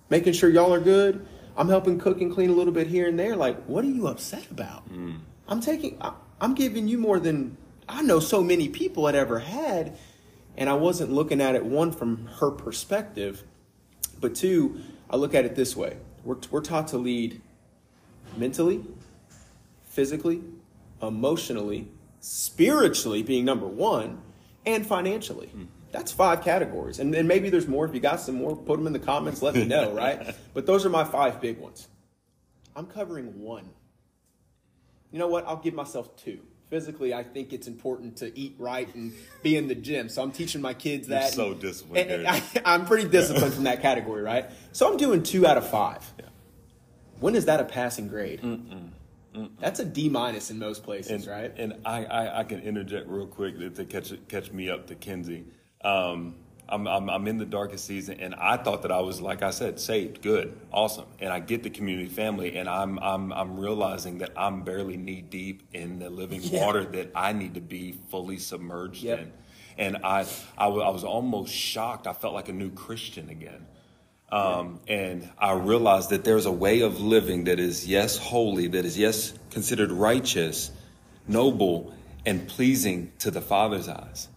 making 0.10 0.34
sure 0.34 0.50
y'all 0.50 0.74
are 0.74 0.80
good. 0.80 1.26
I'm 1.58 1.68
helping 1.68 2.00
cook 2.00 2.22
and 2.22 2.34
clean 2.34 2.50
a 2.50 2.54
little 2.54 2.74
bit 2.74 2.88
here 2.88 3.08
and 3.08 3.20
there. 3.20 3.36
Like, 3.36 3.64
what 3.66 3.84
are 3.84 3.90
you 3.90 4.08
upset 4.08 4.50
about? 4.50 4.90
Mm. 4.90 5.20
I'm 5.48 5.60
taking, 5.60 6.02
I'm 6.40 6.54
giving 6.54 6.88
you 6.88 6.98
more 6.98 7.20
than 7.20 7.58
I 7.90 8.02
know 8.02 8.20
so 8.20 8.42
many 8.42 8.70
people 8.70 9.06
had 9.06 9.16
ever 9.16 9.40
had. 9.40 9.98
And 10.58 10.70
I 10.70 10.74
wasn't 10.74 11.12
looking 11.12 11.42
at 11.42 11.56
it, 11.56 11.66
one, 11.66 11.92
from 11.92 12.28
her 12.40 12.52
perspective 12.52 13.44
but 14.22 14.36
two, 14.36 14.80
I 15.10 15.18
look 15.18 15.34
at 15.34 15.44
it 15.46 15.56
this 15.56 15.76
way 15.76 15.98
we're, 16.24 16.38
we're 16.50 16.62
taught 16.62 16.88
to 16.90 16.98
lead 16.98 17.42
mentally, 18.38 18.86
physically, 19.90 20.42
emotionally, 21.02 21.88
spiritually, 22.20 23.24
being 23.24 23.44
number 23.44 23.68
one, 23.68 24.22
and 24.66 24.86
financially. 24.86 25.48
Mm. 25.48 25.68
That's 25.92 26.12
five 26.12 26.44
categories. 26.44 27.00
And, 27.00 27.14
and 27.16 27.28
maybe 27.28 27.50
there's 27.50 27.68
more. 27.68 27.86
If 27.86 27.94
you 27.94 28.00
got 28.00 28.22
some 28.22 28.36
more, 28.36 28.56
put 28.56 28.78
them 28.78 28.88
in 28.88 28.94
the 28.94 29.00
comments. 29.00 29.42
Let 29.42 29.56
me 29.56 29.66
know, 29.66 29.92
right? 29.94 30.34
But 30.54 30.66
those 30.66 30.86
are 30.86 30.90
my 30.90 31.04
five 31.04 31.42
big 31.42 31.60
ones. 31.60 31.88
I'm 32.76 32.86
covering 32.86 33.42
one. 33.42 33.70
You 35.12 35.20
know 35.20 35.28
what? 35.28 35.46
I'll 35.46 35.58
give 35.58 35.74
myself 35.74 36.16
two 36.16 36.40
physically, 36.72 37.14
I 37.14 37.22
think 37.22 37.54
it's 37.54 37.68
important 37.68 38.16
to 38.18 38.36
eat 38.36 38.56
right 38.58 38.94
and 38.96 39.14
be 39.44 39.58
in 39.58 39.68
the 39.68 39.76
gym. 39.76 40.10
So 40.10 40.24
I'm 40.24 40.32
teaching 40.32 40.62
my 40.62 40.74
kids 40.74 41.10
that. 41.10 41.36
You're 41.36 41.48
so 41.48 41.54
disciplined. 41.54 42.10
And, 42.10 42.26
and 42.26 42.42
I, 42.66 42.74
am 42.74 42.86
pretty 42.88 43.08
disciplined 43.08 43.54
from 43.54 43.66
that 43.66 43.84
category, 43.84 44.24
right? 44.24 44.50
So 44.72 44.90
I'm 44.90 44.98
doing 44.98 45.22
two 45.22 45.46
out 45.46 45.58
of 45.58 45.70
five. 45.70 46.10
Yeah. 46.18 46.26
When 47.20 47.36
is 47.36 47.46
that 47.46 47.60
a 47.60 47.66
passing 47.66 48.08
grade? 48.08 48.42
Mm-mm. 48.42 48.90
Mm-mm. 49.36 49.50
That's 49.60 49.80
a 49.80 49.86
D 49.86 50.10
minus 50.10 50.50
in 50.50 50.58
most 50.58 50.84
places, 50.84 51.12
and, 51.12 51.28
right? 51.28 51.54
And 51.56 51.74
I, 51.86 52.06
I, 52.06 52.40
I, 52.40 52.44
can 52.44 52.60
interject 52.62 53.08
real 53.08 53.28
quick 53.28 53.58
to 53.76 53.86
catch 53.86 54.12
catch 54.28 54.52
me 54.52 54.70
up 54.70 54.88
to 54.88 54.96
Kenzie. 54.96 55.46
Um, 55.86 56.36
I'm, 56.72 56.88
I'm, 56.88 57.10
I'm, 57.10 57.28
in 57.28 57.38
the 57.38 57.46
darkest 57.46 57.86
season, 57.86 58.20
and 58.20 58.34
I 58.36 58.56
thought 58.58 58.84
that 58.84 58.92
I 58.92 59.02
was, 59.02 59.20
like 59.20 59.44
I 59.44 59.52
said, 59.52 59.80
saved, 59.80 60.22
good, 60.22 60.58
awesome. 60.72 61.06
And 61.20 61.32
I 61.32 61.40
get 61.40 61.64
the 61.64 61.70
community 61.70 62.08
family, 62.08 62.58
and 62.58 62.70
I'm, 62.70 62.98
I'm, 63.00 63.34
I'm 63.34 63.60
realizing 63.60 64.20
that 64.20 64.32
I'm 64.38 64.64
barely 64.64 64.96
knee 64.98 65.22
deep 65.22 65.64
in 65.74 66.00
the 66.00 66.10
living 66.10 66.42
yeah. 66.42 66.66
water 66.66 66.86
that 66.86 67.12
I 67.14 67.34
need 67.34 67.56
to 67.56 67.62
be 67.62 67.92
fully 68.10 68.38
submerged 68.38 69.04
yep. 69.04 69.20
in. 69.20 69.32
And 69.78 69.98
I, 70.04 70.26
I, 70.58 70.66
w- 70.66 70.84
I 70.84 70.90
was 70.90 71.04
almost 71.04 71.54
shocked. 71.54 72.08
I 72.08 72.14
felt 72.14 72.34
like 72.34 72.50
a 72.50 72.54
new 72.54 72.72
Christian 72.72 73.30
again. 73.30 73.68
Um. 74.32 74.80
And 74.88 75.30
I 75.38 75.52
realized 75.54 76.12
that 76.12 76.24
there's 76.24 76.46
a 76.46 76.52
way 76.52 76.82
of 76.82 77.02
living 77.02 77.46
that 77.46 77.60
is, 77.60 77.86
yes, 77.86 78.18
holy, 78.18 78.68
that 78.68 78.86
is, 78.86 78.98
yes, 78.98 79.34
considered 79.50 79.92
righteous, 79.92 80.72
noble, 81.28 81.94
and 82.26 82.48
pleasing 82.48 83.12
to 83.20 83.30
the 83.30 83.42
Father's 83.42 83.90
eyes. 83.90 84.30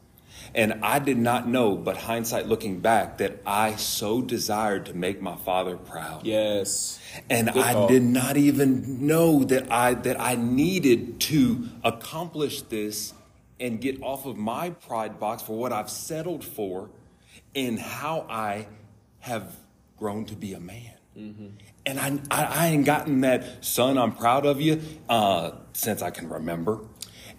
And 0.54 0.84
I 0.84 1.00
did 1.00 1.18
not 1.18 1.48
know, 1.48 1.74
but 1.74 1.96
hindsight 1.96 2.46
looking 2.46 2.78
back, 2.78 3.18
that 3.18 3.40
I 3.44 3.74
so 3.74 4.22
desired 4.22 4.86
to 4.86 4.94
make 4.94 5.20
my 5.20 5.36
father 5.36 5.76
proud. 5.76 6.24
Yes. 6.24 7.00
And 7.28 7.52
Good 7.52 7.62
I 7.62 7.72
call. 7.72 7.88
did 7.88 8.04
not 8.04 8.36
even 8.36 9.06
know 9.06 9.42
that 9.44 9.70
I 9.72 9.94
that 9.94 10.20
I 10.20 10.36
needed 10.36 11.20
to 11.22 11.68
accomplish 11.82 12.62
this 12.62 13.14
and 13.58 13.80
get 13.80 14.00
off 14.02 14.26
of 14.26 14.36
my 14.36 14.70
pride 14.70 15.18
box 15.18 15.42
for 15.42 15.56
what 15.58 15.72
I've 15.72 15.90
settled 15.90 16.44
for 16.44 16.90
and 17.54 17.78
how 17.78 18.26
I 18.28 18.66
have 19.20 19.56
grown 19.96 20.24
to 20.26 20.36
be 20.36 20.52
a 20.52 20.60
man. 20.60 20.92
Mm-hmm. 21.16 21.46
And 21.86 22.00
I, 22.00 22.18
I, 22.30 22.44
I 22.44 22.66
ain't 22.68 22.84
gotten 22.86 23.20
that, 23.20 23.64
son, 23.64 23.98
I'm 23.98 24.12
proud 24.12 24.46
of 24.46 24.60
you, 24.60 24.80
uh, 25.08 25.52
since 25.72 26.02
I 26.02 26.10
can 26.10 26.28
remember. 26.28 26.80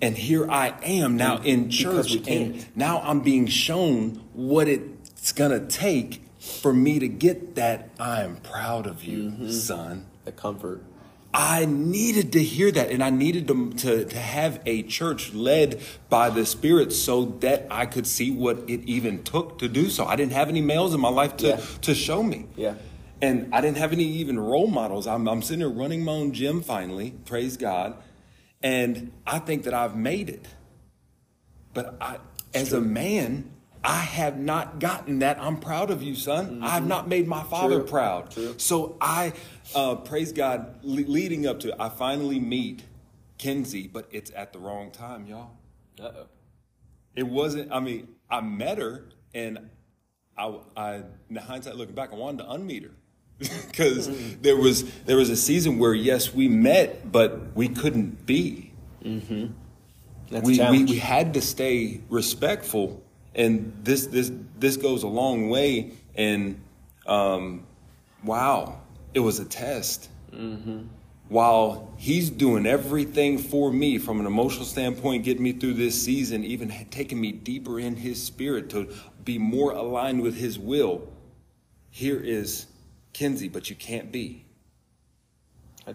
And 0.05 0.15
here 0.15 0.47
I 0.51 0.75
am 0.83 1.17
now 1.17 1.37
in 1.41 1.71
church, 1.71 2.13
and 2.27 2.63
now 2.75 3.01
I'm 3.03 3.21
being 3.21 3.47
shown 3.47 4.21
what 4.33 4.67
it's 4.67 5.31
gonna 5.31 5.65
take 5.65 6.21
for 6.39 6.71
me 6.71 6.99
to 6.99 7.07
get 7.07 7.55
that. 7.55 7.89
I 7.99 8.21
am 8.21 8.35
proud 8.35 8.85
of 8.85 9.03
you, 9.03 9.31
Mm-hmm. 9.31 9.49
son. 9.49 10.05
The 10.23 10.31
comfort. 10.31 10.83
I 11.33 11.65
needed 11.65 12.33
to 12.33 12.43
hear 12.43 12.71
that, 12.71 12.91
and 12.91 13.03
I 13.03 13.09
needed 13.09 13.47
to, 13.47 13.71
to, 13.73 14.05
to 14.05 14.19
have 14.19 14.61
a 14.67 14.83
church 14.83 15.33
led 15.33 15.81
by 16.07 16.29
the 16.29 16.45
Spirit 16.45 16.93
so 16.93 17.25
that 17.39 17.65
I 17.71 17.87
could 17.87 18.05
see 18.05 18.29
what 18.29 18.57
it 18.69 18.81
even 18.85 19.23
took 19.23 19.57
to 19.57 19.67
do 19.67 19.89
so. 19.89 20.05
I 20.05 20.15
didn't 20.15 20.33
have 20.33 20.49
any 20.49 20.61
males 20.61 20.93
in 20.93 21.01
my 21.01 21.09
life 21.09 21.35
to, 21.37 21.47
Yeah. 21.47 21.61
to 21.81 21.95
show 21.95 22.21
me. 22.21 22.45
Yeah. 22.55 22.75
And 23.23 23.49
I 23.55 23.59
didn't 23.59 23.77
have 23.77 23.91
any 23.91 24.03
even 24.05 24.39
role 24.39 24.67
models. 24.67 25.07
I'm, 25.07 25.27
I'm 25.27 25.41
sitting 25.41 25.61
here 25.61 25.69
running 25.69 26.03
my 26.03 26.11
own 26.11 26.31
gym 26.31 26.61
finally, 26.61 27.15
praise 27.25 27.57
God. 27.57 27.95
And 28.65 29.11
I 29.27 29.37
think 29.37 29.63
that 29.65 29.75
I've 29.75 29.95
made 29.95 30.27
it. 30.27 30.47
But 31.75 31.97
I, 32.01 32.17
as 32.51 32.73
a 32.73 32.81
man, 32.81 33.51
I 33.83 33.99
have 33.99 34.39
not 34.39 34.79
gotten 34.79 35.19
that. 35.19 35.39
I'm 35.39 35.57
proud 35.57 35.91
of 35.91 36.01
you, 36.01 36.15
son. 36.15 36.63
I 36.63 36.69
have 36.69 36.87
not 36.87 37.07
made 37.07 37.27
my 37.27 37.43
father 37.43 37.81
True. 37.81 37.87
proud. 37.87 38.31
True. 38.31 38.55
So 38.57 38.97
I, 38.99 39.33
uh, 39.75 39.97
praise 39.97 40.31
God, 40.31 40.79
le- 40.81 41.05
leading 41.07 41.45
up 41.45 41.59
to 41.59 41.69
it, 41.69 41.75
I 41.79 41.89
finally 41.89 42.39
meet 42.39 42.81
Kenzie, 43.37 43.87
but 43.87 44.07
it's 44.09 44.31
at 44.35 44.51
the 44.51 44.57
wrong 44.57 44.89
time, 44.89 45.27
y'all. 45.27 45.51
Uh 46.01 46.11
oh. 46.17 46.27
It 47.15 47.27
wasn't, 47.27 47.71
I 47.71 47.79
mean, 47.79 48.07
I 48.31 48.41
met 48.41 48.79
her 48.79 49.05
and 49.35 49.69
I, 50.35 50.57
I 50.75 51.03
in 51.29 51.35
hindsight 51.35 51.75
looking 51.75 51.93
back, 51.93 52.11
I 52.11 52.15
wanted 52.15 52.45
to 52.45 52.49
unmeet 52.49 52.81
her. 52.83 52.95
Because 53.67 54.09
there 54.37 54.55
was 54.55 54.89
there 55.01 55.17
was 55.17 55.29
a 55.29 55.35
season 55.35 55.77
where 55.77 55.93
yes 55.93 56.33
we 56.33 56.47
met 56.47 57.11
but 57.11 57.53
we 57.55 57.67
couldn't 57.67 58.25
be 58.25 58.71
That's 60.29 60.47
a 60.47 60.47
we, 60.47 60.59
we 60.71 60.83
we 60.85 60.97
had 60.97 61.33
to 61.35 61.41
stay 61.41 62.01
respectful, 62.09 63.03
and 63.35 63.73
this 63.83 64.07
this 64.07 64.31
this 64.57 64.77
goes 64.77 65.03
a 65.03 65.07
long 65.07 65.49
way. 65.49 65.91
And 66.15 66.61
um, 67.05 67.65
wow, 68.23 68.81
it 69.13 69.19
was 69.19 69.39
a 69.39 69.45
test. 69.45 70.09
While 71.27 71.93
he's 71.97 72.29
doing 72.29 72.65
everything 72.65 73.37
for 73.39 73.71
me 73.71 73.97
from 73.97 74.19
an 74.19 74.25
emotional 74.27 74.65
standpoint, 74.65 75.23
getting 75.23 75.43
me 75.43 75.53
through 75.53 75.73
this 75.73 75.99
season, 75.99 76.43
even 76.43 76.71
taking 76.91 77.19
me 77.19 77.31
deeper 77.31 77.79
in 77.79 77.95
his 77.95 78.21
spirit 78.21 78.69
to 78.71 78.89
be 79.23 79.37
more 79.39 79.71
aligned 79.71 80.21
with 80.21 80.35
his 80.37 80.59
will. 80.59 81.07
Here 81.89 82.19
is 82.19 82.67
Kenzie, 83.15 83.47
but 83.47 83.69
you 83.69 83.77
can't 83.77 84.11
be. 84.11 84.43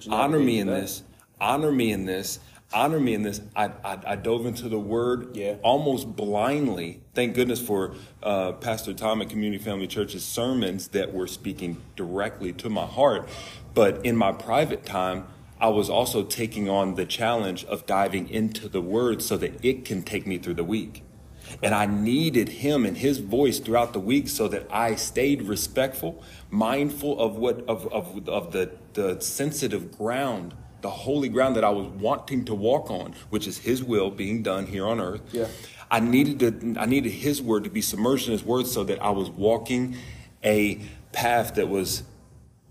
You 0.01 0.11
honor 0.11 0.41
me 0.41 0.59
in 0.59 0.69
that? 0.69 0.81
this. 0.81 1.03
Honor 1.39 1.71
me 1.71 1.93
in 1.93 2.07
this. 2.07 2.41
Honor 2.73 2.99
me 2.99 3.13
in 3.13 3.23
this. 3.23 3.43
I, 3.55 3.67
I, 3.85 3.99
I 4.07 4.17
dove 4.17 4.47
into 4.47 4.71
the 4.71 4.79
word 4.79 5.37
Yeah. 5.37 5.57
almost 5.63 6.17
blindly. 6.17 7.03
Thank 7.13 7.35
goodness 7.35 7.61
for 7.61 7.95
uh, 8.23 8.53
pastor 8.53 8.95
tom 8.95 9.21
at 9.21 9.29
community 9.29 9.63
family 9.63 9.87
church's 9.87 10.25
sermons 10.25 10.89
that 10.89 11.13
were 11.13 11.27
speaking 11.27 11.77
directly 11.95 12.55
to 12.55 12.71
my 12.71 12.87
heart. 12.87 13.29
But 13.75 14.05
in 14.07 14.17
my 14.17 14.33
private 14.33 14.85
time 14.87 15.27
i 15.61 15.69
was 15.69 15.91
also 15.91 16.23
taking 16.23 16.71
on 16.71 16.95
the 16.95 17.05
challenge 17.05 17.67
of 17.67 17.85
diving 17.85 18.27
into 18.31 18.67
the 18.67 18.81
word 18.81 19.21
so 19.21 19.37
that 19.37 19.63
it 19.63 19.85
can 19.85 20.03
take 20.03 20.27
me 20.27 20.39
through 20.39 20.55
the 20.55 20.65
week 20.65 21.03
and 21.63 21.75
I 21.75 21.87
needed 21.87 22.49
him 22.49 22.87
and 22.87 22.97
his 22.97 23.19
voice 23.19 23.59
throughout 23.59 23.93
the 23.93 24.01
week 24.01 24.29
so 24.29 24.49
that 24.49 24.67
I 24.71 24.95
stayed 24.95 25.43
respectful, 25.43 26.23
mindful 26.51 27.19
of 27.21 27.37
what 27.37 27.61
of 27.69 27.87
of, 27.93 28.29
of 28.29 28.53
the, 28.53 28.71
the 28.95 29.21
sensitive 29.21 29.97
ground, 29.97 30.55
the 30.81 30.91
holy 30.91 31.29
ground 31.29 31.57
that 31.57 31.65
I 31.65 31.71
was 31.71 31.87
wanting 31.89 32.45
to 32.47 32.55
walk 32.55 32.91
on, 32.91 33.15
which 33.31 33.47
is 33.47 33.59
his 33.59 33.83
will 33.83 34.11
being 34.11 34.43
done 34.43 34.67
here 34.67 34.87
on 34.87 35.01
earth. 35.01 35.23
Yeah. 35.33 35.49
I 35.91 36.01
needed 36.01 36.39
to 36.41 36.81
I 36.81 36.87
needed 36.87 37.11
his 37.11 37.43
word 37.43 37.65
to 37.65 37.71
be 37.71 37.83
submerged 37.83 38.27
in 38.27 38.33
his 38.33 38.45
word 38.45 38.67
so 38.67 38.85
that 38.85 39.03
I 39.03 39.11
was 39.11 39.29
walking 39.29 39.97
a 40.45 40.81
path 41.13 41.57
that 41.57 41.69
was 41.69 42.05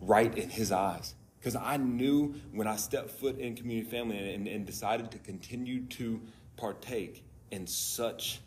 right 0.01 0.35
in 0.37 0.49
his 0.49 0.71
eyes. 0.71 1.15
Because 1.39 1.55
I 1.55 1.77
knew 1.77 2.35
when 2.51 2.67
I 2.67 2.75
stepped 2.75 3.11
foot 3.11 3.39
in 3.39 3.55
community 3.55 3.89
family 3.89 4.33
and, 4.33 4.47
and 4.47 4.65
decided 4.65 5.11
to 5.11 5.17
continue 5.19 5.85
to 5.85 6.21
partake 6.57 7.23
in 7.51 7.65
such 7.65 8.41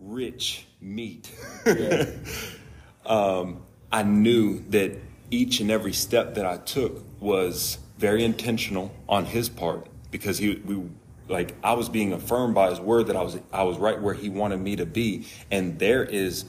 rich 0.00 0.66
meat, 0.80 1.30
um, 3.06 3.62
I 3.92 4.02
knew 4.02 4.60
that 4.70 4.92
each 5.30 5.60
and 5.60 5.70
every 5.70 5.92
step 5.92 6.34
that 6.34 6.46
I 6.46 6.56
took 6.58 7.04
was 7.20 7.78
very 7.98 8.24
intentional 8.24 8.92
on 9.08 9.24
his 9.24 9.48
part 9.48 9.86
because 10.10 10.38
he 10.38 10.56
we 10.64 10.82
like 11.28 11.54
I 11.64 11.72
was 11.72 11.88
being 11.88 12.12
affirmed 12.12 12.54
by 12.54 12.70
his 12.70 12.78
word 12.80 13.08
that 13.08 13.16
I 13.16 13.22
was 13.22 13.38
I 13.52 13.62
was 13.64 13.78
right 13.78 14.00
where 14.00 14.14
he 14.14 14.28
wanted 14.28 14.60
me 14.60 14.76
to 14.76 14.86
be. 14.86 15.26
And 15.50 15.78
there 15.78 16.04
is 16.04 16.44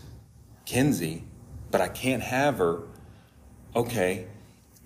Kenzie 0.66 1.24
but 1.72 1.82
I 1.82 1.88
can't 1.90 2.24
have 2.24 2.60
her. 2.60 2.84
Okay. 3.76 4.26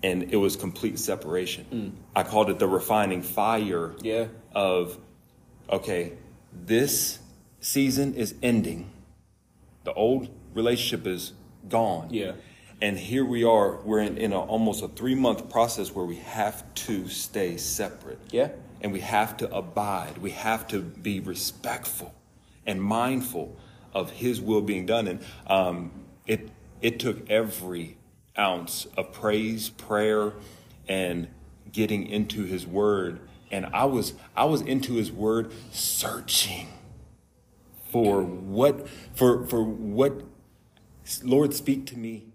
And 0.02 0.32
it 0.32 0.36
was 0.36 0.56
complete 0.56 0.98
separation. 0.98 1.96
I 2.16 2.24
called 2.24 2.50
it 2.50 2.58
the 2.58 2.66
refining 2.66 3.22
fire 3.22 3.94
Yeah. 4.02 4.26
of 4.54 4.98
okay, 5.70 6.14
this 6.52 7.18
season 7.62 8.14
is 8.14 8.34
ending. 8.42 8.90
The 9.84 9.94
old 9.94 10.28
relationship 10.52 11.06
is 11.06 11.32
gone. 11.68 12.08
Yeah. 12.10 12.32
And 12.82 12.98
here 12.98 13.24
we 13.24 13.44
are, 13.44 13.80
we're 13.82 14.00
in, 14.00 14.18
in 14.18 14.32
a, 14.32 14.40
almost 14.40 14.82
a 14.82 14.88
three 14.88 15.14
month 15.14 15.48
process 15.48 15.94
where 15.94 16.04
we 16.04 16.16
have 16.16 16.74
to 16.74 17.08
stay 17.08 17.56
separate. 17.56 18.18
Yeah. 18.30 18.50
And 18.82 18.92
we 18.92 19.00
have 19.00 19.36
to 19.38 19.54
abide. 19.54 20.18
We 20.18 20.32
have 20.32 20.66
to 20.68 20.80
be 20.82 21.20
respectful 21.20 22.12
and 22.66 22.82
mindful 22.82 23.56
of 23.94 24.10
His 24.10 24.40
will 24.40 24.60
being 24.60 24.84
done. 24.84 25.06
And 25.06 25.24
um, 25.46 25.92
it, 26.26 26.50
it 26.80 26.98
took 26.98 27.30
every 27.30 27.96
ounce 28.36 28.86
of 28.96 29.12
praise, 29.12 29.70
prayer, 29.70 30.32
and 30.88 31.28
getting 31.70 32.08
into 32.08 32.42
His 32.42 32.66
Word. 32.66 33.20
And 33.52 33.66
I 33.66 33.84
was 33.84 34.14
I 34.36 34.46
was 34.46 34.62
into 34.62 34.94
His 34.94 35.12
Word, 35.12 35.52
searching 35.70 36.68
for 37.92 38.22
what 38.22 38.88
for 39.14 39.46
for 39.46 39.62
what 39.62 40.22
Lord 41.22 41.54
speak 41.54 41.86
to 41.86 41.98
me 41.98 42.32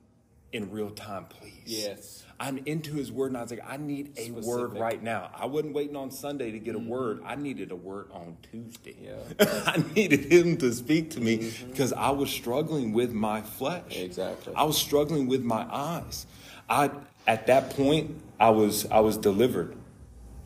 in 0.53 0.71
real 0.71 0.91
time, 0.91 1.25
please. 1.25 1.63
Yes. 1.65 2.23
I'm 2.39 2.59
into 2.67 2.93
his 2.93 3.11
word 3.11 3.27
and 3.27 3.37
I 3.37 3.41
was 3.41 3.49
like, 3.49 3.63
I 3.67 3.77
need 3.77 4.13
a 4.15 4.29
word 4.29 4.43
Specific. 4.43 4.69
Mm-hmm. 4.69 4.77
right 4.77 5.03
now. 5.03 5.31
I 5.33 5.47
wasn't 5.47 5.73
waiting 5.73 5.95
on 5.95 6.11
Sunday 6.11 6.51
to 6.51 6.59
get 6.59 6.75
a 6.75 6.79
word. 6.79 7.21
I 7.25 7.35
needed 7.35 7.71
a 7.71 7.75
word 7.75 8.09
on 8.11 8.37
Tuesday. 8.51 8.95
Yeah. 9.01 9.63
I 9.65 9.83
needed 9.95 10.31
him 10.31 10.55
to 10.57 10.71
speak 10.71 11.09
to 11.11 11.19
me 11.19 11.51
because 11.67 11.93
I 11.93 12.11
was 12.11 12.29
struggling 12.29 12.93
with 12.93 13.11
my 13.11 13.41
flesh. 13.41 13.97
Exactly. 13.97 14.53
I 14.55 14.63
was 14.63 14.77
struggling 14.77 15.27
with 15.27 15.43
my 15.43 15.65
eyes. 15.71 16.27
I 16.69 16.91
at 17.25 17.47
that 17.47 17.71
point 17.71 18.21
I 18.39 18.51
was 18.51 18.85
I 18.91 18.99
was 18.99 19.17
delivered. 19.17 19.75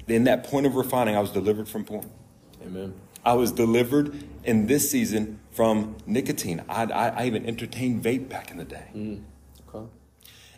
In 0.07 0.23
that 0.25 0.45
point 0.45 0.65
of 0.65 0.75
refining, 0.75 1.15
I 1.15 1.19
was 1.19 1.31
delivered 1.31 1.67
from 1.67 1.83
porn. 1.83 2.09
Amen. 2.63 2.93
I 3.23 3.33
was 3.33 3.51
delivered 3.51 4.23
in 4.43 4.67
this 4.67 4.89
season 4.89 5.39
from 5.51 5.97
nicotine. 6.05 6.63
I, 6.67 6.85
I, 6.85 7.07
I 7.09 7.25
even 7.25 7.45
entertained 7.45 8.03
vape 8.03 8.29
back 8.29 8.51
in 8.51 8.57
the 8.57 8.65
day. 8.65 8.87
Mm, 8.95 9.23
okay. 9.67 9.87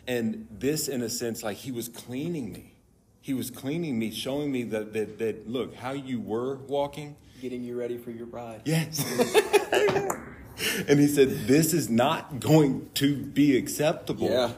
And 0.06 0.46
this, 0.50 0.88
in 0.88 1.02
a 1.02 1.10
sense, 1.10 1.42
like 1.42 1.58
he 1.58 1.70
was 1.70 1.88
cleaning 1.88 2.52
me. 2.52 2.72
He 3.20 3.34
was 3.34 3.50
cleaning 3.50 3.98
me, 3.98 4.10
showing 4.10 4.52
me 4.52 4.64
that, 4.64 4.92
that, 4.92 5.18
that 5.18 5.48
look, 5.48 5.74
how 5.76 5.92
you 5.92 6.20
were 6.20 6.56
walking. 6.56 7.16
Getting 7.40 7.64
you 7.64 7.78
ready 7.78 7.98
for 7.98 8.10
your 8.10 8.26
bride. 8.26 8.62
Yes. 8.64 9.02
and 10.88 11.00
he 11.00 11.06
said, 11.06 11.46
this 11.46 11.72
is 11.72 11.88
not 11.88 12.40
going 12.40 12.88
to 12.94 13.16
be 13.16 13.56
acceptable. 13.56 14.30
Yeah. 14.30 14.52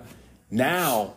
Now, 0.51 1.15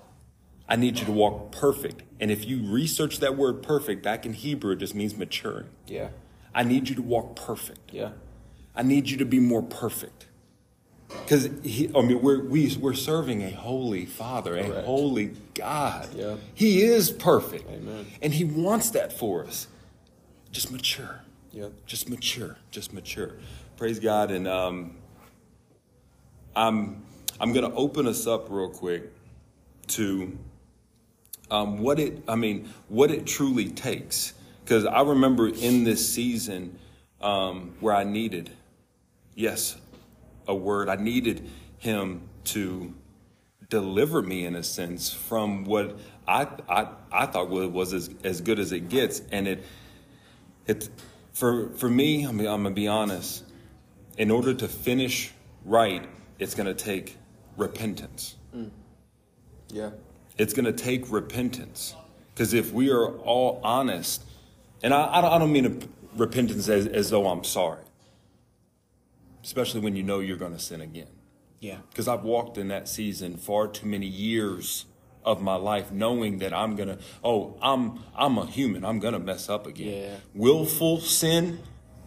I 0.68 0.76
need 0.76 1.00
you 1.00 1.06
to 1.06 1.12
walk 1.12 1.52
perfect. 1.52 2.04
And 2.20 2.30
if 2.30 2.46
you 2.46 2.64
research 2.72 3.20
that 3.20 3.36
word 3.36 3.64
perfect, 3.64 4.04
back 4.04 4.26
in 4.26 4.34
Hebrew, 4.34 4.74
it 4.74 4.78
just 4.78 4.94
means 4.94 5.16
maturing. 5.18 5.70
Yeah. 5.88 6.10
I 6.54 6.64
need 6.64 6.90
you 6.90 6.96
to 6.96 7.02
walk 7.02 7.36
perfect. 7.36 7.94
Yeah. 7.94 8.12
I 8.76 8.84
need 8.84 9.10
you 9.10 9.18
to 9.18 9.26
be 9.26 9.40
more 9.40 9.62
perfect. 9.62 10.28
Because 11.10 11.46
I 11.48 12.02
mean, 12.02 12.22
we're 12.22 12.44
we, 12.44 12.76
we're 12.78 12.94
serving 12.94 13.42
a 13.42 13.50
holy 13.50 14.06
Father, 14.06 14.56
a 14.58 14.64
Correct. 14.64 14.86
holy 14.86 15.32
God. 15.56 16.10
Yeah. 16.14 16.36
He 16.54 16.84
is 16.84 17.10
perfect, 17.10 17.68
Amen. 17.70 18.06
and 18.22 18.34
He 18.34 18.44
wants 18.44 18.92
that 18.92 19.12
for 19.12 19.44
us. 19.44 19.68
Just 20.52 20.72
mature. 20.72 21.22
Yeah. 21.52 21.70
Just 21.88 22.10
mature. 22.10 22.58
Just 22.70 22.94
mature. 22.94 23.34
Praise 23.76 24.00
God, 24.00 24.30
and 24.30 24.48
um, 24.48 24.98
I'm 26.56 27.04
I'm 27.40 27.54
gonna 27.54 27.74
open 27.74 28.06
us 28.08 28.28
up 28.28 28.48
real 28.50 28.70
quick 28.70 29.12
to 29.88 30.38
um, 31.50 31.80
what 31.80 32.00
it 32.00 32.22
I 32.28 32.36
mean 32.36 32.70
what 32.88 33.10
it 33.10 33.26
truly 33.26 33.70
takes 33.70 34.34
because 34.70 34.86
I 34.86 35.02
remember 35.02 35.48
in 35.48 35.84
this 35.84 36.08
season 36.08 36.78
um, 37.22 37.74
where 37.80 37.96
I 37.96 38.04
needed 38.04 38.52
yes 39.34 39.76
a 40.48 40.54
word 40.54 40.90
I 40.90 40.96
needed 40.96 41.50
him 41.80 42.22
to 42.46 42.94
deliver 43.68 44.22
me 44.22 44.46
in 44.46 44.56
a 44.56 44.62
sense 44.62 45.12
from 45.12 45.66
what 45.66 45.98
I 46.28 46.48
I, 46.70 46.88
I 47.12 47.26
thought 47.26 47.50
was, 47.50 47.70
was 47.70 47.94
as, 47.94 48.12
as 48.24 48.42
good 48.42 48.60
as 48.60 48.72
it 48.72 48.90
gets 48.90 49.24
and 49.32 49.48
it 49.48 49.66
it 50.68 50.88
for 51.34 51.70
for 51.70 51.90
me, 51.90 52.28
I 52.28 52.32
mean, 52.32 52.48
I'm 52.48 52.64
gonna 52.64 52.76
be 52.76 52.88
honest. 52.88 53.46
In 54.18 54.30
order 54.30 54.54
to 54.54 54.68
finish 54.68 55.32
right, 55.66 56.06
it's 56.38 56.54
gonna 56.54 56.76
take 56.76 57.18
repentance. 57.58 58.36
Yeah. 59.70 59.92
It's 60.38 60.54
gonna 60.54 60.74
take 60.74 61.10
repentance. 61.12 61.96
Because 62.34 62.54
if 62.54 62.74
we 62.74 62.92
are 62.92 63.18
all 63.20 63.62
honest, 63.64 64.24
and 64.84 64.94
I, 64.94 65.20
I 65.36 65.38
don't- 65.40 65.52
mean 65.52 65.66
a 65.66 66.18
repentance 66.18 66.68
as, 66.70 66.88
as 66.88 67.10
though 67.10 67.28
I'm 67.28 67.44
sorry, 67.44 67.84
especially 69.44 69.82
when 69.82 69.96
you 69.96 70.04
know 70.04 70.20
you're 70.20 70.38
gonna 70.38 70.60
sin 70.60 70.82
again. 70.82 71.08
Yeah. 71.62 71.80
because 71.90 72.08
I've 72.08 72.24
walked 72.24 72.58
in 72.58 72.70
that 72.70 72.88
season 72.88 73.36
far 73.36 73.68
too 73.68 73.86
many 73.86 74.06
years 74.08 74.86
of 75.26 75.42
my 75.42 75.56
life 75.56 75.92
knowing 75.92 76.38
that 76.40 76.54
I'm 76.54 76.78
gonna 76.78 77.00
oh 77.22 77.58
I'm 77.62 78.00
I'm 78.16 78.38
a 78.38 78.46
human 78.46 78.86
I'm 78.86 79.00
gonna 79.00 79.20
mess 79.20 79.50
up 79.50 79.68
again. 79.68 80.04
Yeah. 80.04 80.16
Willful 80.34 81.02
sin 81.02 81.60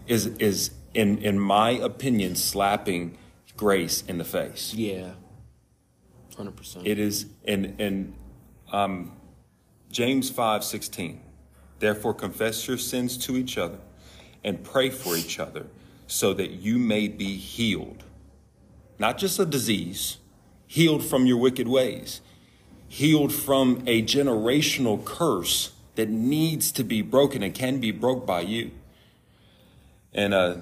is 0.06 0.26
is 0.38 0.70
in 0.94 1.18
in 1.18 1.38
my 1.38 1.70
opinion 1.70 2.34
slapping 2.34 3.18
grace 3.56 4.02
in 4.08 4.16
the 4.16 4.24
face. 4.24 4.72
Yeah. 4.72 5.10
Hundred 6.36 6.56
percent. 6.56 6.86
It 6.86 6.98
is 6.98 7.26
in 7.44 7.76
in 7.78 8.14
um, 8.72 9.12
James 9.90 10.30
five 10.30 10.64
sixteen. 10.64 11.20
Therefore 11.82 12.14
confess 12.14 12.68
your 12.68 12.78
sins 12.78 13.16
to 13.26 13.36
each 13.36 13.58
other 13.58 13.78
and 14.44 14.62
pray 14.62 14.88
for 14.88 15.16
each 15.16 15.40
other 15.40 15.66
so 16.06 16.32
that 16.32 16.52
you 16.52 16.78
may 16.78 17.08
be 17.08 17.36
healed. 17.36 18.04
Not 19.00 19.18
just 19.18 19.40
a 19.40 19.44
disease, 19.44 20.18
healed 20.68 21.02
from 21.02 21.26
your 21.26 21.38
wicked 21.38 21.66
ways, 21.66 22.20
healed 22.86 23.32
from 23.32 23.82
a 23.88 24.00
generational 24.00 25.04
curse 25.04 25.72
that 25.96 26.08
needs 26.08 26.70
to 26.70 26.84
be 26.84 27.02
broken 27.02 27.42
and 27.42 27.52
can 27.52 27.80
be 27.80 27.90
broke 27.90 28.24
by 28.24 28.42
you. 28.42 28.70
And 30.12 30.32
uh, 30.32 30.58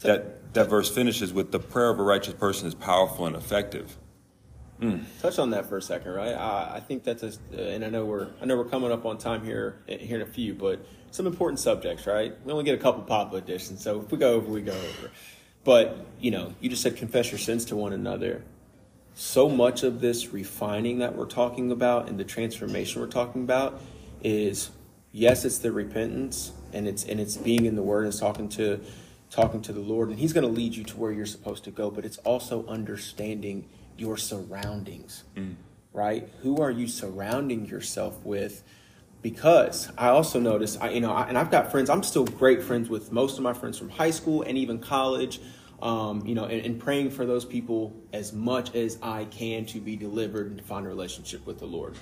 that 0.00 0.54
that 0.54 0.70
verse 0.70 0.88
finishes 0.88 1.34
with 1.34 1.52
the 1.52 1.60
prayer 1.60 1.90
of 1.90 1.98
a 1.98 2.02
righteous 2.02 2.32
person 2.32 2.66
is 2.66 2.74
powerful 2.74 3.26
and 3.26 3.36
effective. 3.36 3.98
Touch 5.20 5.38
on 5.38 5.50
that 5.50 5.68
for 5.68 5.76
a 5.76 5.82
second, 5.82 6.12
right? 6.12 6.34
I, 6.34 6.76
I 6.76 6.80
think 6.80 7.04
that's 7.04 7.22
a, 7.22 7.74
and 7.74 7.84
I 7.84 7.88
know 7.88 8.04
we're 8.04 8.28
I 8.40 8.44
know 8.44 8.56
we're 8.56 8.64
coming 8.64 8.92
up 8.92 9.04
on 9.04 9.18
time 9.18 9.44
here 9.44 9.76
here 9.86 10.16
in 10.16 10.22
a 10.22 10.26
few, 10.26 10.54
but 10.54 10.84
some 11.10 11.26
important 11.26 11.60
subjects, 11.60 12.06
right? 12.06 12.34
We 12.44 12.52
only 12.52 12.64
get 12.64 12.74
a 12.74 12.82
couple 12.82 13.02
pop 13.02 13.34
editions, 13.34 13.82
so 13.82 14.00
if 14.00 14.10
we 14.10 14.18
go 14.18 14.34
over, 14.34 14.50
we 14.50 14.62
go 14.62 14.72
over. 14.72 15.10
But 15.64 16.06
you 16.20 16.30
know, 16.30 16.54
you 16.60 16.68
just 16.68 16.82
said 16.82 16.96
confess 16.96 17.30
your 17.30 17.38
sins 17.38 17.64
to 17.66 17.76
one 17.76 17.92
another. 17.92 18.42
So 19.14 19.48
much 19.48 19.82
of 19.82 20.00
this 20.00 20.32
refining 20.32 20.98
that 21.00 21.16
we're 21.16 21.26
talking 21.26 21.70
about 21.70 22.08
and 22.08 22.18
the 22.18 22.24
transformation 22.24 23.02
we're 23.02 23.08
talking 23.08 23.42
about 23.42 23.80
is 24.22 24.70
yes, 25.12 25.44
it's 25.44 25.58
the 25.58 25.70
repentance 25.70 26.52
and 26.72 26.88
it's 26.88 27.04
and 27.04 27.20
it's 27.20 27.36
being 27.36 27.66
in 27.66 27.76
the 27.76 27.82
Word 27.82 28.04
and 28.04 28.18
talking 28.18 28.48
to 28.50 28.80
talking 29.30 29.62
to 29.62 29.72
the 29.72 29.80
Lord, 29.80 30.08
and 30.08 30.18
He's 30.18 30.32
going 30.32 30.46
to 30.46 30.52
lead 30.52 30.74
you 30.74 30.84
to 30.84 30.96
where 30.96 31.12
you're 31.12 31.26
supposed 31.26 31.64
to 31.64 31.70
go. 31.70 31.90
But 31.90 32.04
it's 32.04 32.18
also 32.18 32.66
understanding 32.66 33.68
your 33.98 34.16
surroundings, 34.16 35.24
right? 35.92 36.28
Who 36.42 36.60
are 36.60 36.70
you 36.70 36.88
surrounding 36.88 37.66
yourself 37.66 38.24
with? 38.24 38.62
Because 39.20 39.88
I 39.96 40.08
also 40.08 40.40
notice, 40.40 40.76
I 40.80 40.90
you 40.90 41.00
know, 41.00 41.12
I, 41.12 41.28
and 41.28 41.38
I've 41.38 41.50
got 41.50 41.70
friends. 41.70 41.88
I'm 41.88 42.02
still 42.02 42.24
great 42.24 42.62
friends 42.62 42.88
with 42.88 43.12
most 43.12 43.38
of 43.38 43.44
my 43.44 43.52
friends 43.52 43.78
from 43.78 43.88
high 43.88 44.10
school 44.10 44.42
and 44.42 44.58
even 44.58 44.78
college. 44.78 45.40
Um, 45.80 46.24
you 46.24 46.36
know, 46.36 46.44
and, 46.44 46.64
and 46.64 46.78
praying 46.78 47.10
for 47.10 47.26
those 47.26 47.44
people 47.44 47.92
as 48.12 48.32
much 48.32 48.72
as 48.76 48.98
I 49.02 49.24
can 49.24 49.66
to 49.66 49.80
be 49.80 49.96
delivered 49.96 50.46
and 50.46 50.58
to 50.58 50.62
find 50.62 50.86
a 50.86 50.88
relationship 50.88 51.44
with 51.44 51.58
the 51.58 51.66
Lord. 51.66 51.96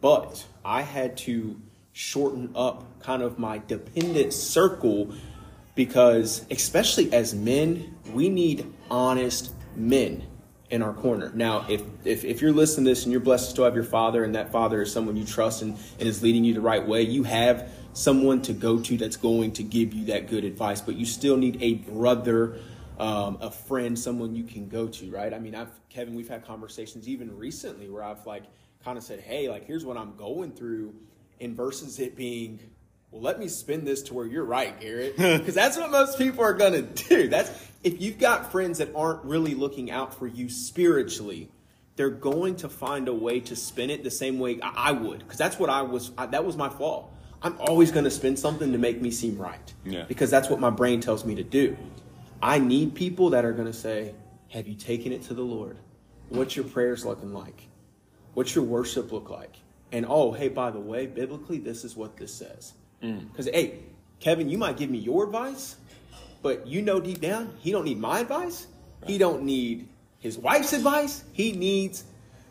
But 0.00 0.46
I 0.64 0.80
had 0.80 1.18
to 1.18 1.60
shorten 1.92 2.50
up 2.54 3.00
kind 3.00 3.22
of 3.22 3.38
my 3.38 3.58
dependent 3.58 4.32
circle 4.32 5.12
because, 5.74 6.46
especially 6.50 7.12
as 7.12 7.34
men, 7.34 7.94
we 8.12 8.30
need 8.30 8.72
honest 8.90 9.52
men 9.76 10.26
in 10.70 10.82
our 10.82 10.92
corner. 10.92 11.32
Now, 11.34 11.66
if, 11.68 11.82
if, 12.04 12.24
if 12.24 12.40
you're 12.40 12.52
listening 12.52 12.84
to 12.84 12.90
this 12.92 13.04
and 13.04 13.12
you're 13.12 13.20
blessed 13.20 13.56
to 13.56 13.62
have 13.62 13.74
your 13.74 13.84
father, 13.84 14.24
and 14.24 14.34
that 14.34 14.52
father 14.52 14.82
is 14.82 14.92
someone 14.92 15.16
you 15.16 15.24
trust 15.24 15.62
and, 15.62 15.76
and 15.98 16.08
is 16.08 16.22
leading 16.22 16.44
you 16.44 16.54
the 16.54 16.60
right 16.60 16.86
way, 16.86 17.02
you 17.02 17.24
have 17.24 17.70
someone 17.92 18.40
to 18.42 18.52
go 18.52 18.78
to 18.78 18.96
that's 18.96 19.16
going 19.16 19.52
to 19.52 19.62
give 19.64 19.92
you 19.92 20.06
that 20.06 20.28
good 20.28 20.44
advice, 20.44 20.80
but 20.80 20.94
you 20.94 21.04
still 21.04 21.36
need 21.36 21.60
a 21.60 21.74
brother. 21.74 22.58
Um, 22.98 23.38
a 23.40 23.50
friend, 23.50 23.98
someone 23.98 24.34
you 24.34 24.44
can 24.44 24.68
go 24.68 24.86
to, 24.86 25.10
right? 25.10 25.32
I 25.32 25.38
mean, 25.38 25.54
I've 25.54 25.70
Kevin, 25.88 26.14
we've 26.14 26.28
had 26.28 26.44
conversations 26.44 27.08
even 27.08 27.34
recently 27.34 27.88
where 27.88 28.02
I've 28.02 28.26
like 28.26 28.42
kind 28.84 28.98
of 28.98 29.04
said, 29.04 29.20
"Hey, 29.20 29.48
like 29.48 29.64
here's 29.66 29.86
what 29.86 29.96
I'm 29.96 30.16
going 30.16 30.52
through," 30.52 30.94
in 31.38 31.54
versus 31.54 31.98
it 31.98 32.14
being, 32.14 32.60
"Well, 33.10 33.22
let 33.22 33.38
me 33.38 33.48
spin 33.48 33.86
this 33.86 34.02
to 34.02 34.12
where 34.12 34.26
you're 34.26 34.44
right, 34.44 34.78
Garrett," 34.78 35.16
because 35.38 35.54
that's 35.54 35.78
what 35.78 35.90
most 35.90 36.18
people 36.18 36.44
are 36.44 36.52
gonna 36.52 36.82
do. 36.82 37.28
That's 37.28 37.50
if 37.82 38.00
you've 38.00 38.18
got 38.18 38.50
friends 38.52 38.78
that 38.78 38.90
aren't 38.94 39.24
really 39.24 39.54
looking 39.54 39.90
out 39.90 40.14
for 40.14 40.26
you 40.26 40.48
spiritually, 40.48 41.50
they're 41.96 42.10
going 42.10 42.56
to 42.56 42.68
find 42.68 43.08
a 43.08 43.14
way 43.14 43.40
to 43.40 43.56
spin 43.56 43.90
it 43.90 44.04
the 44.04 44.10
same 44.10 44.38
way 44.38 44.60
I 44.62 44.90
I 44.90 44.92
would, 44.92 45.20
because 45.20 45.38
that's 45.38 45.58
what 45.58 45.70
I 45.70 45.82
was. 45.82 46.12
I, 46.16 46.26
that 46.26 46.44
was 46.44 46.56
my 46.56 46.68
flaw. 46.68 47.08
I'm 47.42 47.56
always 47.58 47.90
going 47.90 48.04
to 48.04 48.10
spin 48.10 48.36
something 48.36 48.72
to 48.72 48.78
make 48.78 49.00
me 49.00 49.10
seem 49.10 49.38
right, 49.38 49.72
Yeah. 49.84 50.04
because 50.06 50.30
that's 50.30 50.50
what 50.50 50.60
my 50.60 50.68
brain 50.68 51.00
tells 51.00 51.24
me 51.24 51.34
to 51.36 51.42
do. 51.42 51.76
I 52.42 52.58
need 52.58 52.94
people 52.94 53.30
that 53.30 53.44
are 53.46 53.52
going 53.52 53.66
to 53.66 53.72
say, 53.72 54.14
Have 54.50 54.68
you 54.68 54.74
taken 54.74 55.12
it 55.12 55.22
to 55.22 55.34
the 55.34 55.42
Lord? 55.42 55.78
What's 56.28 56.54
your 56.54 56.66
prayers 56.66 57.04
looking 57.04 57.32
like? 57.32 57.68
What's 58.34 58.54
your 58.54 58.64
worship 58.64 59.10
look 59.10 59.30
like? 59.30 59.56
And 59.92 60.06
oh, 60.08 60.32
hey, 60.32 60.48
by 60.48 60.70
the 60.70 60.78
way, 60.78 61.06
biblically, 61.06 61.58
this 61.58 61.84
is 61.84 61.96
what 61.96 62.16
this 62.16 62.32
says. 62.32 62.74
Mm. 63.02 63.30
Because, 63.30 63.46
hey, 63.46 63.80
Kevin, 64.20 64.48
you 64.48 64.56
might 64.56 64.76
give 64.76 64.90
me 64.90 64.98
your 64.98 65.24
advice, 65.24 65.76
but 66.42 66.66
you 66.66 66.82
know 66.82 67.00
deep 67.00 67.20
down, 67.20 67.54
he 67.58 67.70
don't 67.70 67.84
need 67.84 67.98
my 67.98 68.20
advice. 68.20 68.66
He 69.06 69.18
don't 69.18 69.44
need 69.44 69.88
his 70.18 70.38
wife's 70.38 70.72
advice. 70.72 71.24
He 71.32 71.52
needs 71.52 72.04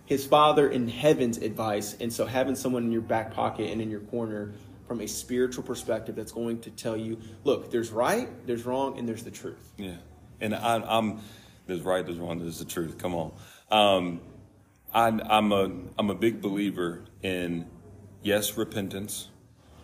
his 0.06 0.26
father 0.26 0.68
in 0.68 0.88
heaven's 0.88 1.38
advice. 1.38 1.96
And 2.00 2.12
so 2.12 2.26
having 2.26 2.56
someone 2.56 2.84
in 2.84 2.92
your 2.92 3.02
back 3.02 3.32
pocket 3.34 3.70
and 3.72 3.82
in 3.82 3.92
your 3.92 4.00
corner 4.00 4.54
from 4.88 5.02
a 5.02 5.08
spiritual 5.08 5.64
perspective 5.64 6.16
that's 6.16 6.32
going 6.32 6.60
to 6.62 6.72
tell 6.72 6.98
you, 6.98 7.20
look, 7.44 7.70
there's 7.70 7.92
right, 7.92 8.28
there's 8.48 8.66
wrong, 8.66 8.98
and 8.98 9.08
there's 9.08 9.24
the 9.24 9.30
truth. 9.30 9.72
Yeah, 9.78 9.98
and 10.42 10.56
I, 10.56 10.82
I'm 10.84 11.20
there's 11.68 11.82
right, 11.82 12.04
there's 12.04 12.18
wrong, 12.18 12.40
there's 12.40 12.58
the 12.58 12.66
truth. 12.66 12.98
Come 12.98 13.14
on, 13.14 13.32
um, 13.70 14.22
I, 14.92 15.08
I'm 15.08 15.52
a 15.52 15.72
I'm 16.00 16.10
a 16.10 16.16
big 16.16 16.42
believer 16.42 17.04
in 17.22 17.68
yes, 18.24 18.58
repentance. 18.58 19.30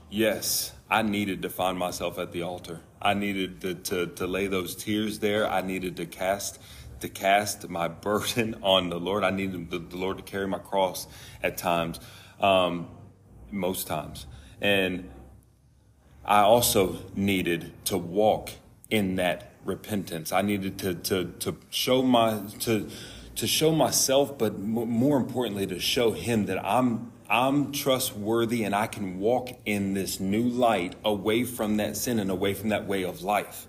Yes, 0.10 0.74
I 0.90 1.04
needed 1.04 1.44
to 1.44 1.50
find 1.52 1.78
myself 1.78 2.18
at 2.18 2.32
the 2.32 2.42
altar. 2.42 2.82
I 3.06 3.14
needed 3.14 3.62
to, 3.62 3.76
to, 3.76 4.08
to 4.08 4.26
lay 4.26 4.48
those 4.48 4.76
tears 4.76 5.20
there. 5.20 5.48
I 5.48 5.62
needed 5.62 5.96
to 5.98 6.08
cast 6.08 6.60
to 7.02 7.08
cast 7.08 7.70
my 7.70 7.88
burden 7.88 8.56
on 8.64 8.90
the 8.90 9.00
Lord. 9.00 9.24
I 9.24 9.30
needed 9.30 9.70
the, 9.70 9.78
the 9.78 9.96
Lord 9.96 10.18
to 10.18 10.24
carry 10.24 10.48
my 10.48 10.58
cross 10.58 11.06
at 11.44 11.56
times, 11.56 12.00
um, 12.40 12.88
most 13.52 13.86
times, 13.86 14.26
and 14.60 15.08
I 16.26 16.40
also 16.40 16.98
needed 17.16 17.74
to 17.86 17.98
walk 17.98 18.50
in 18.90 19.18
that 19.18 19.54
repentance. 19.64 20.32
I 20.32 20.42
needed 20.42 20.80
to 20.80 20.96
to 20.96 21.26
to 21.26 21.58
show 21.70 22.02
my 22.02 22.42
to 22.62 22.90
to 23.36 23.46
show 23.46 23.72
myself, 23.72 24.36
but 24.36 24.58
more 24.58 25.18
importantly, 25.18 25.68
to 25.68 25.80
show 25.80 26.12
Him 26.12 26.48
that 26.48 26.66
I'm 26.66 27.12
I'm 27.30 27.72
trustworthy 27.72 28.64
and 28.64 28.76
I 28.76 28.88
can 28.88 29.20
walk 29.20 29.50
in 29.66 29.94
this 29.94 30.20
new 30.20 30.44
light 30.44 30.96
away 31.04 31.44
from 31.44 31.78
that 31.78 31.98
sin 31.98 32.20
and 32.20 32.30
away 32.30 32.54
from 32.54 32.70
that 32.70 32.86
way 32.86 33.04
of 33.04 33.22
life. 33.22 33.68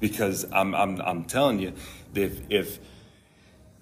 Because 0.00 0.44
I'm 0.52 0.74
I'm 0.74 1.00
I'm 1.00 1.24
telling 1.24 1.58
you, 1.60 1.72
if 2.14 2.40
if 2.50 2.78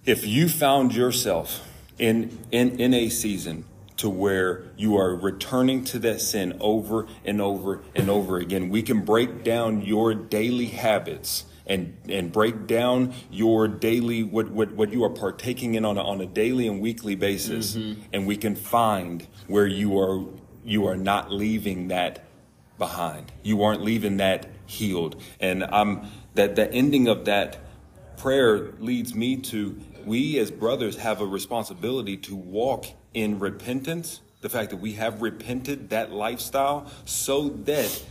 if 0.04 0.26
you 0.26 0.48
found 0.48 0.94
yourself 0.94 1.66
in 1.98 2.38
in 2.50 2.80
in 2.80 2.94
a 2.94 3.08
season 3.08 3.64
to 4.00 4.08
where 4.08 4.64
you 4.78 4.96
are 4.96 5.14
returning 5.14 5.84
to 5.84 5.98
that 5.98 6.22
sin 6.22 6.56
over 6.58 7.06
and 7.22 7.38
over 7.38 7.82
and 7.94 8.08
over 8.08 8.38
again 8.38 8.70
we 8.70 8.82
can 8.82 9.04
break 9.04 9.44
down 9.44 9.82
your 9.82 10.14
daily 10.14 10.66
habits 10.66 11.44
and 11.66 11.96
and 12.08 12.32
break 12.32 12.66
down 12.66 13.14
your 13.30 13.68
daily 13.68 14.22
what 14.22 14.50
what, 14.50 14.72
what 14.72 14.92
you 14.92 15.04
are 15.04 15.10
partaking 15.10 15.74
in 15.74 15.84
on 15.84 15.98
a, 15.98 16.02
on 16.02 16.20
a 16.20 16.26
daily 16.26 16.66
and 16.66 16.80
weekly 16.80 17.14
basis. 17.14 17.76
Mm-hmm. 17.76 18.02
And 18.12 18.26
we 18.26 18.36
can 18.36 18.56
find 18.56 19.26
where 19.46 19.66
you 19.66 19.98
are 19.98 20.24
you 20.64 20.86
are 20.86 20.96
not 20.96 21.32
leaving 21.32 21.88
that 21.88 22.24
behind. 22.78 23.30
You 23.42 23.62
aren't 23.62 23.82
leaving 23.82 24.18
that 24.18 24.46
healed. 24.66 25.20
And 25.40 25.64
i'm 25.64 26.06
that 26.34 26.56
the 26.56 26.72
ending 26.72 27.08
of 27.08 27.24
that 27.24 27.58
prayer 28.16 28.72
leads 28.78 29.14
me 29.14 29.36
to 29.36 29.78
we 30.04 30.38
as 30.38 30.50
brothers 30.50 30.96
have 30.96 31.20
a 31.20 31.26
responsibility 31.26 32.16
to 32.16 32.36
walk 32.36 32.86
in 33.14 33.38
repentance 33.38 34.20
the 34.40 34.48
fact 34.48 34.70
that 34.70 34.76
we 34.76 34.92
have 34.94 35.22
repented 35.22 35.90
that 35.90 36.12
lifestyle 36.12 36.90
so 37.04 37.48
that 37.48 38.04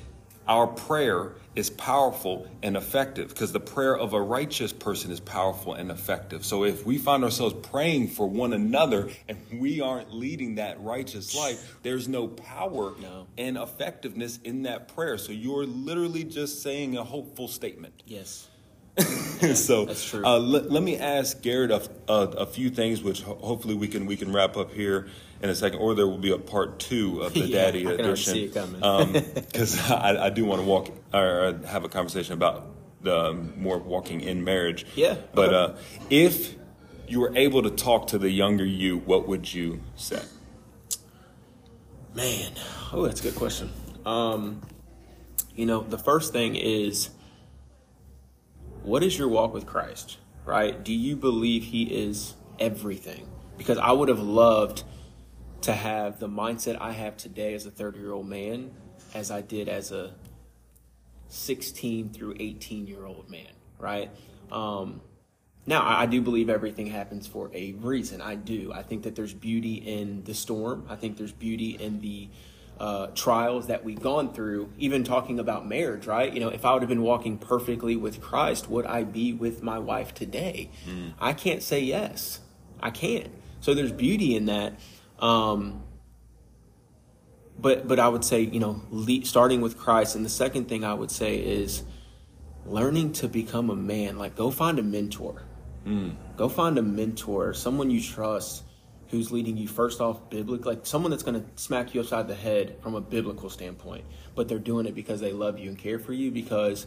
our 0.50 0.66
prayer 0.68 1.34
is 1.56 1.70
powerful 1.70 2.48
and 2.64 2.76
effective 2.76 3.30
because 3.30 3.52
the 3.52 3.60
prayer 3.60 3.96
of 3.96 4.14
a 4.14 4.22
righteous 4.22 4.74
person 4.74 5.12
is 5.12 5.20
powerful 5.20 5.76
and 5.76 5.92
effective. 5.92 6.44
So 6.44 6.64
if 6.64 6.86
we 6.86 6.98
find 6.98 7.24
ourselves 7.24 7.56
praying 7.70 8.08
for 8.10 8.28
one 8.28 8.52
another 8.54 9.10
and 9.28 9.38
we 9.54 9.80
aren't 9.80 10.12
leading 10.14 10.56
that 10.56 10.82
righteous 10.82 11.36
life, 11.36 11.78
there's 11.84 12.08
no 12.08 12.28
power 12.28 12.94
No. 13.00 13.28
and 13.38 13.58
effectiveness 13.58 14.40
in 14.44 14.64
that 14.64 14.94
prayer. 14.96 15.20
So 15.20 15.32
you're 15.32 15.66
literally 15.66 16.24
just 16.24 16.64
saying 16.64 16.98
a 16.98 17.04
hopeful 17.04 17.48
statement. 17.48 18.02
Yes. 18.08 18.48
so 19.54 19.86
that's 19.86 20.04
true. 20.10 20.26
Uh, 20.26 20.40
let, 20.40 20.72
let 20.72 20.82
me 20.84 20.98
ask 20.98 21.42
Garrett 21.42 21.72
a, 21.72 21.88
a, 22.12 22.14
a 22.14 22.46
few 22.46 22.70
things, 22.70 23.02
which 23.04 23.22
ho- 23.22 23.40
hopefully 23.42 23.76
we 23.76 23.88
can 23.88 24.06
we 24.08 24.18
can 24.18 24.34
wrap 24.34 24.58
up 24.58 24.74
here 24.74 25.08
in 25.42 25.50
a 25.50 25.56
second, 25.56 25.80
or 25.80 25.96
there 25.96 26.08
will 26.08 26.18
be 26.18 26.32
a 26.32 26.38
part 26.38 26.80
two 26.80 27.22
of 27.22 27.34
the 27.34 27.40
Yeah, 27.48 27.64
Daddy 27.66 27.88
I 27.88 27.92
edition. 27.92 28.34
see 28.34 28.44
it 28.46 28.54
coming. 28.54 29.14
Because 29.36 29.90
I, 29.90 30.26
I 30.26 30.30
do 30.30 30.46
want 30.46 30.62
to 30.62 30.68
walk 30.68 30.90
or 31.14 31.60
have 31.68 31.84
a 31.84 31.90
conversation 31.90 32.34
about 32.34 32.68
the 33.02 33.18
um, 33.18 33.54
more 33.62 33.78
walking 33.78 34.22
in 34.22 34.44
marriage. 34.44 34.86
Yeah, 34.96 35.16
But 35.34 35.54
okay. 35.54 35.74
uh, 35.74 35.78
if 36.10 36.56
you 37.08 37.22
were 37.22 37.36
able 37.36 37.64
to 37.64 37.70
talk 37.72 38.08
to 38.08 38.18
the 38.18 38.30
younger 38.30 38.66
you, 38.66 38.98
what 38.98 39.28
would 39.28 39.52
you 39.54 39.82
say? 39.96 40.22
Man, 42.14 42.52
oh, 42.92 43.06
that's 43.06 43.22
a 43.22 43.24
good 43.24 43.36
question. 43.36 43.72
Um, 44.06 44.62
you 45.56 45.66
know, 45.66 45.82
the 45.82 45.98
first 45.98 46.34
thing 46.34 46.56
is, 46.56 47.10
what 48.84 49.04
is 49.04 49.18
your 49.18 49.28
walk 49.28 49.54
with 49.54 49.66
Christ? 49.66 50.18
Right? 50.46 50.84
Do 50.84 50.94
you 50.94 51.16
believe 51.16 51.64
He 51.64 51.84
is 51.84 52.34
everything? 52.60 53.28
Because 53.58 53.78
I 53.78 53.92
would 53.92 54.10
have 54.10 54.20
loved 54.20 54.84
to 55.62 55.74
have 55.74 56.20
the 56.20 56.28
mindset 56.28 56.78
I 56.80 56.92
have 56.92 57.18
today 57.18 57.54
as 57.54 57.66
a 57.66 57.72
30 57.72 58.00
year 58.00 58.12
old 58.12 58.28
man, 58.28 58.72
as 59.14 59.32
I 59.32 59.42
did 59.42 59.68
as 59.68 59.92
a 59.92 60.14
16 61.28 62.10
through 62.10 62.36
18 62.40 62.88
year 62.88 63.06
old 63.06 63.30
man. 63.30 63.52
Right? 63.78 64.12
Um, 64.52 65.02
now, 65.66 65.82
I 65.82 66.04
I 66.04 66.06
do 66.06 66.22
believe 66.22 66.50
everything 66.50 66.88
happens 66.88 67.28
for 67.28 67.52
a 67.54 67.74
reason. 67.74 68.22
I 68.22 68.36
do. 68.36 68.72
I 68.74 68.82
think 68.82 69.04
that 69.04 69.16
there's 69.16 69.34
beauty 69.34 69.76
in 69.76 70.24
the 70.24 70.34
storm. 70.34 70.86
I 70.90 70.96
think 70.96 71.18
there's 71.18 71.32
beauty 71.32 71.72
in 71.72 72.02
the 72.02 72.30
uh, 72.80 73.08
trials 73.08 73.68
that 73.68 73.84
we've 73.84 74.02
gone 74.02 74.34
through. 74.34 74.72
Even 74.78 75.04
talking 75.04 75.38
about 75.38 75.68
marriage, 75.68 76.08
right? 76.08 76.34
You 76.34 76.40
know, 76.40 76.50
if 76.50 76.66
I 76.66 76.74
would 76.74 76.82
have 76.82 76.90
been 76.90 77.04
walking 77.04 77.38
perfectly 77.38 77.96
with 77.96 78.22
Christ, 78.22 78.70
would 78.70 78.86
I 78.86 79.04
be 79.04 79.34
with 79.34 79.62
my 79.62 79.78
wife 79.78 80.14
today? 80.14 80.72
I 81.20 81.34
can't 81.34 81.62
say 81.62 81.82
yes. 81.82 82.40
I 82.80 82.90
can't. 82.90 83.30
So 83.60 83.74
there's 83.74 83.92
beauty 83.92 84.36
in 84.36 84.46
that. 84.46 84.80
Um, 85.22 85.84
but 87.58 87.88
but 87.88 88.00
I 88.00 88.08
would 88.08 88.24
say 88.24 88.42
you 88.42 88.60
know 88.60 88.82
le- 88.90 89.26
starting 89.26 89.62
with 89.62 89.78
Christ, 89.78 90.16
and 90.16 90.26
the 90.26 90.30
second 90.30 90.70
thing 90.70 90.84
I 90.84 90.94
would 90.94 91.12
say 91.12 91.38
is 91.38 91.84
learning 92.66 93.14
to 93.14 93.28
become 93.28 93.70
a 93.70 93.76
man. 93.76 94.18
Like 94.18 94.36
go 94.36 94.52
find 94.52 94.80
a 94.80 94.84
mentor. 94.84 95.44
Go 96.38 96.50
find 96.50 96.78
a 96.78 96.82
mentor, 96.82 97.54
someone 97.54 97.90
you 97.90 98.02
trust, 98.02 98.64
who's 99.10 99.32
leading 99.32 99.58
you 99.58 99.68
first 99.68 100.02
off 100.02 100.30
biblical, 100.30 100.72
like 100.72 100.86
someone 100.86 101.10
that's 101.10 101.24
going 101.24 101.42
to 101.42 101.46
smack 101.56 101.94
you 101.94 102.02
upside 102.02 102.28
the 102.28 102.36
head 102.36 102.78
from 102.82 102.96
a 102.96 103.02
biblical 103.02 103.50
standpoint, 103.50 104.06
but 104.36 104.48
they're 104.48 104.60
doing 104.60 104.86
it 104.86 104.94
because 104.94 105.20
they 105.20 105.32
love 105.34 105.58
you 105.58 105.70
and 105.70 105.78
care 105.78 105.98
for 105.98 106.14
you. 106.14 106.32
Because 106.32 106.86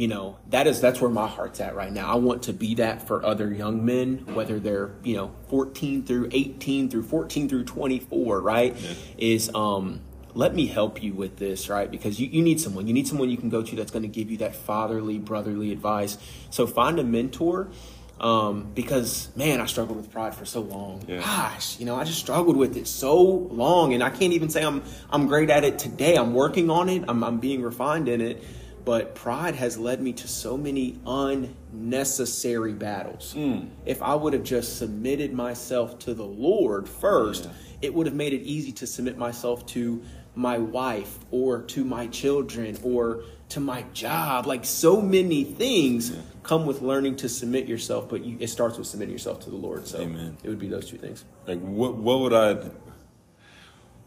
you 0.00 0.08
know 0.08 0.38
that 0.48 0.66
is 0.66 0.80
that's 0.80 0.98
where 0.98 1.10
my 1.10 1.26
heart's 1.26 1.60
at 1.60 1.74
right 1.74 1.92
now. 1.92 2.10
I 2.10 2.14
want 2.14 2.44
to 2.44 2.54
be 2.54 2.76
that 2.76 3.06
for 3.06 3.22
other 3.22 3.52
young 3.52 3.84
men, 3.84 4.24
whether 4.32 4.58
they're 4.58 4.92
you 5.04 5.14
know 5.14 5.30
14 5.50 6.04
through 6.04 6.30
18 6.32 6.88
through 6.88 7.02
14 7.02 7.50
through 7.50 7.64
24. 7.64 8.40
Right? 8.40 8.74
Is 9.18 9.54
um 9.54 10.00
let 10.32 10.54
me 10.54 10.68
help 10.68 11.02
you 11.02 11.12
with 11.12 11.36
this, 11.36 11.68
right? 11.68 11.90
Because 11.90 12.18
you, 12.18 12.28
you 12.28 12.40
need 12.40 12.62
someone. 12.62 12.86
You 12.86 12.94
need 12.94 13.08
someone 13.08 13.28
you 13.28 13.36
can 13.36 13.50
go 13.50 13.62
to 13.62 13.76
that's 13.76 13.90
going 13.90 14.04
to 14.04 14.08
give 14.08 14.30
you 14.30 14.38
that 14.38 14.56
fatherly, 14.56 15.18
brotherly 15.18 15.70
advice. 15.70 16.16
So 16.48 16.66
find 16.66 16.98
a 16.98 17.04
mentor. 17.04 17.68
Um, 18.20 18.70
because 18.74 19.28
man, 19.36 19.60
I 19.60 19.66
struggled 19.66 19.98
with 19.98 20.10
pride 20.10 20.34
for 20.34 20.46
so 20.46 20.60
long. 20.60 21.04
Yeah. 21.08 21.20
Gosh, 21.20 21.78
you 21.78 21.84
know, 21.84 21.96
I 21.96 22.04
just 22.04 22.20
struggled 22.20 22.56
with 22.56 22.76
it 22.76 22.86
so 22.86 23.22
long, 23.22 23.92
and 23.92 24.02
I 24.02 24.08
can't 24.08 24.32
even 24.32 24.48
say 24.48 24.62
I'm 24.62 24.82
I'm 25.10 25.26
great 25.26 25.50
at 25.50 25.64
it 25.64 25.78
today. 25.78 26.16
I'm 26.16 26.32
working 26.32 26.70
on 26.70 26.88
it. 26.88 27.04
I'm 27.06 27.22
I'm 27.22 27.38
being 27.38 27.62
refined 27.62 28.08
in 28.08 28.20
it, 28.20 28.44
but 28.84 29.14
pride 29.14 29.54
has 29.54 29.76
led 29.78 30.00
me 30.00 30.12
to 30.14 30.28
so 30.28 30.56
many 30.56 30.98
unnecessary 31.72 32.72
battles. 32.72 33.34
Mm. 33.36 33.68
If 33.86 34.02
I 34.02 34.14
would 34.14 34.32
have 34.32 34.42
just 34.44 34.78
submitted 34.78 35.32
myself 35.32 35.98
to 36.00 36.14
the 36.14 36.24
Lord 36.24 36.88
first, 36.88 37.44
Yeah. 37.44 37.50
it 37.82 37.94
would 37.94 38.06
have 38.06 38.14
made 38.16 38.32
it 38.32 38.42
easy 38.42 38.72
to 38.72 38.86
submit 38.86 39.18
myself 39.18 39.66
to 39.66 40.02
my 40.34 40.58
wife 40.58 41.18
or 41.30 41.62
to 41.62 41.84
my 41.84 42.06
children 42.06 42.78
or 42.82 43.22
to 43.50 43.60
my 43.60 43.82
job. 43.92 44.46
Like 44.46 44.64
so 44.64 45.00
many 45.00 45.44
things 45.44 46.12
come 46.42 46.66
with 46.66 46.82
learning 46.82 47.16
to 47.16 47.28
submit 47.28 47.66
yourself, 47.66 48.08
but 48.08 48.24
you, 48.24 48.36
it 48.40 48.46
starts 48.48 48.78
with 48.78 48.86
submitting 48.86 49.12
yourself 49.12 49.40
to 49.40 49.50
the 49.50 49.56
Lord. 49.56 49.86
So 49.88 50.00
Amen. 50.00 50.36
it 50.42 50.48
would 50.48 50.58
be 50.60 50.68
those 50.68 50.86
two 50.88 50.98
things. 50.98 51.24
Like 51.46 51.60
what 51.60 51.96
what 51.96 52.20
would 52.20 52.32
I 52.32 52.54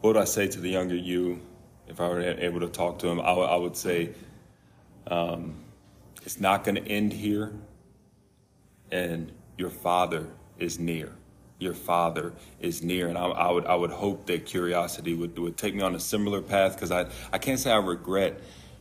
what 0.00 0.14
would 0.14 0.16
I 0.16 0.24
say 0.24 0.48
to 0.48 0.60
the 0.60 0.70
younger 0.70 0.96
you 0.96 1.40
if 1.88 2.00
I 2.00 2.08
were 2.08 2.20
able 2.22 2.60
to 2.60 2.68
talk 2.68 2.98
to 3.00 3.08
him? 3.08 3.20
I 3.20 3.32
would- 3.32 3.44
I 3.48 3.56
would 3.56 3.76
say 3.76 4.10
um, 5.06 5.56
it's 6.24 6.40
not 6.40 6.64
going 6.64 6.76
to 6.76 6.86
end 6.86 7.12
here, 7.12 7.52
and 8.90 9.32
your 9.58 9.70
father 9.70 10.28
is 10.58 10.78
near. 10.78 11.12
Your 11.58 11.74
father 11.74 12.32
is 12.60 12.82
near, 12.82 13.08
and 13.08 13.16
I, 13.16 13.26
I 13.26 13.50
would 13.50 13.66
I 13.66 13.74
would 13.74 13.90
hope 13.90 14.26
that 14.26 14.44
curiosity 14.44 15.14
would 15.14 15.38
would 15.38 15.56
take 15.56 15.74
me 15.74 15.82
on 15.82 15.94
a 15.94 16.00
similar 16.00 16.42
path 16.42 16.74
because 16.74 16.90
I 16.90 17.06
I 17.32 17.38
can't 17.38 17.58
say 17.58 17.70
I 17.70 17.76
regret 17.76 18.40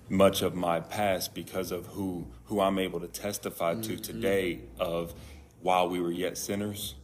much 0.09 0.41
of 0.41 0.55
my 0.55 0.80
past 0.80 1.34
because 1.34 1.71
of 1.71 1.86
who 1.88 2.28
who 2.45 2.59
I'm 2.59 2.80
able 2.80 2.99
to 2.99 3.07
testify 3.07 3.76
to 3.76 3.97
today 3.97 4.61
of 4.80 5.13
while 5.61 5.89
we 5.89 5.99
were 6.01 6.11
yet 6.11 6.38
sinners, 6.38 6.95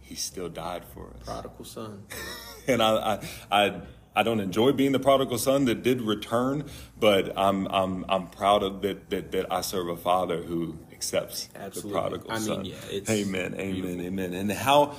he 0.00 0.14
still 0.14 0.48
died 0.48 0.84
for 0.84 1.08
us 1.08 1.24
Prodigal 1.24 1.64
son. 1.64 2.02
and 2.68 2.82
I, 2.82 3.18
I, 3.50 3.64
I, 3.64 3.80
I 4.16 4.22
don't 4.22 4.40
enjoy 4.40 4.72
being 4.72 4.92
the 4.92 5.00
prodigal 5.00 5.38
son 5.38 5.64
that 5.64 5.82
did 5.82 6.00
return, 6.00 6.64
but 6.98 7.36
I'm, 7.36 7.66
I'm, 7.66 8.04
I'm 8.08 8.28
proud 8.28 8.62
of 8.62 8.82
that, 8.82 9.10
that, 9.10 9.32
that 9.32 9.52
I 9.52 9.60
serve 9.60 9.88
a 9.88 9.96
father 9.96 10.42
who 10.42 10.78
accepts 10.92 11.48
Absolutely. 11.54 11.90
the 11.90 11.98
prodigal 11.98 12.30
I 12.30 12.34
mean, 12.34 12.44
son. 12.44 12.64
yeah, 12.64 13.00
amen, 13.10 13.54
amen, 13.58 14.00
amen. 14.00 14.32
And 14.34 14.52
how, 14.52 14.94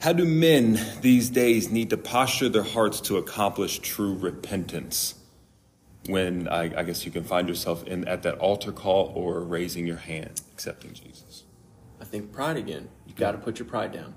how 0.00 0.12
do 0.12 0.24
men 0.24 0.80
these 1.02 1.28
days 1.28 1.70
need 1.70 1.90
to 1.90 1.96
posture 1.96 2.48
their 2.48 2.62
hearts 2.62 3.00
to 3.02 3.18
accomplish 3.18 3.78
true 3.80 4.14
repentance? 4.14 5.16
When 6.06 6.48
I, 6.48 6.64
I 6.78 6.82
guess 6.82 7.06
you 7.06 7.10
can 7.10 7.24
find 7.24 7.48
yourself 7.48 7.86
in 7.86 8.06
at 8.06 8.22
that 8.24 8.36
altar 8.36 8.72
call 8.72 9.10
or 9.14 9.40
raising 9.40 9.86
your 9.86 9.96
hand, 9.96 10.42
accepting 10.52 10.92
Jesus. 10.92 11.44
I 11.98 12.04
think 12.04 12.30
pride 12.30 12.58
again. 12.58 12.90
You 13.06 13.14
got 13.14 13.32
to 13.32 13.38
put 13.38 13.58
your 13.58 13.66
pride 13.66 13.92
down. 13.92 14.14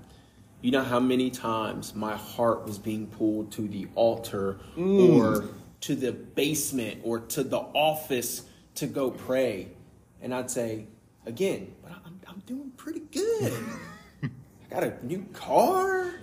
You 0.60 0.72
know 0.72 0.82
how 0.82 0.98
many 0.98 1.30
times 1.30 1.94
my 1.94 2.16
heart 2.16 2.66
was 2.66 2.78
being 2.78 3.06
pulled 3.06 3.52
to 3.52 3.68
the 3.68 3.86
altar 3.94 4.58
mm. 4.76 5.16
or 5.16 5.44
to 5.82 5.94
the 5.94 6.12
basement 6.12 7.00
or 7.04 7.20
to 7.20 7.44
the 7.44 7.58
office 7.58 8.42
to 8.76 8.86
go 8.86 9.10
pray. 9.10 9.68
And 10.20 10.34
I'd 10.34 10.50
say, 10.50 10.86
again, 11.26 11.74
but 11.82 11.92
I'm, 12.04 12.20
I'm 12.26 12.40
doing 12.40 12.72
pretty 12.76 13.02
good. 13.12 13.52
I 14.24 14.28
got 14.68 14.82
a 14.82 15.06
new 15.06 15.24
car. 15.32 16.14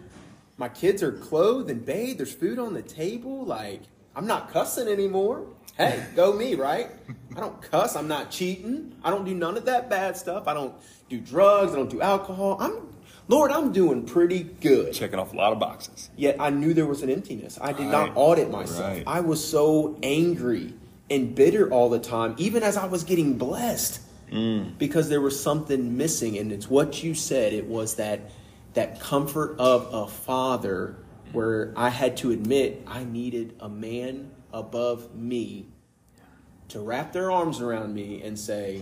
My 0.57 0.67
kids 0.67 1.01
are 1.01 1.13
clothed 1.13 1.69
and 1.69 1.85
bathed. 1.85 2.19
There's 2.19 2.33
food 2.33 2.59
on 2.59 2.73
the 2.73 2.81
table. 2.81 3.45
Like, 3.45 3.83
I'm 4.15 4.27
not 4.27 4.51
cussing 4.51 4.87
anymore. 4.87 5.47
Hey, 5.77 6.05
go 6.15 6.31
me, 6.33 6.55
right? 6.55 6.89
I 7.35 7.39
don't 7.39 7.61
cuss. 7.61 7.95
I'm 7.95 8.07
not 8.07 8.31
cheating. 8.31 8.95
I 9.03 9.09
don't 9.09 9.25
do 9.25 9.33
none 9.33 9.57
of 9.57 9.65
that 9.65 9.89
bad 9.89 10.15
stuff. 10.15 10.47
I 10.47 10.53
don't 10.53 10.73
do 11.09 11.19
drugs. 11.19 11.73
I 11.73 11.75
don't 11.75 11.89
do 11.89 12.01
alcohol. 12.01 12.57
I'm, 12.59 12.84
Lord, 13.27 13.51
I'm 13.51 13.71
doing 13.71 14.05
pretty 14.05 14.43
good. 14.43 14.93
Checking 14.93 15.17
off 15.17 15.33
a 15.33 15.35
lot 15.35 15.51
of 15.51 15.59
boxes. 15.59 16.09
Yet 16.15 16.35
I 16.39 16.51
knew 16.51 16.73
there 16.73 16.85
was 16.85 17.01
an 17.01 17.09
emptiness. 17.09 17.57
I 17.59 17.71
did 17.71 17.83
Right. 17.83 17.91
not 17.91 18.11
audit 18.15 18.51
myself. 18.51 18.81
Right. 18.81 19.03
I 19.07 19.21
was 19.21 19.43
so 19.43 19.97
angry 20.03 20.73
and 21.09 21.33
bitter 21.33 21.69
all 21.71 21.89
the 21.89 21.99
time, 21.99 22.35
even 22.37 22.61
as 22.63 22.77
I 22.77 22.85
was 22.85 23.03
getting 23.03 23.37
blessed, 23.37 23.99
Mm. 24.31 24.77
because 24.77 25.09
there 25.09 25.21
was 25.21 25.39
something 25.39 25.97
missing. 25.97 26.37
And 26.37 26.51
it's 26.51 26.69
what 26.69 27.03
you 27.03 27.13
said. 27.15 27.53
It 27.53 27.65
was 27.67 27.95
that 27.95 28.21
that 28.73 28.99
comfort 28.99 29.55
of 29.57 29.87
a 29.93 30.05
father, 30.07 30.97
where 31.31 31.71
I 31.77 31.89
had 31.89 32.17
to 32.17 32.31
admit 32.31 32.83
I 32.85 33.03
needed 33.05 33.53
a 33.59 33.69
man 33.69 34.31
above 34.51 35.15
me 35.15 35.67
to 36.69 36.79
wrap 36.81 37.13
their 37.13 37.31
arms 37.31 37.61
around 37.61 37.93
me 37.93 38.21
and 38.21 38.37
say, 38.37 38.81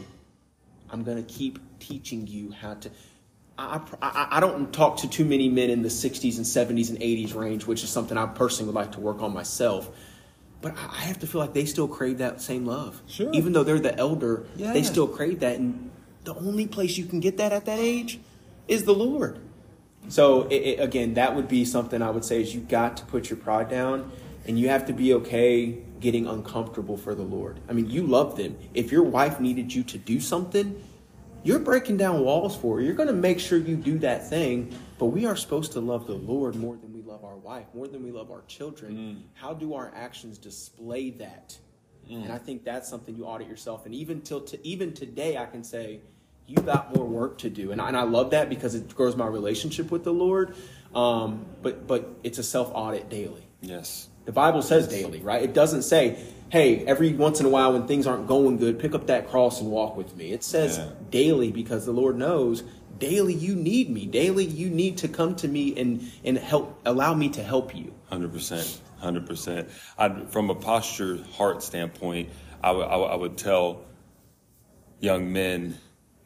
I'm 0.89 1.03
going 1.03 1.23
to 1.23 1.33
keep 1.33 1.59
teaching 1.79 2.25
you 2.27 2.51
how 2.51 2.73
to. 2.75 2.89
I, 3.57 3.81
I, 4.01 4.27
I 4.31 4.39
don't 4.39 4.73
talk 4.73 4.97
to 4.97 5.07
too 5.09 5.25
many 5.25 5.47
men 5.49 5.69
in 5.69 5.83
the 5.83 5.89
60s 5.89 6.37
and 6.37 6.45
70s 6.45 6.89
and 6.89 6.99
80s 6.99 7.35
range, 7.35 7.65
which 7.67 7.83
is 7.83 7.89
something 7.89 8.17
I 8.17 8.25
personally 8.25 8.67
would 8.73 8.75
like 8.75 8.93
to 8.93 8.99
work 8.99 9.21
on 9.21 9.33
myself. 9.33 9.89
But 10.61 10.75
I 10.77 10.85
I 10.85 11.01
have 11.05 11.19
to 11.19 11.27
feel 11.27 11.39
like 11.41 11.53
they 11.53 11.65
still 11.65 11.87
crave 11.87 12.17
that 12.19 12.41
same 12.41 12.65
love. 12.65 13.01
Sure. 13.07 13.29
Even 13.33 13.53
though 13.53 13.63
they're 13.63 13.79
the 13.79 13.95
elder, 13.97 14.45
Yeah. 14.55 14.73
they 14.73 14.81
still 14.83 15.07
crave 15.07 15.41
that. 15.41 15.57
And 15.59 15.91
the 16.23 16.33
only 16.35 16.67
place 16.67 16.97
you 16.97 17.05
can 17.05 17.19
get 17.19 17.37
that 17.37 17.51
at 17.51 17.65
that 17.65 17.79
age 17.79 18.19
is 18.67 18.85
the 18.85 18.93
Lord. 18.95 19.39
So, 20.07 20.43
it, 20.43 20.55
it- 20.55 20.79
again, 20.79 21.13
that 21.15 21.35
would 21.35 21.47
be 21.47 21.63
something 21.65 22.01
I 22.01 22.09
would 22.09 22.25
say 22.25 22.41
is 22.41 22.55
you 22.55 22.61
got 22.61 22.97
to 22.97 23.05
put 23.05 23.29
your 23.29 23.37
pride 23.37 23.69
down 23.69 24.11
and 24.47 24.57
you 24.59 24.69
have 24.69 24.85
to 24.87 24.93
be 24.93 25.13
okay 25.15 25.77
getting 25.99 26.27
uncomfortable 26.27 26.97
for 26.97 27.13
the 27.15 27.23
Lord. 27.23 27.59
I 27.69 27.73
mean, 27.73 27.89
you 27.89 28.03
love 28.07 28.35
them. 28.35 28.57
If 28.73 28.91
your 28.91 29.03
wife 29.03 29.39
needed 29.39 29.73
you 29.73 29.83
to 29.83 29.97
do 29.97 30.19
something, 30.19 30.81
you're 31.43 31.59
breaking 31.59 31.97
down 31.97 32.21
walls 32.21 32.55
for 32.55 32.77
her. 32.77 32.81
You're 32.81 32.95
going 32.95 33.07
to 33.07 33.13
make 33.13 33.39
sure 33.39 33.57
you 33.57 33.75
do 33.75 33.99
that 33.99 34.29
thing. 34.29 34.73
But 34.97 35.07
we 35.07 35.25
are 35.25 35.35
supposed 35.35 35.73
to 35.73 35.81
love 35.81 36.07
the 36.07 36.13
Lord 36.13 36.55
more 36.55 36.77
than 36.77 36.93
we 36.93 37.01
love 37.01 37.25
our 37.25 37.35
wife, 37.35 37.65
more 37.73 37.87
than 37.87 38.03
we 38.03 38.11
love 38.11 38.31
our 38.31 38.43
children. 38.47 38.95
Mm. 38.95 39.21
How 39.33 39.53
do 39.53 39.73
our 39.73 39.91
actions 39.93 40.37
display 40.37 41.09
that? 41.11 41.57
Mm. 42.09 42.23
And 42.23 42.31
I 42.31 42.37
think 42.37 42.63
that's 42.63 42.89
something 42.89 43.15
you 43.15 43.25
audit 43.25 43.47
yourself. 43.47 43.85
And 43.85 43.93
even 43.93 44.21
till 44.21 44.41
to, 44.41 44.65
even 44.65 44.93
today, 44.93 45.37
I 45.37 45.45
can 45.45 45.63
say 45.63 45.99
you 46.47 46.57
got 46.57 46.95
more 46.95 47.05
work 47.05 47.37
to 47.39 47.49
do. 47.49 47.71
And 47.71 47.81
I, 47.81 47.87
and 47.89 47.97
I 47.97 48.03
love 48.03 48.31
that 48.31 48.49
because 48.49 48.75
it 48.75 48.93
grows 48.95 49.15
my 49.15 49.27
relationship 49.27 49.91
with 49.91 50.03
the 50.03 50.13
Lord. 50.13 50.55
Um, 50.95 51.45
but 51.61 51.87
but 51.87 52.07
it's 52.23 52.37
a 52.37 52.43
self 52.43 52.71
audit 52.73 53.09
daily. 53.09 53.47
Yes. 53.61 54.09
The 54.25 54.31
Bible 54.31 54.61
says 54.61 54.87
daily, 54.87 55.19
right? 55.21 55.41
It 55.41 55.53
doesn't 55.53 55.83
say, 55.83 56.17
hey, 56.49 56.85
every 56.85 57.13
once 57.13 57.39
in 57.39 57.45
a 57.45 57.49
while 57.49 57.73
when 57.73 57.87
things 57.87 58.07
aren't 58.07 58.27
going 58.27 58.57
good, 58.57 58.79
pick 58.79 58.93
up 58.93 59.07
that 59.07 59.29
cross 59.29 59.59
and 59.59 59.69
walk 59.69 59.97
with 59.97 60.15
me. 60.15 60.31
It 60.31 60.43
says 60.43 60.77
yeah. 60.77 60.89
daily 61.09 61.51
because 61.51 61.85
the 61.85 61.91
Lord 61.91 62.17
knows 62.17 62.63
daily 62.99 63.33
you 63.33 63.55
need 63.55 63.89
me. 63.89 64.05
Daily 64.05 64.45
you 64.45 64.69
need 64.69 64.97
to 64.99 65.07
come 65.07 65.35
to 65.37 65.47
me 65.47 65.77
and, 65.79 66.11
and 66.23 66.37
help, 66.37 66.79
allow 66.85 67.13
me 67.13 67.29
to 67.29 67.43
help 67.43 67.75
you. 67.75 67.93
100%. 68.11 68.79
100%. 69.01 69.69
I, 69.97 70.25
from 70.25 70.49
a 70.49 70.55
posture 70.55 71.19
heart 71.33 71.63
standpoint, 71.63 72.29
I, 72.63 72.67
w- 72.67 72.85
I, 72.85 72.91
w- 72.91 73.11
I 73.11 73.15
would 73.15 73.37
tell 73.37 73.81
young 74.99 75.33
men 75.33 75.77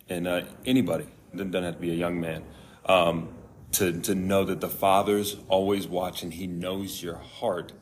and 0.10 0.28
uh, 0.28 0.42
anybody, 0.66 1.08
doesn't 1.36 1.54
have 1.54 1.76
to 1.76 1.82
be 1.82 1.92
a 1.92 1.96
young 1.96 2.20
man, 2.20 2.44
um, 2.86 3.30
to, 3.74 4.00
to 4.02 4.16
know 4.16 4.44
that 4.46 4.62
the 4.62 4.70
Father's 4.70 5.38
always 5.48 5.88
watching. 5.88 6.32
He 6.32 6.48
knows 6.48 7.02
your 7.02 7.16
heart 7.18 7.74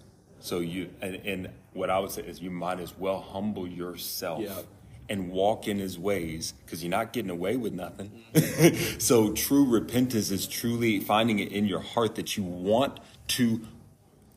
so 0.46 0.60
you 0.60 0.90
and, 1.02 1.16
and 1.26 1.50
what 1.74 1.90
I 1.90 2.00
would 2.00 2.12
say 2.12 2.22
is 2.22 2.40
you 2.40 2.52
might 2.52 2.80
as 2.80 2.98
well 2.98 3.20
humble 3.20 3.68
yourself. 3.68 4.42
Yeah. 4.42 4.62
And 5.08 5.30
walk 5.30 5.68
in 5.68 5.78
his 5.78 6.00
ways 6.00 6.56
because 6.66 6.84
you're 6.84 6.90
not 6.90 7.14
getting 7.14 7.30
away 7.30 7.58
with 7.58 7.74
nothing. 7.74 8.24
so, 8.98 9.34
true 9.34 9.64
repentance 9.64 10.32
is 10.32 10.48
truly 10.48 11.00
finding 11.00 11.38
it 11.38 11.52
in 11.52 11.66
your 11.66 11.82
heart 11.82 12.16
that 12.16 12.36
you 12.36 12.42
want 12.42 13.00
to 13.28 13.62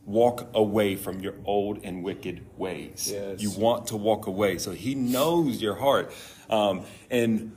walk 0.05 0.49
away 0.55 0.95
from 0.97 1.21
your 1.21 1.35
old 1.47 1.81
and 1.85 2.03
wicked 2.03 2.45
ways. 2.59 3.11
Yes. 3.11 3.41
You 3.41 3.51
want 3.51 3.87
to 3.89 3.97
walk 3.97 4.27
away. 4.27 4.59
So 4.59 4.73
he 4.73 4.95
knows 4.95 5.63
your 5.63 5.77
heart. 5.77 6.13
Um, 6.51 6.85
and 7.11 7.57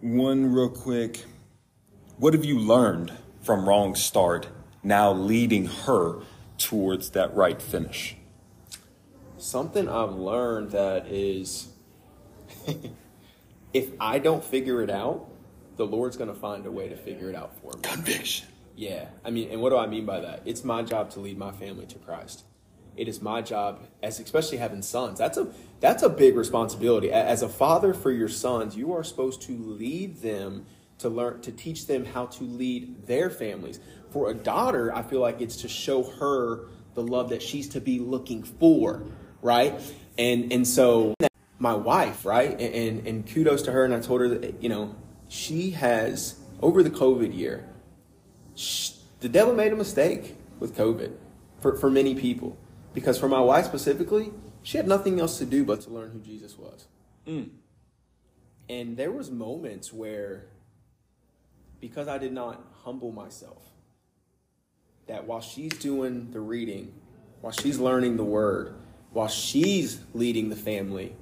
one 0.00 0.52
real 0.52 0.68
quick, 0.68 1.24
what 2.18 2.34
have 2.34 2.44
you 2.44 2.58
learned 2.58 3.12
from 3.40 3.68
wrong 3.68 3.94
start 3.94 4.48
now 4.82 5.12
leading 5.12 5.66
her 5.66 6.20
towards 6.58 7.10
that 7.10 7.34
right 7.34 7.60
finish? 7.60 8.16
Something 9.38 9.88
I've 9.88 10.14
learned 10.14 10.70
that 10.70 11.06
is 11.08 11.68
if 13.72 13.90
I 14.00 14.18
don't 14.18 14.44
figure 14.44 14.82
it 14.82 14.90
out, 14.90 15.28
the 15.76 15.86
Lord's 15.86 16.16
going 16.16 16.32
to 16.32 16.38
find 16.38 16.64
a 16.66 16.70
way 16.70 16.88
to 16.88 16.96
figure 16.96 17.28
it 17.28 17.36
out 17.36 17.52
for 17.60 17.72
me. 17.76 17.82
Conviction. 17.82 18.48
Yeah. 18.74 19.08
I 19.24 19.30
mean, 19.30 19.50
and 19.50 19.60
what 19.60 19.70
do 19.70 19.76
I 19.76 19.86
mean 19.86 20.06
by 20.06 20.20
that? 20.20 20.42
It's 20.44 20.64
my 20.64 20.82
job 20.82 21.10
to 21.10 21.20
lead 21.20 21.38
my 21.38 21.52
family 21.52 21.86
to 21.86 21.98
Christ. 21.98 22.44
It 22.96 23.08
is 23.08 23.20
my 23.20 23.42
job 23.42 23.86
as 24.02 24.18
especially 24.20 24.58
having 24.58 24.80
sons. 24.82 25.18
That's 25.18 25.36
a 25.36 25.48
that's 25.80 26.02
a 26.02 26.08
big 26.08 26.34
responsibility. 26.34 27.12
As 27.12 27.42
a 27.42 27.48
father 27.48 27.92
for 27.92 28.10
your 28.10 28.28
sons, 28.28 28.74
you 28.74 28.94
are 28.94 29.04
supposed 29.04 29.42
to 29.42 29.52
lead 29.52 30.22
them 30.22 30.64
to 30.98 31.10
learn 31.10 31.42
to 31.42 31.52
teach 31.52 31.86
them 31.86 32.06
how 32.06 32.24
to 32.26 32.44
lead 32.44 33.06
their 33.06 33.28
families 33.28 33.80
for 34.16 34.30
a 34.30 34.34
daughter, 34.34 34.96
I 34.96 35.02
feel 35.02 35.20
like 35.20 35.42
it's 35.42 35.56
to 35.56 35.68
show 35.68 36.02
her 36.02 36.68
the 36.94 37.02
love 37.02 37.28
that 37.28 37.42
she's 37.42 37.68
to 37.68 37.82
be 37.82 37.98
looking 37.98 38.42
for, 38.42 39.02
right? 39.42 39.78
And 40.16 40.50
and 40.50 40.66
so 40.66 41.14
my 41.58 41.74
wife, 41.74 42.24
right? 42.24 42.58
And 42.58 43.06
and 43.06 43.30
kudos 43.30 43.60
to 43.64 43.72
her. 43.72 43.84
And 43.84 43.92
I 43.92 44.00
told 44.00 44.22
her 44.22 44.28
that 44.28 44.62
you 44.62 44.70
know 44.70 44.96
she 45.28 45.72
has 45.72 46.40
over 46.62 46.82
the 46.82 46.88
COVID 46.88 47.36
year, 47.36 47.68
she, 48.54 48.94
the 49.20 49.28
devil 49.28 49.52
made 49.54 49.74
a 49.74 49.76
mistake 49.76 50.34
with 50.60 50.74
COVID 50.74 51.12
for 51.60 51.76
for 51.76 51.90
many 51.90 52.14
people 52.14 52.56
because 52.94 53.18
for 53.18 53.28
my 53.28 53.40
wife 53.40 53.66
specifically, 53.66 54.32
she 54.62 54.78
had 54.78 54.88
nothing 54.88 55.20
else 55.20 55.36
to 55.36 55.44
do 55.44 55.62
but 55.62 55.82
to 55.82 55.90
learn 55.90 56.10
who 56.10 56.20
Jesus 56.20 56.56
was. 56.56 56.86
Mm. 57.26 57.50
And 58.70 58.96
there 58.96 59.12
was 59.12 59.30
moments 59.30 59.92
where 59.92 60.46
because 61.82 62.08
I 62.08 62.16
did 62.16 62.32
not 62.32 62.64
humble 62.82 63.12
myself 63.12 63.75
that 65.06 65.26
while 65.26 65.40
she's 65.40 65.72
doing 65.72 66.30
the 66.32 66.40
reading, 66.40 66.92
while 67.40 67.52
she's 67.52 67.78
learning 67.78 68.16
the 68.16 68.24
word, 68.24 68.74
while 69.12 69.28
she's 69.28 70.00
leading 70.14 70.48
the 70.50 70.56
family, 70.56 71.14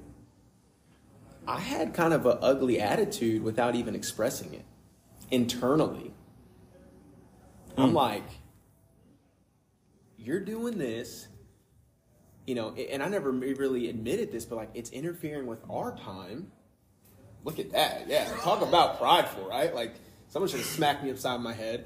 I 1.47 1.59
had 1.59 1.93
kind 1.93 2.13
of 2.13 2.25
an 2.25 2.37
ugly 2.41 2.79
attitude 2.81 3.43
without 3.43 3.75
even 3.75 3.95
expressing 3.95 4.53
it 4.53 4.65
internally. 5.29 6.13
Mm. 7.77 7.83
I'm 7.83 7.89
hmm. 7.89 7.95
like, 7.95 8.23
you're 10.17 10.39
doing 10.39 10.77
this, 10.77 11.27
you 12.47 12.55
know, 12.55 12.73
and 12.73 13.03
I 13.03 13.09
never 13.09 13.31
really 13.31 13.89
admitted 13.89 14.31
this, 14.31 14.45
but 14.45 14.55
like 14.55 14.69
it's 14.73 14.89
interfering 14.89 15.45
with 15.45 15.59
our 15.69 15.95
time. 15.95 16.51
Look 17.43 17.59
at 17.59 17.71
that. 17.73 18.07
Yeah. 18.07 18.25
Talk 18.37 18.61
about 18.61 18.97
prideful, 18.97 19.47
right? 19.47 19.73
Like 19.73 19.93
someone 20.29 20.49
should 20.49 20.61
have 20.61 20.69
smacked 20.69 21.03
me 21.03 21.11
upside 21.11 21.39
my 21.41 21.53
head. 21.53 21.85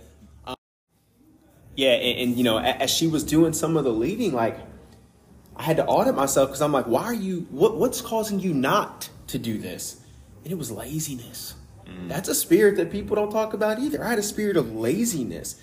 Yeah, 1.80 1.92
and, 1.92 2.20
and, 2.20 2.38
you 2.38 2.44
know, 2.44 2.60
as 2.60 2.92
she 2.92 3.08
was 3.08 3.24
doing 3.24 3.54
some 3.54 3.78
of 3.78 3.86
the 3.86 3.94
leading, 3.94 4.34
like 4.34 4.60
I 5.56 5.64
had 5.64 5.78
to 5.78 5.86
audit 5.86 6.14
myself 6.14 6.50
because 6.50 6.62
I'm 6.62 6.74
like, 6.74 6.88
why 6.88 7.04
are 7.06 7.14
you? 7.14 7.48
What, 7.52 7.78
what's 7.78 8.02
causing 8.02 8.38
you 8.42 8.54
not 8.54 9.10
to 9.28 9.40
do 9.40 9.58
this? 9.58 10.02
And 10.44 10.52
it 10.52 10.58
was 10.58 10.72
laziness. 10.72 11.56
Mm. 11.86 12.10
That's 12.10 12.28
a 12.28 12.36
spirit 12.36 12.76
that 12.76 12.92
people 12.92 13.16
don't 13.16 13.32
talk 13.32 13.54
about 13.54 13.80
either. 13.80 14.04
I 14.04 14.10
had 14.10 14.20
a 14.20 14.24
spirit 14.24 14.58
of 14.58 14.76
laziness 14.76 15.62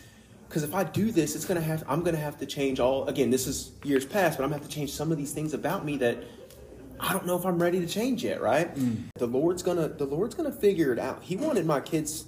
because 0.48 0.62
if 0.62 0.74
I 0.74 0.84
do 0.84 1.10
this, 1.10 1.36
it's 1.36 1.44
gonna 1.44 1.60
have. 1.60 1.84
I'm 1.86 2.02
gonna 2.02 2.16
have 2.16 2.38
to 2.38 2.46
change 2.46 2.80
all. 2.80 3.06
Again, 3.08 3.28
this 3.28 3.46
is 3.46 3.72
years 3.84 4.06
past, 4.06 4.38
but 4.38 4.44
I'm 4.44 4.48
gonna 4.48 4.62
have 4.62 4.70
to 4.70 4.74
change 4.74 4.92
some 4.92 5.12
of 5.12 5.18
these 5.18 5.32
things 5.32 5.52
about 5.52 5.84
me 5.84 5.98
that 5.98 6.24
I 6.98 7.12
don't 7.12 7.26
know 7.26 7.36
if 7.36 7.44
I'm 7.44 7.60
ready 7.60 7.78
to 7.80 7.86
change 7.86 8.24
yet. 8.24 8.40
Right? 8.40 8.74
Mm. 8.74 9.02
The 9.18 9.26
Lord's 9.26 9.62
gonna. 9.62 9.88
The 9.88 10.06
Lord's 10.06 10.34
gonna 10.34 10.50
figure 10.50 10.94
it 10.94 10.98
out. 10.98 11.24
He 11.24 11.36
wanted 11.36 11.66
my 11.66 11.80
kids 11.80 12.24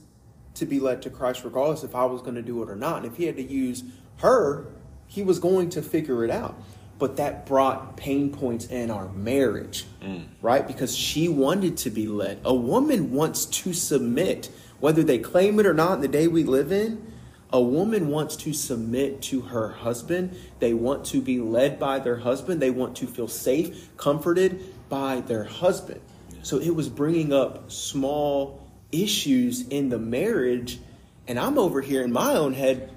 to 0.58 0.66
be 0.66 0.80
led 0.80 1.02
to 1.02 1.10
Christ 1.10 1.44
regardless 1.44 1.84
if 1.84 1.94
I 1.94 2.04
was 2.04 2.20
going 2.20 2.34
to 2.34 2.42
do 2.42 2.62
it 2.62 2.68
or 2.68 2.76
not. 2.76 2.98
And 2.98 3.06
if 3.06 3.16
he 3.16 3.24
had 3.24 3.36
to 3.36 3.42
use 3.42 3.84
her, 4.18 4.66
he 5.06 5.22
was 5.22 5.38
going 5.38 5.70
to 5.70 5.82
figure 5.82 6.24
it 6.24 6.30
out. 6.30 6.60
But 6.98 7.16
that 7.16 7.46
brought 7.46 7.96
pain 7.96 8.30
points 8.30 8.66
in 8.66 8.90
our 8.90 9.08
marriage, 9.10 9.84
mm. 10.02 10.26
right? 10.42 10.66
Because 10.66 10.96
she 10.96 11.28
wanted 11.28 11.76
to 11.78 11.90
be 11.90 12.08
led. 12.08 12.40
A 12.44 12.54
woman 12.54 13.12
wants 13.12 13.46
to 13.46 13.72
submit, 13.72 14.50
whether 14.80 15.04
they 15.04 15.18
claim 15.18 15.60
it 15.60 15.66
or 15.66 15.74
not 15.74 15.94
in 15.94 16.00
the 16.00 16.08
day 16.08 16.26
we 16.26 16.42
live 16.42 16.72
in. 16.72 17.12
A 17.50 17.62
woman 17.62 18.08
wants 18.08 18.36
to 18.36 18.52
submit 18.52 19.22
to 19.22 19.40
her 19.42 19.68
husband. 19.68 20.36
They 20.58 20.74
want 20.74 21.06
to 21.06 21.22
be 21.22 21.38
led 21.38 21.78
by 21.78 22.00
their 22.00 22.16
husband. 22.16 22.60
They 22.60 22.70
want 22.70 22.96
to 22.96 23.06
feel 23.06 23.28
safe, 23.28 23.96
comforted 23.96 24.74
by 24.88 25.20
their 25.20 25.44
husband. 25.44 26.00
So 26.42 26.58
it 26.58 26.70
was 26.70 26.88
bringing 26.88 27.32
up 27.32 27.70
small 27.70 28.67
issues 28.92 29.66
in 29.68 29.88
the 29.88 29.98
marriage, 29.98 30.78
and 31.26 31.38
I'm 31.38 31.58
over 31.58 31.80
here 31.80 32.02
in 32.02 32.12
my 32.12 32.34
own 32.34 32.54
head 32.54 32.94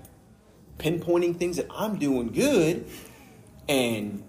pinpointing 0.78 1.38
things 1.38 1.58
that 1.58 1.68
I'm 1.70 1.98
doing 1.98 2.32
good 2.32 2.86
and 3.70 4.24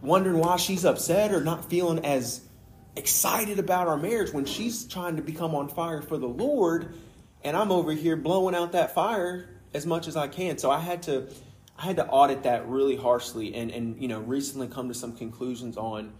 wondering 0.00 0.38
why 0.38 0.56
she's 0.56 0.84
upset 0.84 1.32
or 1.32 1.40
not 1.40 1.68
feeling 1.68 2.04
as 2.04 2.42
excited 2.94 3.58
about 3.58 3.88
our 3.88 3.96
marriage 3.96 4.32
when 4.32 4.44
she's 4.44 4.84
trying 4.84 5.16
to 5.16 5.22
become 5.22 5.54
on 5.54 5.68
fire 5.68 6.02
for 6.02 6.16
the 6.16 6.28
Lord 6.28 6.94
and 7.42 7.56
I'm 7.56 7.70
over 7.70 7.92
here 7.92 8.16
blowing 8.16 8.54
out 8.54 8.72
that 8.72 8.94
fire 8.94 9.48
as 9.74 9.86
much 9.86 10.08
as 10.08 10.16
I 10.16 10.28
can. 10.28 10.58
So 10.58 10.70
I 10.70 10.80
had 10.80 11.02
to 11.04 11.28
I 11.78 11.82
had 11.82 11.96
to 11.96 12.06
audit 12.06 12.42
that 12.42 12.68
really 12.68 12.96
harshly 12.96 13.54
and 13.54 13.70
and 13.70 14.00
you 14.00 14.08
know 14.08 14.20
recently 14.20 14.68
come 14.68 14.88
to 14.88 14.94
some 14.94 15.16
conclusions 15.16 15.76
on 15.76 16.12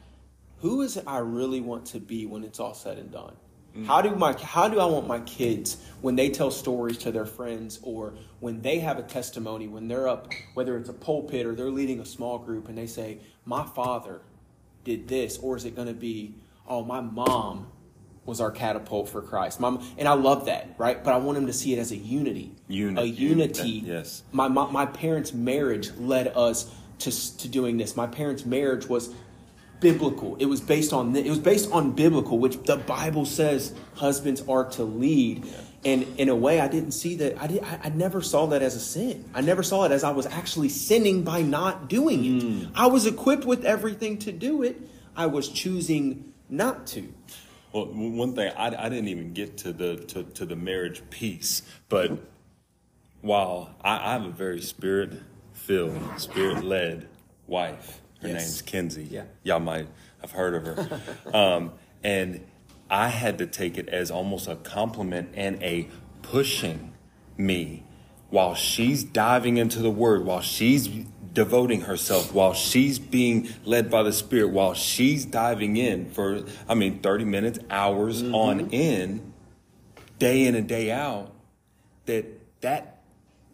who 0.59 0.82
is 0.82 0.97
it 0.97 1.05
I 1.07 1.18
really 1.18 1.61
want 1.61 1.86
to 1.86 2.01
be 2.01 2.26
when 2.26 2.45
it's 2.45 2.61
all 2.61 2.74
said 2.74 2.99
and 2.99 3.11
done. 3.11 3.36
Mm. 3.79 3.87
How 3.87 4.03
do 4.03 4.14
my 4.16 4.33
how 4.33 4.68
do 4.68 4.81
I 4.81 4.87
want 4.87 5.07
my 5.07 5.20
kids 5.20 5.76
when 6.01 6.16
they 6.16 6.31
tell 6.31 6.51
stories 6.51 6.99
to 6.99 7.12
their 7.12 7.26
friends 7.26 7.79
or 7.83 8.14
when 8.41 8.61
they 8.62 8.79
have 8.81 8.99
a 8.99 9.03
testimony 9.03 9.68
when 9.68 9.89
they're 9.89 10.09
up 10.09 10.33
whether 10.55 10.76
it's 10.76 10.89
a 10.89 10.93
pulpit 10.93 11.47
or 11.47 11.55
they're 11.55 11.70
leading 11.70 12.01
a 12.01 12.05
small 12.05 12.39
group 12.39 12.68
and 12.68 12.76
they 12.79 12.87
say 12.87 13.18
my 13.45 13.64
father 13.64 14.20
did 14.85 15.09
this 15.09 15.39
or 15.39 15.57
is 15.57 15.64
it 15.64 15.74
going 15.74 15.89
to 15.89 15.95
be 15.95 16.35
oh 16.66 16.85
my 16.85 17.01
mom 17.01 17.66
was 18.29 18.43
our 18.43 18.51
catapult 18.51 19.09
for 19.09 19.22
Christ. 19.22 19.59
Mom, 19.59 19.83
and 19.97 20.07
I 20.07 20.12
love 20.12 20.47
that, 20.47 20.74
right? 20.76 21.03
But 21.03 21.14
I 21.14 21.16
want 21.16 21.37
them 21.37 21.47
to 21.47 21.53
see 21.53 21.72
it 21.72 21.79
as 21.79 21.93
a 21.93 21.97
unity. 21.97 22.53
Unity. 22.68 23.01
A 23.01 23.05
unity. 23.11 23.83
yes. 23.87 24.22
My, 24.33 24.49
my 24.49 24.70
my 24.70 24.85
parents' 24.85 25.33
marriage 25.33 25.91
led 25.97 26.29
us 26.29 26.70
to 27.01 27.39
to 27.39 27.49
doing 27.49 27.79
this. 27.79 27.97
My 27.97 28.07
parents' 28.07 28.45
marriage 28.45 28.87
was 28.87 29.14
biblical. 29.81 30.37
It 30.37 30.47
was 30.47 30.61
based 30.61 30.93
on 30.93 31.14
it 31.14 31.29
was 31.29 31.39
based 31.39 31.70
on 31.72 31.93
biblical, 31.93 32.39
which 32.39 32.62
the 32.62 32.76
Bible 32.76 33.24
says 33.24 33.74
husbands 33.95 34.43
are 34.49 34.64
to 34.70 34.85
lead. 34.85 35.45
Yeah. 35.45 35.53
And 35.85 36.18
in 36.18 36.29
a 36.29 36.35
way, 36.35 36.61
I 36.61 36.66
didn't 36.66 36.91
see 36.91 37.14
that. 37.16 37.41
I 37.41 37.47
did. 37.47 37.62
I, 37.62 37.81
I 37.85 37.89
never 37.91 38.20
saw 38.20 38.47
that 38.47 38.62
as 38.62 38.74
a 38.74 38.81
sin. 38.81 39.24
I 39.33 39.41
never 39.41 39.62
saw 39.62 39.85
it 39.85 39.93
as 39.93 40.03
I 40.03 40.11
was 40.11 40.26
actually 40.26 40.68
sinning 40.68 41.22
by 41.22 41.43
not 41.43 41.89
doing 41.89 42.24
it. 42.24 42.43
Mm. 42.43 42.70
I 42.74 42.87
was 42.87 43.07
equipped 43.07 43.45
with 43.45 43.64
everything 43.64 44.18
to 44.18 44.33
do 44.33 44.62
it. 44.62 44.81
I 45.16 45.26
was 45.26 45.49
choosing 45.49 46.33
not 46.49 46.87
to. 46.89 47.12
Well, 47.72 47.87
one 47.87 48.35
thing 48.35 48.53
I, 48.57 48.66
I 48.66 48.89
didn't 48.89 49.09
even 49.09 49.33
get 49.33 49.59
to 49.59 49.72
the 49.72 49.97
to, 49.97 50.24
to 50.24 50.47
the 50.47 50.57
marriage 50.57 51.03
piece, 51.11 51.62
but 51.89 52.18
while 53.20 53.74
I, 53.83 53.97
I 53.97 54.12
have 54.12 54.24
a 54.24 54.31
very 54.31 54.61
spirit 54.61 55.12
filled, 55.53 56.01
spirit 56.18 56.64
led 56.64 57.09
wife, 57.47 58.01
her 58.23 58.29
Yes. 58.29 58.43
name's 58.43 58.62
Kenzie. 58.62 59.05
Yeah. 59.11 59.25
y'all 59.43 59.61
might 59.61 59.87
have 60.21 60.33
heard 60.33 60.55
of 60.55 60.64
her, 60.64 61.01
um, 61.37 61.73
and 62.03 62.45
I 62.91 63.09
had 63.09 63.39
to 63.39 63.47
take 63.47 63.77
it 63.79 63.89
as 63.89 64.11
almost 64.11 64.49
a 64.49 64.57
compliment 64.57 65.31
and 65.35 65.62
a 65.62 65.89
pushing 66.23 66.93
me 67.37 67.85
while 68.31 68.55
she's 68.55 69.05
diving 69.05 69.57
into 69.57 69.79
the 69.81 69.91
word, 69.91 70.25
while 70.25 70.41
she's 70.43 70.89
devoting 71.33 71.83
herself, 71.83 72.33
while 72.35 72.53
she's 72.55 72.99
being 72.99 73.49
led 73.64 73.91
by 73.91 74.03
the 74.03 74.12
Spirit, 74.12 74.49
while 74.51 74.75
she's 74.75 75.25
diving 75.25 75.77
in 75.77 76.11
for, 76.11 76.43
I 76.69 76.75
mean, 76.75 76.99
30 77.01 77.25
minutes, 77.25 77.59
hours 77.71 78.23
on 78.23 78.71
end, 78.73 79.33
day 80.19 80.47
in 80.47 80.55
and 80.57 80.66
day 80.69 80.91
out, 80.91 81.33
that 82.07 82.27
that 82.62 82.97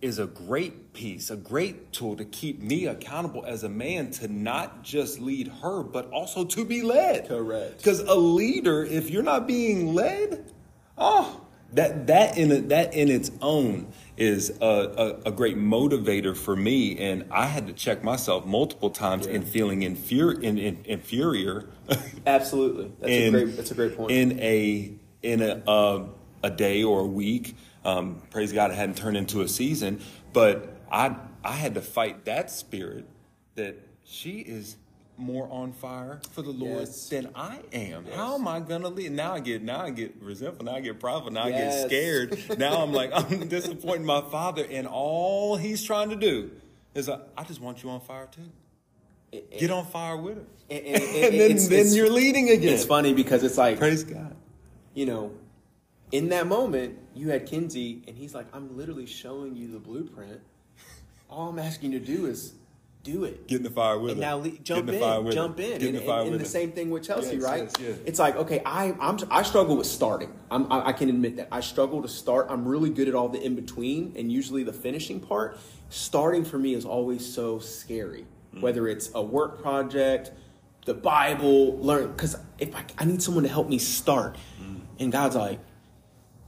is 0.05 0.19
a 0.19 0.27
great 0.27 0.93
piece, 0.93 1.31
a 1.31 1.37
great 1.37 1.91
tool 1.91 2.15
to 2.15 2.27
keep 2.27 2.61
me 2.61 2.85
accountable 2.87 3.43
as 3.47 3.65
a 3.65 3.69
man 3.71 4.11
to 4.11 4.29
not 4.29 4.83
just 4.83 5.19
lead 5.19 5.49
her, 5.63 5.83
but 5.83 6.11
also 6.11 6.45
to 6.45 6.63
be 6.63 6.83
led. 6.83 7.27
Correct. 7.27 7.79
Because 7.79 8.01
a 8.01 8.15
leader, 8.15 8.85
if 8.85 9.09
you're 9.09 9.23
not 9.23 9.47
being 9.47 9.95
led, 9.95 10.53
oh, 10.99 11.41
that 11.73 12.07
that 12.09 12.37
in 12.37 12.69
that 12.69 12.93
in 12.93 13.09
its 13.09 13.31
own 13.41 13.93
is 14.19 14.51
a, 14.61 15.21
a, 15.25 15.31
a 15.31 15.33
great 15.33 15.57
motivator 15.57 16.37
for 16.37 16.55
me, 16.55 16.99
and 16.99 17.25
I 17.31 17.47
had 17.47 17.67
to 17.69 17.73
check 17.73 18.05
myself 18.05 18.45
multiple 18.45 18.91
times 18.91 19.27
in 19.27 19.43
feeling 19.43 19.83
inferior, 19.83 20.39
in, 20.39 20.59
in, 20.59 20.79
inferior 20.85 21.71
Absolutely, 22.27 22.93
that's 23.01 23.11
in, 23.11 23.35
a 23.35 23.45
great. 23.45 23.57
That's 23.57 23.71
a 23.71 23.75
great 23.75 23.97
point. 23.97 24.13
In 24.13 24.39
a 24.39 24.93
in 25.23 25.41
a 25.41 25.63
uh, 25.67 26.07
a 26.43 26.51
day 26.51 26.83
or 26.83 27.01
a 27.01 27.07
week, 27.07 27.57
um, 27.85 28.23
praise 28.31 28.53
God, 28.53 28.71
it 28.71 28.75
hadn't 28.75 28.97
turned 28.97 29.17
into 29.17 29.41
a 29.43 29.49
season, 29.49 30.01
but 30.33 30.77
I 30.91 31.17
I 31.45 31.53
had 31.53 31.75
to 31.75 31.81
fight 31.83 32.25
that 32.25 32.51
spirit 32.51 33.07
that 33.57 33.77
she 34.05 34.39
is 34.41 34.77
more 35.17 35.47
on 35.51 35.73
fire 35.73 36.21
for 36.33 36.43
the 36.43 36.51
Lord 36.51 36.81
Yes. 36.81 37.09
than 37.09 37.29
I 37.37 37.61
am. 37.73 38.05
How 38.15 38.35
am 38.35 38.49
I 38.49 38.59
gonna 38.61 38.89
lead? 38.89 39.13
Now 39.13 39.35
I 39.35 39.41
get 39.41 39.63
now 39.63 39.81
I 39.83 39.91
get 39.91 40.15
resentful. 40.21 40.65
Now 40.65 40.73
I 40.77 40.81
get 40.81 40.99
prideful. 40.99 41.31
Now 41.31 41.45
I 41.45 41.51
get 41.53 41.87
scared. 41.87 42.39
Now 42.59 42.83
I'm 42.83 42.93
like 42.93 43.11
I'm 43.15 43.47
disappointing 43.49 44.05
my 44.07 44.23
father, 44.23 44.67
and 44.69 44.87
all 44.89 45.57
he's 45.57 45.85
trying 45.85 46.11
to 46.11 46.17
do 46.17 46.51
is 46.95 47.09
like, 47.09 47.21
I 47.37 47.45
just 47.45 47.61
want 47.61 47.83
you 47.83 47.91
on 47.91 48.01
fire 48.01 48.29
too. 48.31 49.41
Get 49.59 49.71
on 49.71 49.85
fire 49.87 50.17
with 50.17 50.37
her. 50.37 50.45
And- 50.71 50.87
And, 50.87 51.03
and- 51.03 51.25
and 51.25 51.35
then, 51.41 51.51
it's- 51.51 51.69
then 51.69 51.79
it's- 51.81 51.95
you're 51.97 52.11
leading 52.11 52.51
again. 52.51 52.73
it's 52.75 52.85
funny 52.85 53.13
because 53.15 53.43
it's 53.45 53.59
like 53.59 53.79
Praise 53.79 54.03
God. 54.05 54.35
you 54.95 55.07
know, 55.07 55.33
in 56.15 56.29
that 56.29 56.47
moment, 56.47 56.99
you 57.15 57.31
had 57.31 57.47
Kenzie, 57.47 58.03
and 58.07 58.17
he's 58.17 58.35
like, 58.35 58.47
I'm 58.53 58.77
literally 58.77 59.07
showing 59.07 59.57
you 59.57 59.71
the 59.73 59.79
blueprint. 59.81 60.41
All 61.29 61.49
I'm 61.49 61.59
asking 61.59 61.93
you 61.93 61.99
to 61.99 62.07
do 62.07 62.27
is 62.27 62.55
do 63.03 63.25
it. 63.25 63.49
Get 63.49 63.57
in 63.59 63.63
the 63.65 63.71
fire 63.71 63.99
with 63.99 64.13
and 64.13 64.21
her. 64.23 64.27
now 64.31 64.37
le- 64.37 64.51
jump 64.59 64.89
in, 64.89 65.31
jump 65.33 65.59
in, 65.61 65.71
Get 65.73 65.83
in 65.83 65.89
and, 65.89 65.97
the 65.97 66.01
fire 66.03 66.19
and- 66.21 66.29
and 66.29 66.33
with 66.33 66.41
the 66.43 66.49
same 66.49 66.71
thing 66.73 66.91
with 66.91 67.03
Chelsea, 67.03 67.35
Yes, 67.37 67.43
right? 67.43 67.63
yes, 67.65 67.73
yes. 67.81 67.99
It's 68.07 68.19
like, 68.19 68.37
okay, 68.37 68.63
I 68.65 68.95
I'm, 69.01 69.19
I 69.31 69.43
struggle 69.43 69.77
with 69.77 69.87
starting. 69.89 70.33
I'm, 70.51 70.71
I, 70.73 70.89
I 70.89 70.93
can 70.93 71.09
admit 71.11 71.37
that 71.37 71.49
I 71.51 71.61
struggle 71.61 72.01
to 72.03 72.09
start. 72.09 72.47
I'm 72.49 72.67
really 72.67 72.91
good 72.91 73.09
at 73.09 73.15
all 73.15 73.29
the 73.29 73.43
in 73.45 73.57
between, 73.57 74.15
and 74.17 74.31
usually 74.33 74.63
the 74.63 74.73
finishing 74.73 75.21
part. 75.21 75.59
Starting 75.91 76.45
for 76.45 76.59
me 76.59 76.75
is 76.75 76.85
always 76.85 77.27
so 77.27 77.59
scary. 77.59 78.25
Mm. 78.55 78.61
Whether 78.63 78.87
it's 78.89 79.11
a 79.15 79.23
work 79.23 79.61
project, 79.61 80.31
the 80.87 80.95
Bible, 80.95 81.77
learn 81.79 82.13
because 82.13 82.37
if 82.59 82.75
I, 82.77 82.85
I 82.99 83.05
need 83.05 83.21
someone 83.23 83.43
to 83.43 83.51
help 83.51 83.69
me 83.69 83.79
start, 83.79 84.39
Mm. 84.63 84.81
and 85.01 85.11
God's 85.13 85.35
like, 85.37 85.59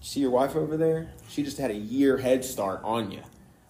see 0.07 0.21
your 0.21 0.31
wife 0.31 0.55
over 0.55 0.77
there? 0.77 1.09
She 1.29 1.43
just 1.43 1.59
had 1.59 1.71
a 1.71 1.75
year 1.77 2.17
head 2.17 2.45
start 2.45 2.81
on 2.85 3.11
you, 3.11 3.23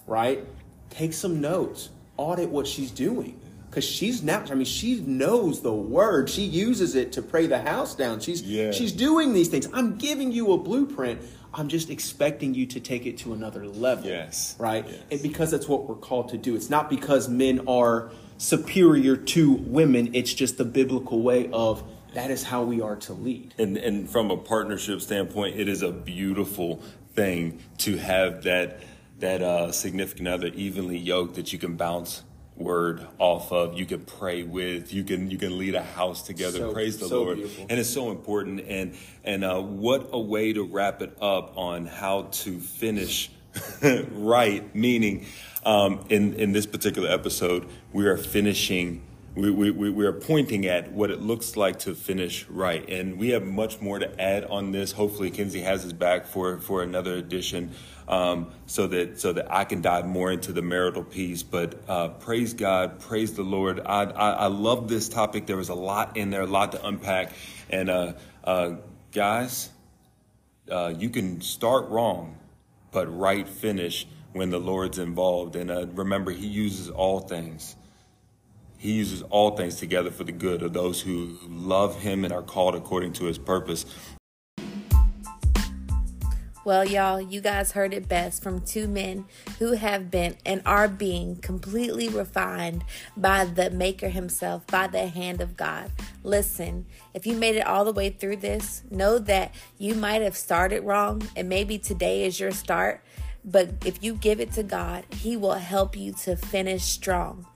right? 0.07 0.45
Take 0.91 1.15
some 1.15 1.41
notes, 1.41 1.89
audit 2.17 2.51
what 2.51 2.67
she's 2.67 2.91
doing. 2.91 3.41
Because 3.71 3.85
she's 3.85 4.23
now, 4.23 4.45
I 4.51 4.55
mean, 4.55 4.65
she 4.65 5.01
knows 5.01 5.61
the 5.61 5.73
word. 5.73 6.31
She 6.31 6.43
uses 6.43 6.95
it 6.95 7.13
to 7.13 7.23
pray 7.23 7.47
the 7.47 7.59
house 7.59 7.95
down. 7.95 8.21
She's 8.21 8.43
Yeah. 8.43 8.71
she's 8.71 8.93
doing 8.93 9.33
these 9.33 9.49
things. 9.49 9.69
I'm 9.73 9.97
giving 9.97 10.31
you 10.31 10.53
a 10.53 10.59
blueprint. 10.59 11.21
I'm 11.53 11.69
just 11.69 11.91
expecting 11.91 12.55
you 12.55 12.67
to 12.67 12.81
take 12.81 13.07
it 13.07 13.19
to 13.19 13.33
another 13.33 13.67
level. 13.67 14.07
Yes. 14.07 14.55
Right? 14.59 14.85
Yes. 14.87 14.99
And 15.11 15.23
because 15.23 15.51
that's 15.51 15.69
what 15.69 15.89
we're 15.89 15.95
called 15.97 16.29
to 16.31 16.39
do. 16.39 16.55
It's 16.55 16.71
not 16.71 16.89
because 16.89 17.29
men 17.29 17.63
are 17.67 18.11
superior 18.39 19.17
to 19.17 19.53
women. 19.53 20.11
It's 20.15 20.33
just 20.33 20.59
the 20.59 20.65
biblical 20.67 21.21
way 21.21 21.49
of 21.53 21.83
that 22.17 22.31
is 22.31 22.43
how 22.43 22.63
we 22.63 22.81
are 22.81 22.97
to 22.97 23.13
lead. 23.13 23.55
And 23.59 23.77
and 23.77 24.09
from 24.09 24.31
a 24.31 24.39
partnership 24.39 25.03
standpoint, 25.03 25.61
it 25.61 25.69
is 25.69 25.83
a 25.83 25.93
beautiful 25.93 26.83
thing 27.15 27.61
to 27.79 27.99
have 27.99 28.43
that 28.45 28.81
that 29.19 29.43
uh, 29.43 29.71
significant 29.71 30.27
other 30.27 30.49
evenly 30.49 30.97
yoked 30.97 31.35
that 31.35 31.53
you 31.53 31.59
can 31.59 31.77
bounce 31.77 32.23
word 32.57 33.07
off 33.19 33.53
of. 33.53 33.79
You 33.79 33.85
can 33.85 34.01
pray 34.01 34.43
with. 34.45 34.95
You 34.95 35.05
can 35.05 35.31
you 35.31 35.37
can 35.37 35.59
lead 35.59 35.75
a 35.75 35.83
house 35.83 36.23
together. 36.23 36.59
So- 36.59 36.73
Praise 36.73 36.99
the 36.99 37.07
so 37.07 37.23
Lord. 37.23 37.37
beautiful. 37.37 37.67
And 37.69 37.79
it's 37.79 37.91
so 37.91 38.11
important. 38.11 38.61
And 38.67 38.97
and 39.23 39.45
uh, 39.45 39.61
what 39.61 40.09
a 40.11 40.19
way 40.19 40.55
to 40.55 40.65
wrap 40.65 41.03
it 41.03 41.19
up 41.21 41.53
on 41.59 41.85
how 41.85 42.23
to 42.23 42.59
finish 42.61 43.31
right. 44.11 44.75
Meaning, 44.75 45.27
um, 45.65 46.07
in 46.09 46.33
in 46.33 46.53
this 46.53 46.65
particular 46.65 47.11
episode, 47.11 47.67
we 47.93 48.07
are 48.07 48.17
finishing. 48.17 49.03
We, 49.37 49.51
we, 49.51 49.91
we 49.91 50.07
are 50.07 50.15
pointing 50.15 50.65
at 50.65 50.93
what 50.93 51.11
it 51.11 51.21
looks 51.21 51.59
like 51.59 51.81
to 51.81 51.95
finish 51.95 52.49
right, 52.49 52.89
and 52.89 53.19
we 53.19 53.31
have 53.31 53.45
much 53.45 53.83
more 53.83 53.99
to 53.99 54.19
add 54.19 54.45
on 54.45 54.73
this. 54.73 54.93
Hopefully, 54.93 55.31
Kenzie 55.31 55.61
has 55.61 55.83
his 55.83 55.93
back 55.93 56.25
for 56.25 56.59
for 56.59 56.83
another 56.83 57.17
edition, 57.17 57.73
um, 58.09 58.51
so 58.65 58.87
that 58.87 59.21
so 59.21 59.35
that 59.35 59.53
I 59.53 59.65
can 59.65 59.83
dive 59.83 60.07
more 60.07 60.33
into 60.33 60.55
the 60.55 60.63
marital 60.63 61.05
piece. 61.05 61.43
But 61.43 61.79
uh, 61.87 62.09
praise 62.09 62.55
God, 62.55 62.99
praise 63.01 63.35
the 63.35 63.43
Lord. 63.43 63.79
I, 63.85 64.05
I 64.05 64.31
I 64.31 64.47
love 64.47 64.89
this 64.89 65.11
topic. 65.11 65.45
There 65.45 65.59
was 65.59 65.69
a 65.69 65.75
lot 65.75 66.17
in 66.17 66.31
there, 66.31 66.41
a 66.43 66.47
lot 66.47 66.73
to 66.73 66.87
unpack, 66.87 67.35
and 67.69 67.91
uh, 67.91 68.13
uh, 68.43 68.77
guys, 69.13 69.69
uh, 70.71 70.95
you 70.97 71.11
can 71.11 71.43
start 71.43 71.91
wrong, 71.91 72.39
but 72.91 73.07
right 73.15 73.47
finish 73.47 74.07
when 74.33 74.49
the 74.49 74.61
Lord's 74.61 74.99
involved. 74.99 75.57
And 75.57 75.71
uh, 75.71 75.89
remember, 75.89 76.31
He 76.31 76.47
uses 76.47 76.89
all 76.89 77.21
things. 77.21 77.77
He 78.79 78.93
uses 78.93 79.23
all 79.23 79.57
things 79.57 79.77
together 79.77 80.11
for 80.11 80.25
the 80.25 80.33
good 80.33 80.63
of 80.63 80.73
those 80.73 81.01
who 81.01 81.39
love 81.49 82.01
Him 82.01 82.25
and 82.25 82.33
are 82.33 82.43
called 82.43 82.75
according 82.75 83.15
to 83.15 83.25
His 83.25 83.39
purpose. 83.39 83.87
Well, 86.67 86.85
y'all, 86.85 87.21
you 87.21 87.41
guys 87.41 87.73
heard 87.73 87.95
it 87.95 88.09
best 88.09 88.43
from 88.43 88.61
two 88.61 88.89
men 88.89 89.27
who 89.61 89.75
have 89.75 90.11
been 90.11 90.37
and 90.45 90.63
are 90.67 90.89
being 90.89 91.37
completely 91.37 92.09
refined 92.09 92.85
by 93.17 93.45
the 93.45 93.71
Maker 93.71 94.09
Himself, 94.09 94.67
by 94.67 94.89
the 94.89 95.07
hand 95.07 95.41
of 95.41 95.57
God. 95.57 95.93
Listen, 96.25 96.87
if 97.15 97.25
you 97.25 97.37
made 97.37 97.55
it 97.55 97.65
all 97.65 97.85
the 97.85 97.93
way 97.93 98.11
through 98.11 98.39
this, 98.39 98.83
know 98.91 99.21
that 99.21 99.55
you 99.79 99.95
might 99.95 100.23
have 100.23 100.37
started 100.37 100.83
wrong, 100.83 101.23
and 101.37 101.49
maybe 101.49 101.79
today 101.79 102.25
is 102.25 102.41
your 102.41 102.51
start. 102.51 103.01
But 103.45 103.71
if 103.85 104.03
you 104.03 104.15
give 104.15 104.41
it 104.41 104.51
to 104.55 104.65
God, 104.65 105.05
He 105.13 105.37
will 105.37 105.55
help 105.55 105.97
you 105.97 106.13
to 106.25 106.35
finish 106.35 106.83
strong. 106.83 107.47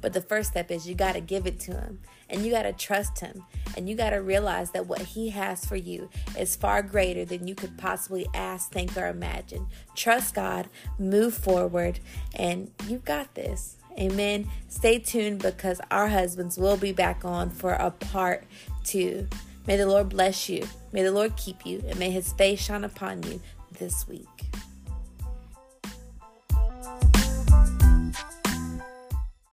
But 0.00 0.12
the 0.12 0.20
first 0.20 0.50
step 0.50 0.70
is 0.70 0.88
you 0.88 0.94
got 0.94 1.14
to 1.14 1.20
give 1.20 1.46
it 1.46 1.58
to 1.60 1.72
him 1.72 2.00
and 2.30 2.44
you 2.44 2.50
got 2.50 2.62
to 2.62 2.72
trust 2.72 3.20
him 3.20 3.44
and 3.76 3.88
you 3.88 3.96
got 3.96 4.10
to 4.10 4.22
realize 4.22 4.70
that 4.72 4.86
what 4.86 5.00
he 5.00 5.30
has 5.30 5.64
for 5.64 5.76
you 5.76 6.08
is 6.38 6.56
far 6.56 6.82
greater 6.82 7.24
than 7.24 7.46
you 7.46 7.54
could 7.54 7.76
possibly 7.78 8.26
ask, 8.34 8.70
think, 8.70 8.96
or 8.96 9.08
imagine. 9.08 9.66
Trust 9.94 10.34
God, 10.34 10.68
move 10.98 11.34
forward, 11.34 12.00
and 12.34 12.70
you've 12.86 13.04
got 13.04 13.34
this. 13.34 13.76
Amen. 13.98 14.48
Stay 14.68 15.00
tuned 15.00 15.42
because 15.42 15.80
our 15.90 16.08
husbands 16.08 16.56
will 16.56 16.76
be 16.76 16.92
back 16.92 17.24
on 17.24 17.50
for 17.50 17.72
a 17.72 17.90
part 17.90 18.44
two. 18.84 19.26
May 19.66 19.76
the 19.76 19.86
Lord 19.86 20.08
bless 20.08 20.48
you. 20.48 20.66
May 20.92 21.02
the 21.02 21.12
Lord 21.12 21.36
keep 21.36 21.66
you 21.66 21.82
and 21.86 21.98
may 21.98 22.10
his 22.10 22.32
face 22.32 22.60
shine 22.60 22.84
upon 22.84 23.22
you 23.24 23.40
this 23.78 24.06
week. 24.06 24.26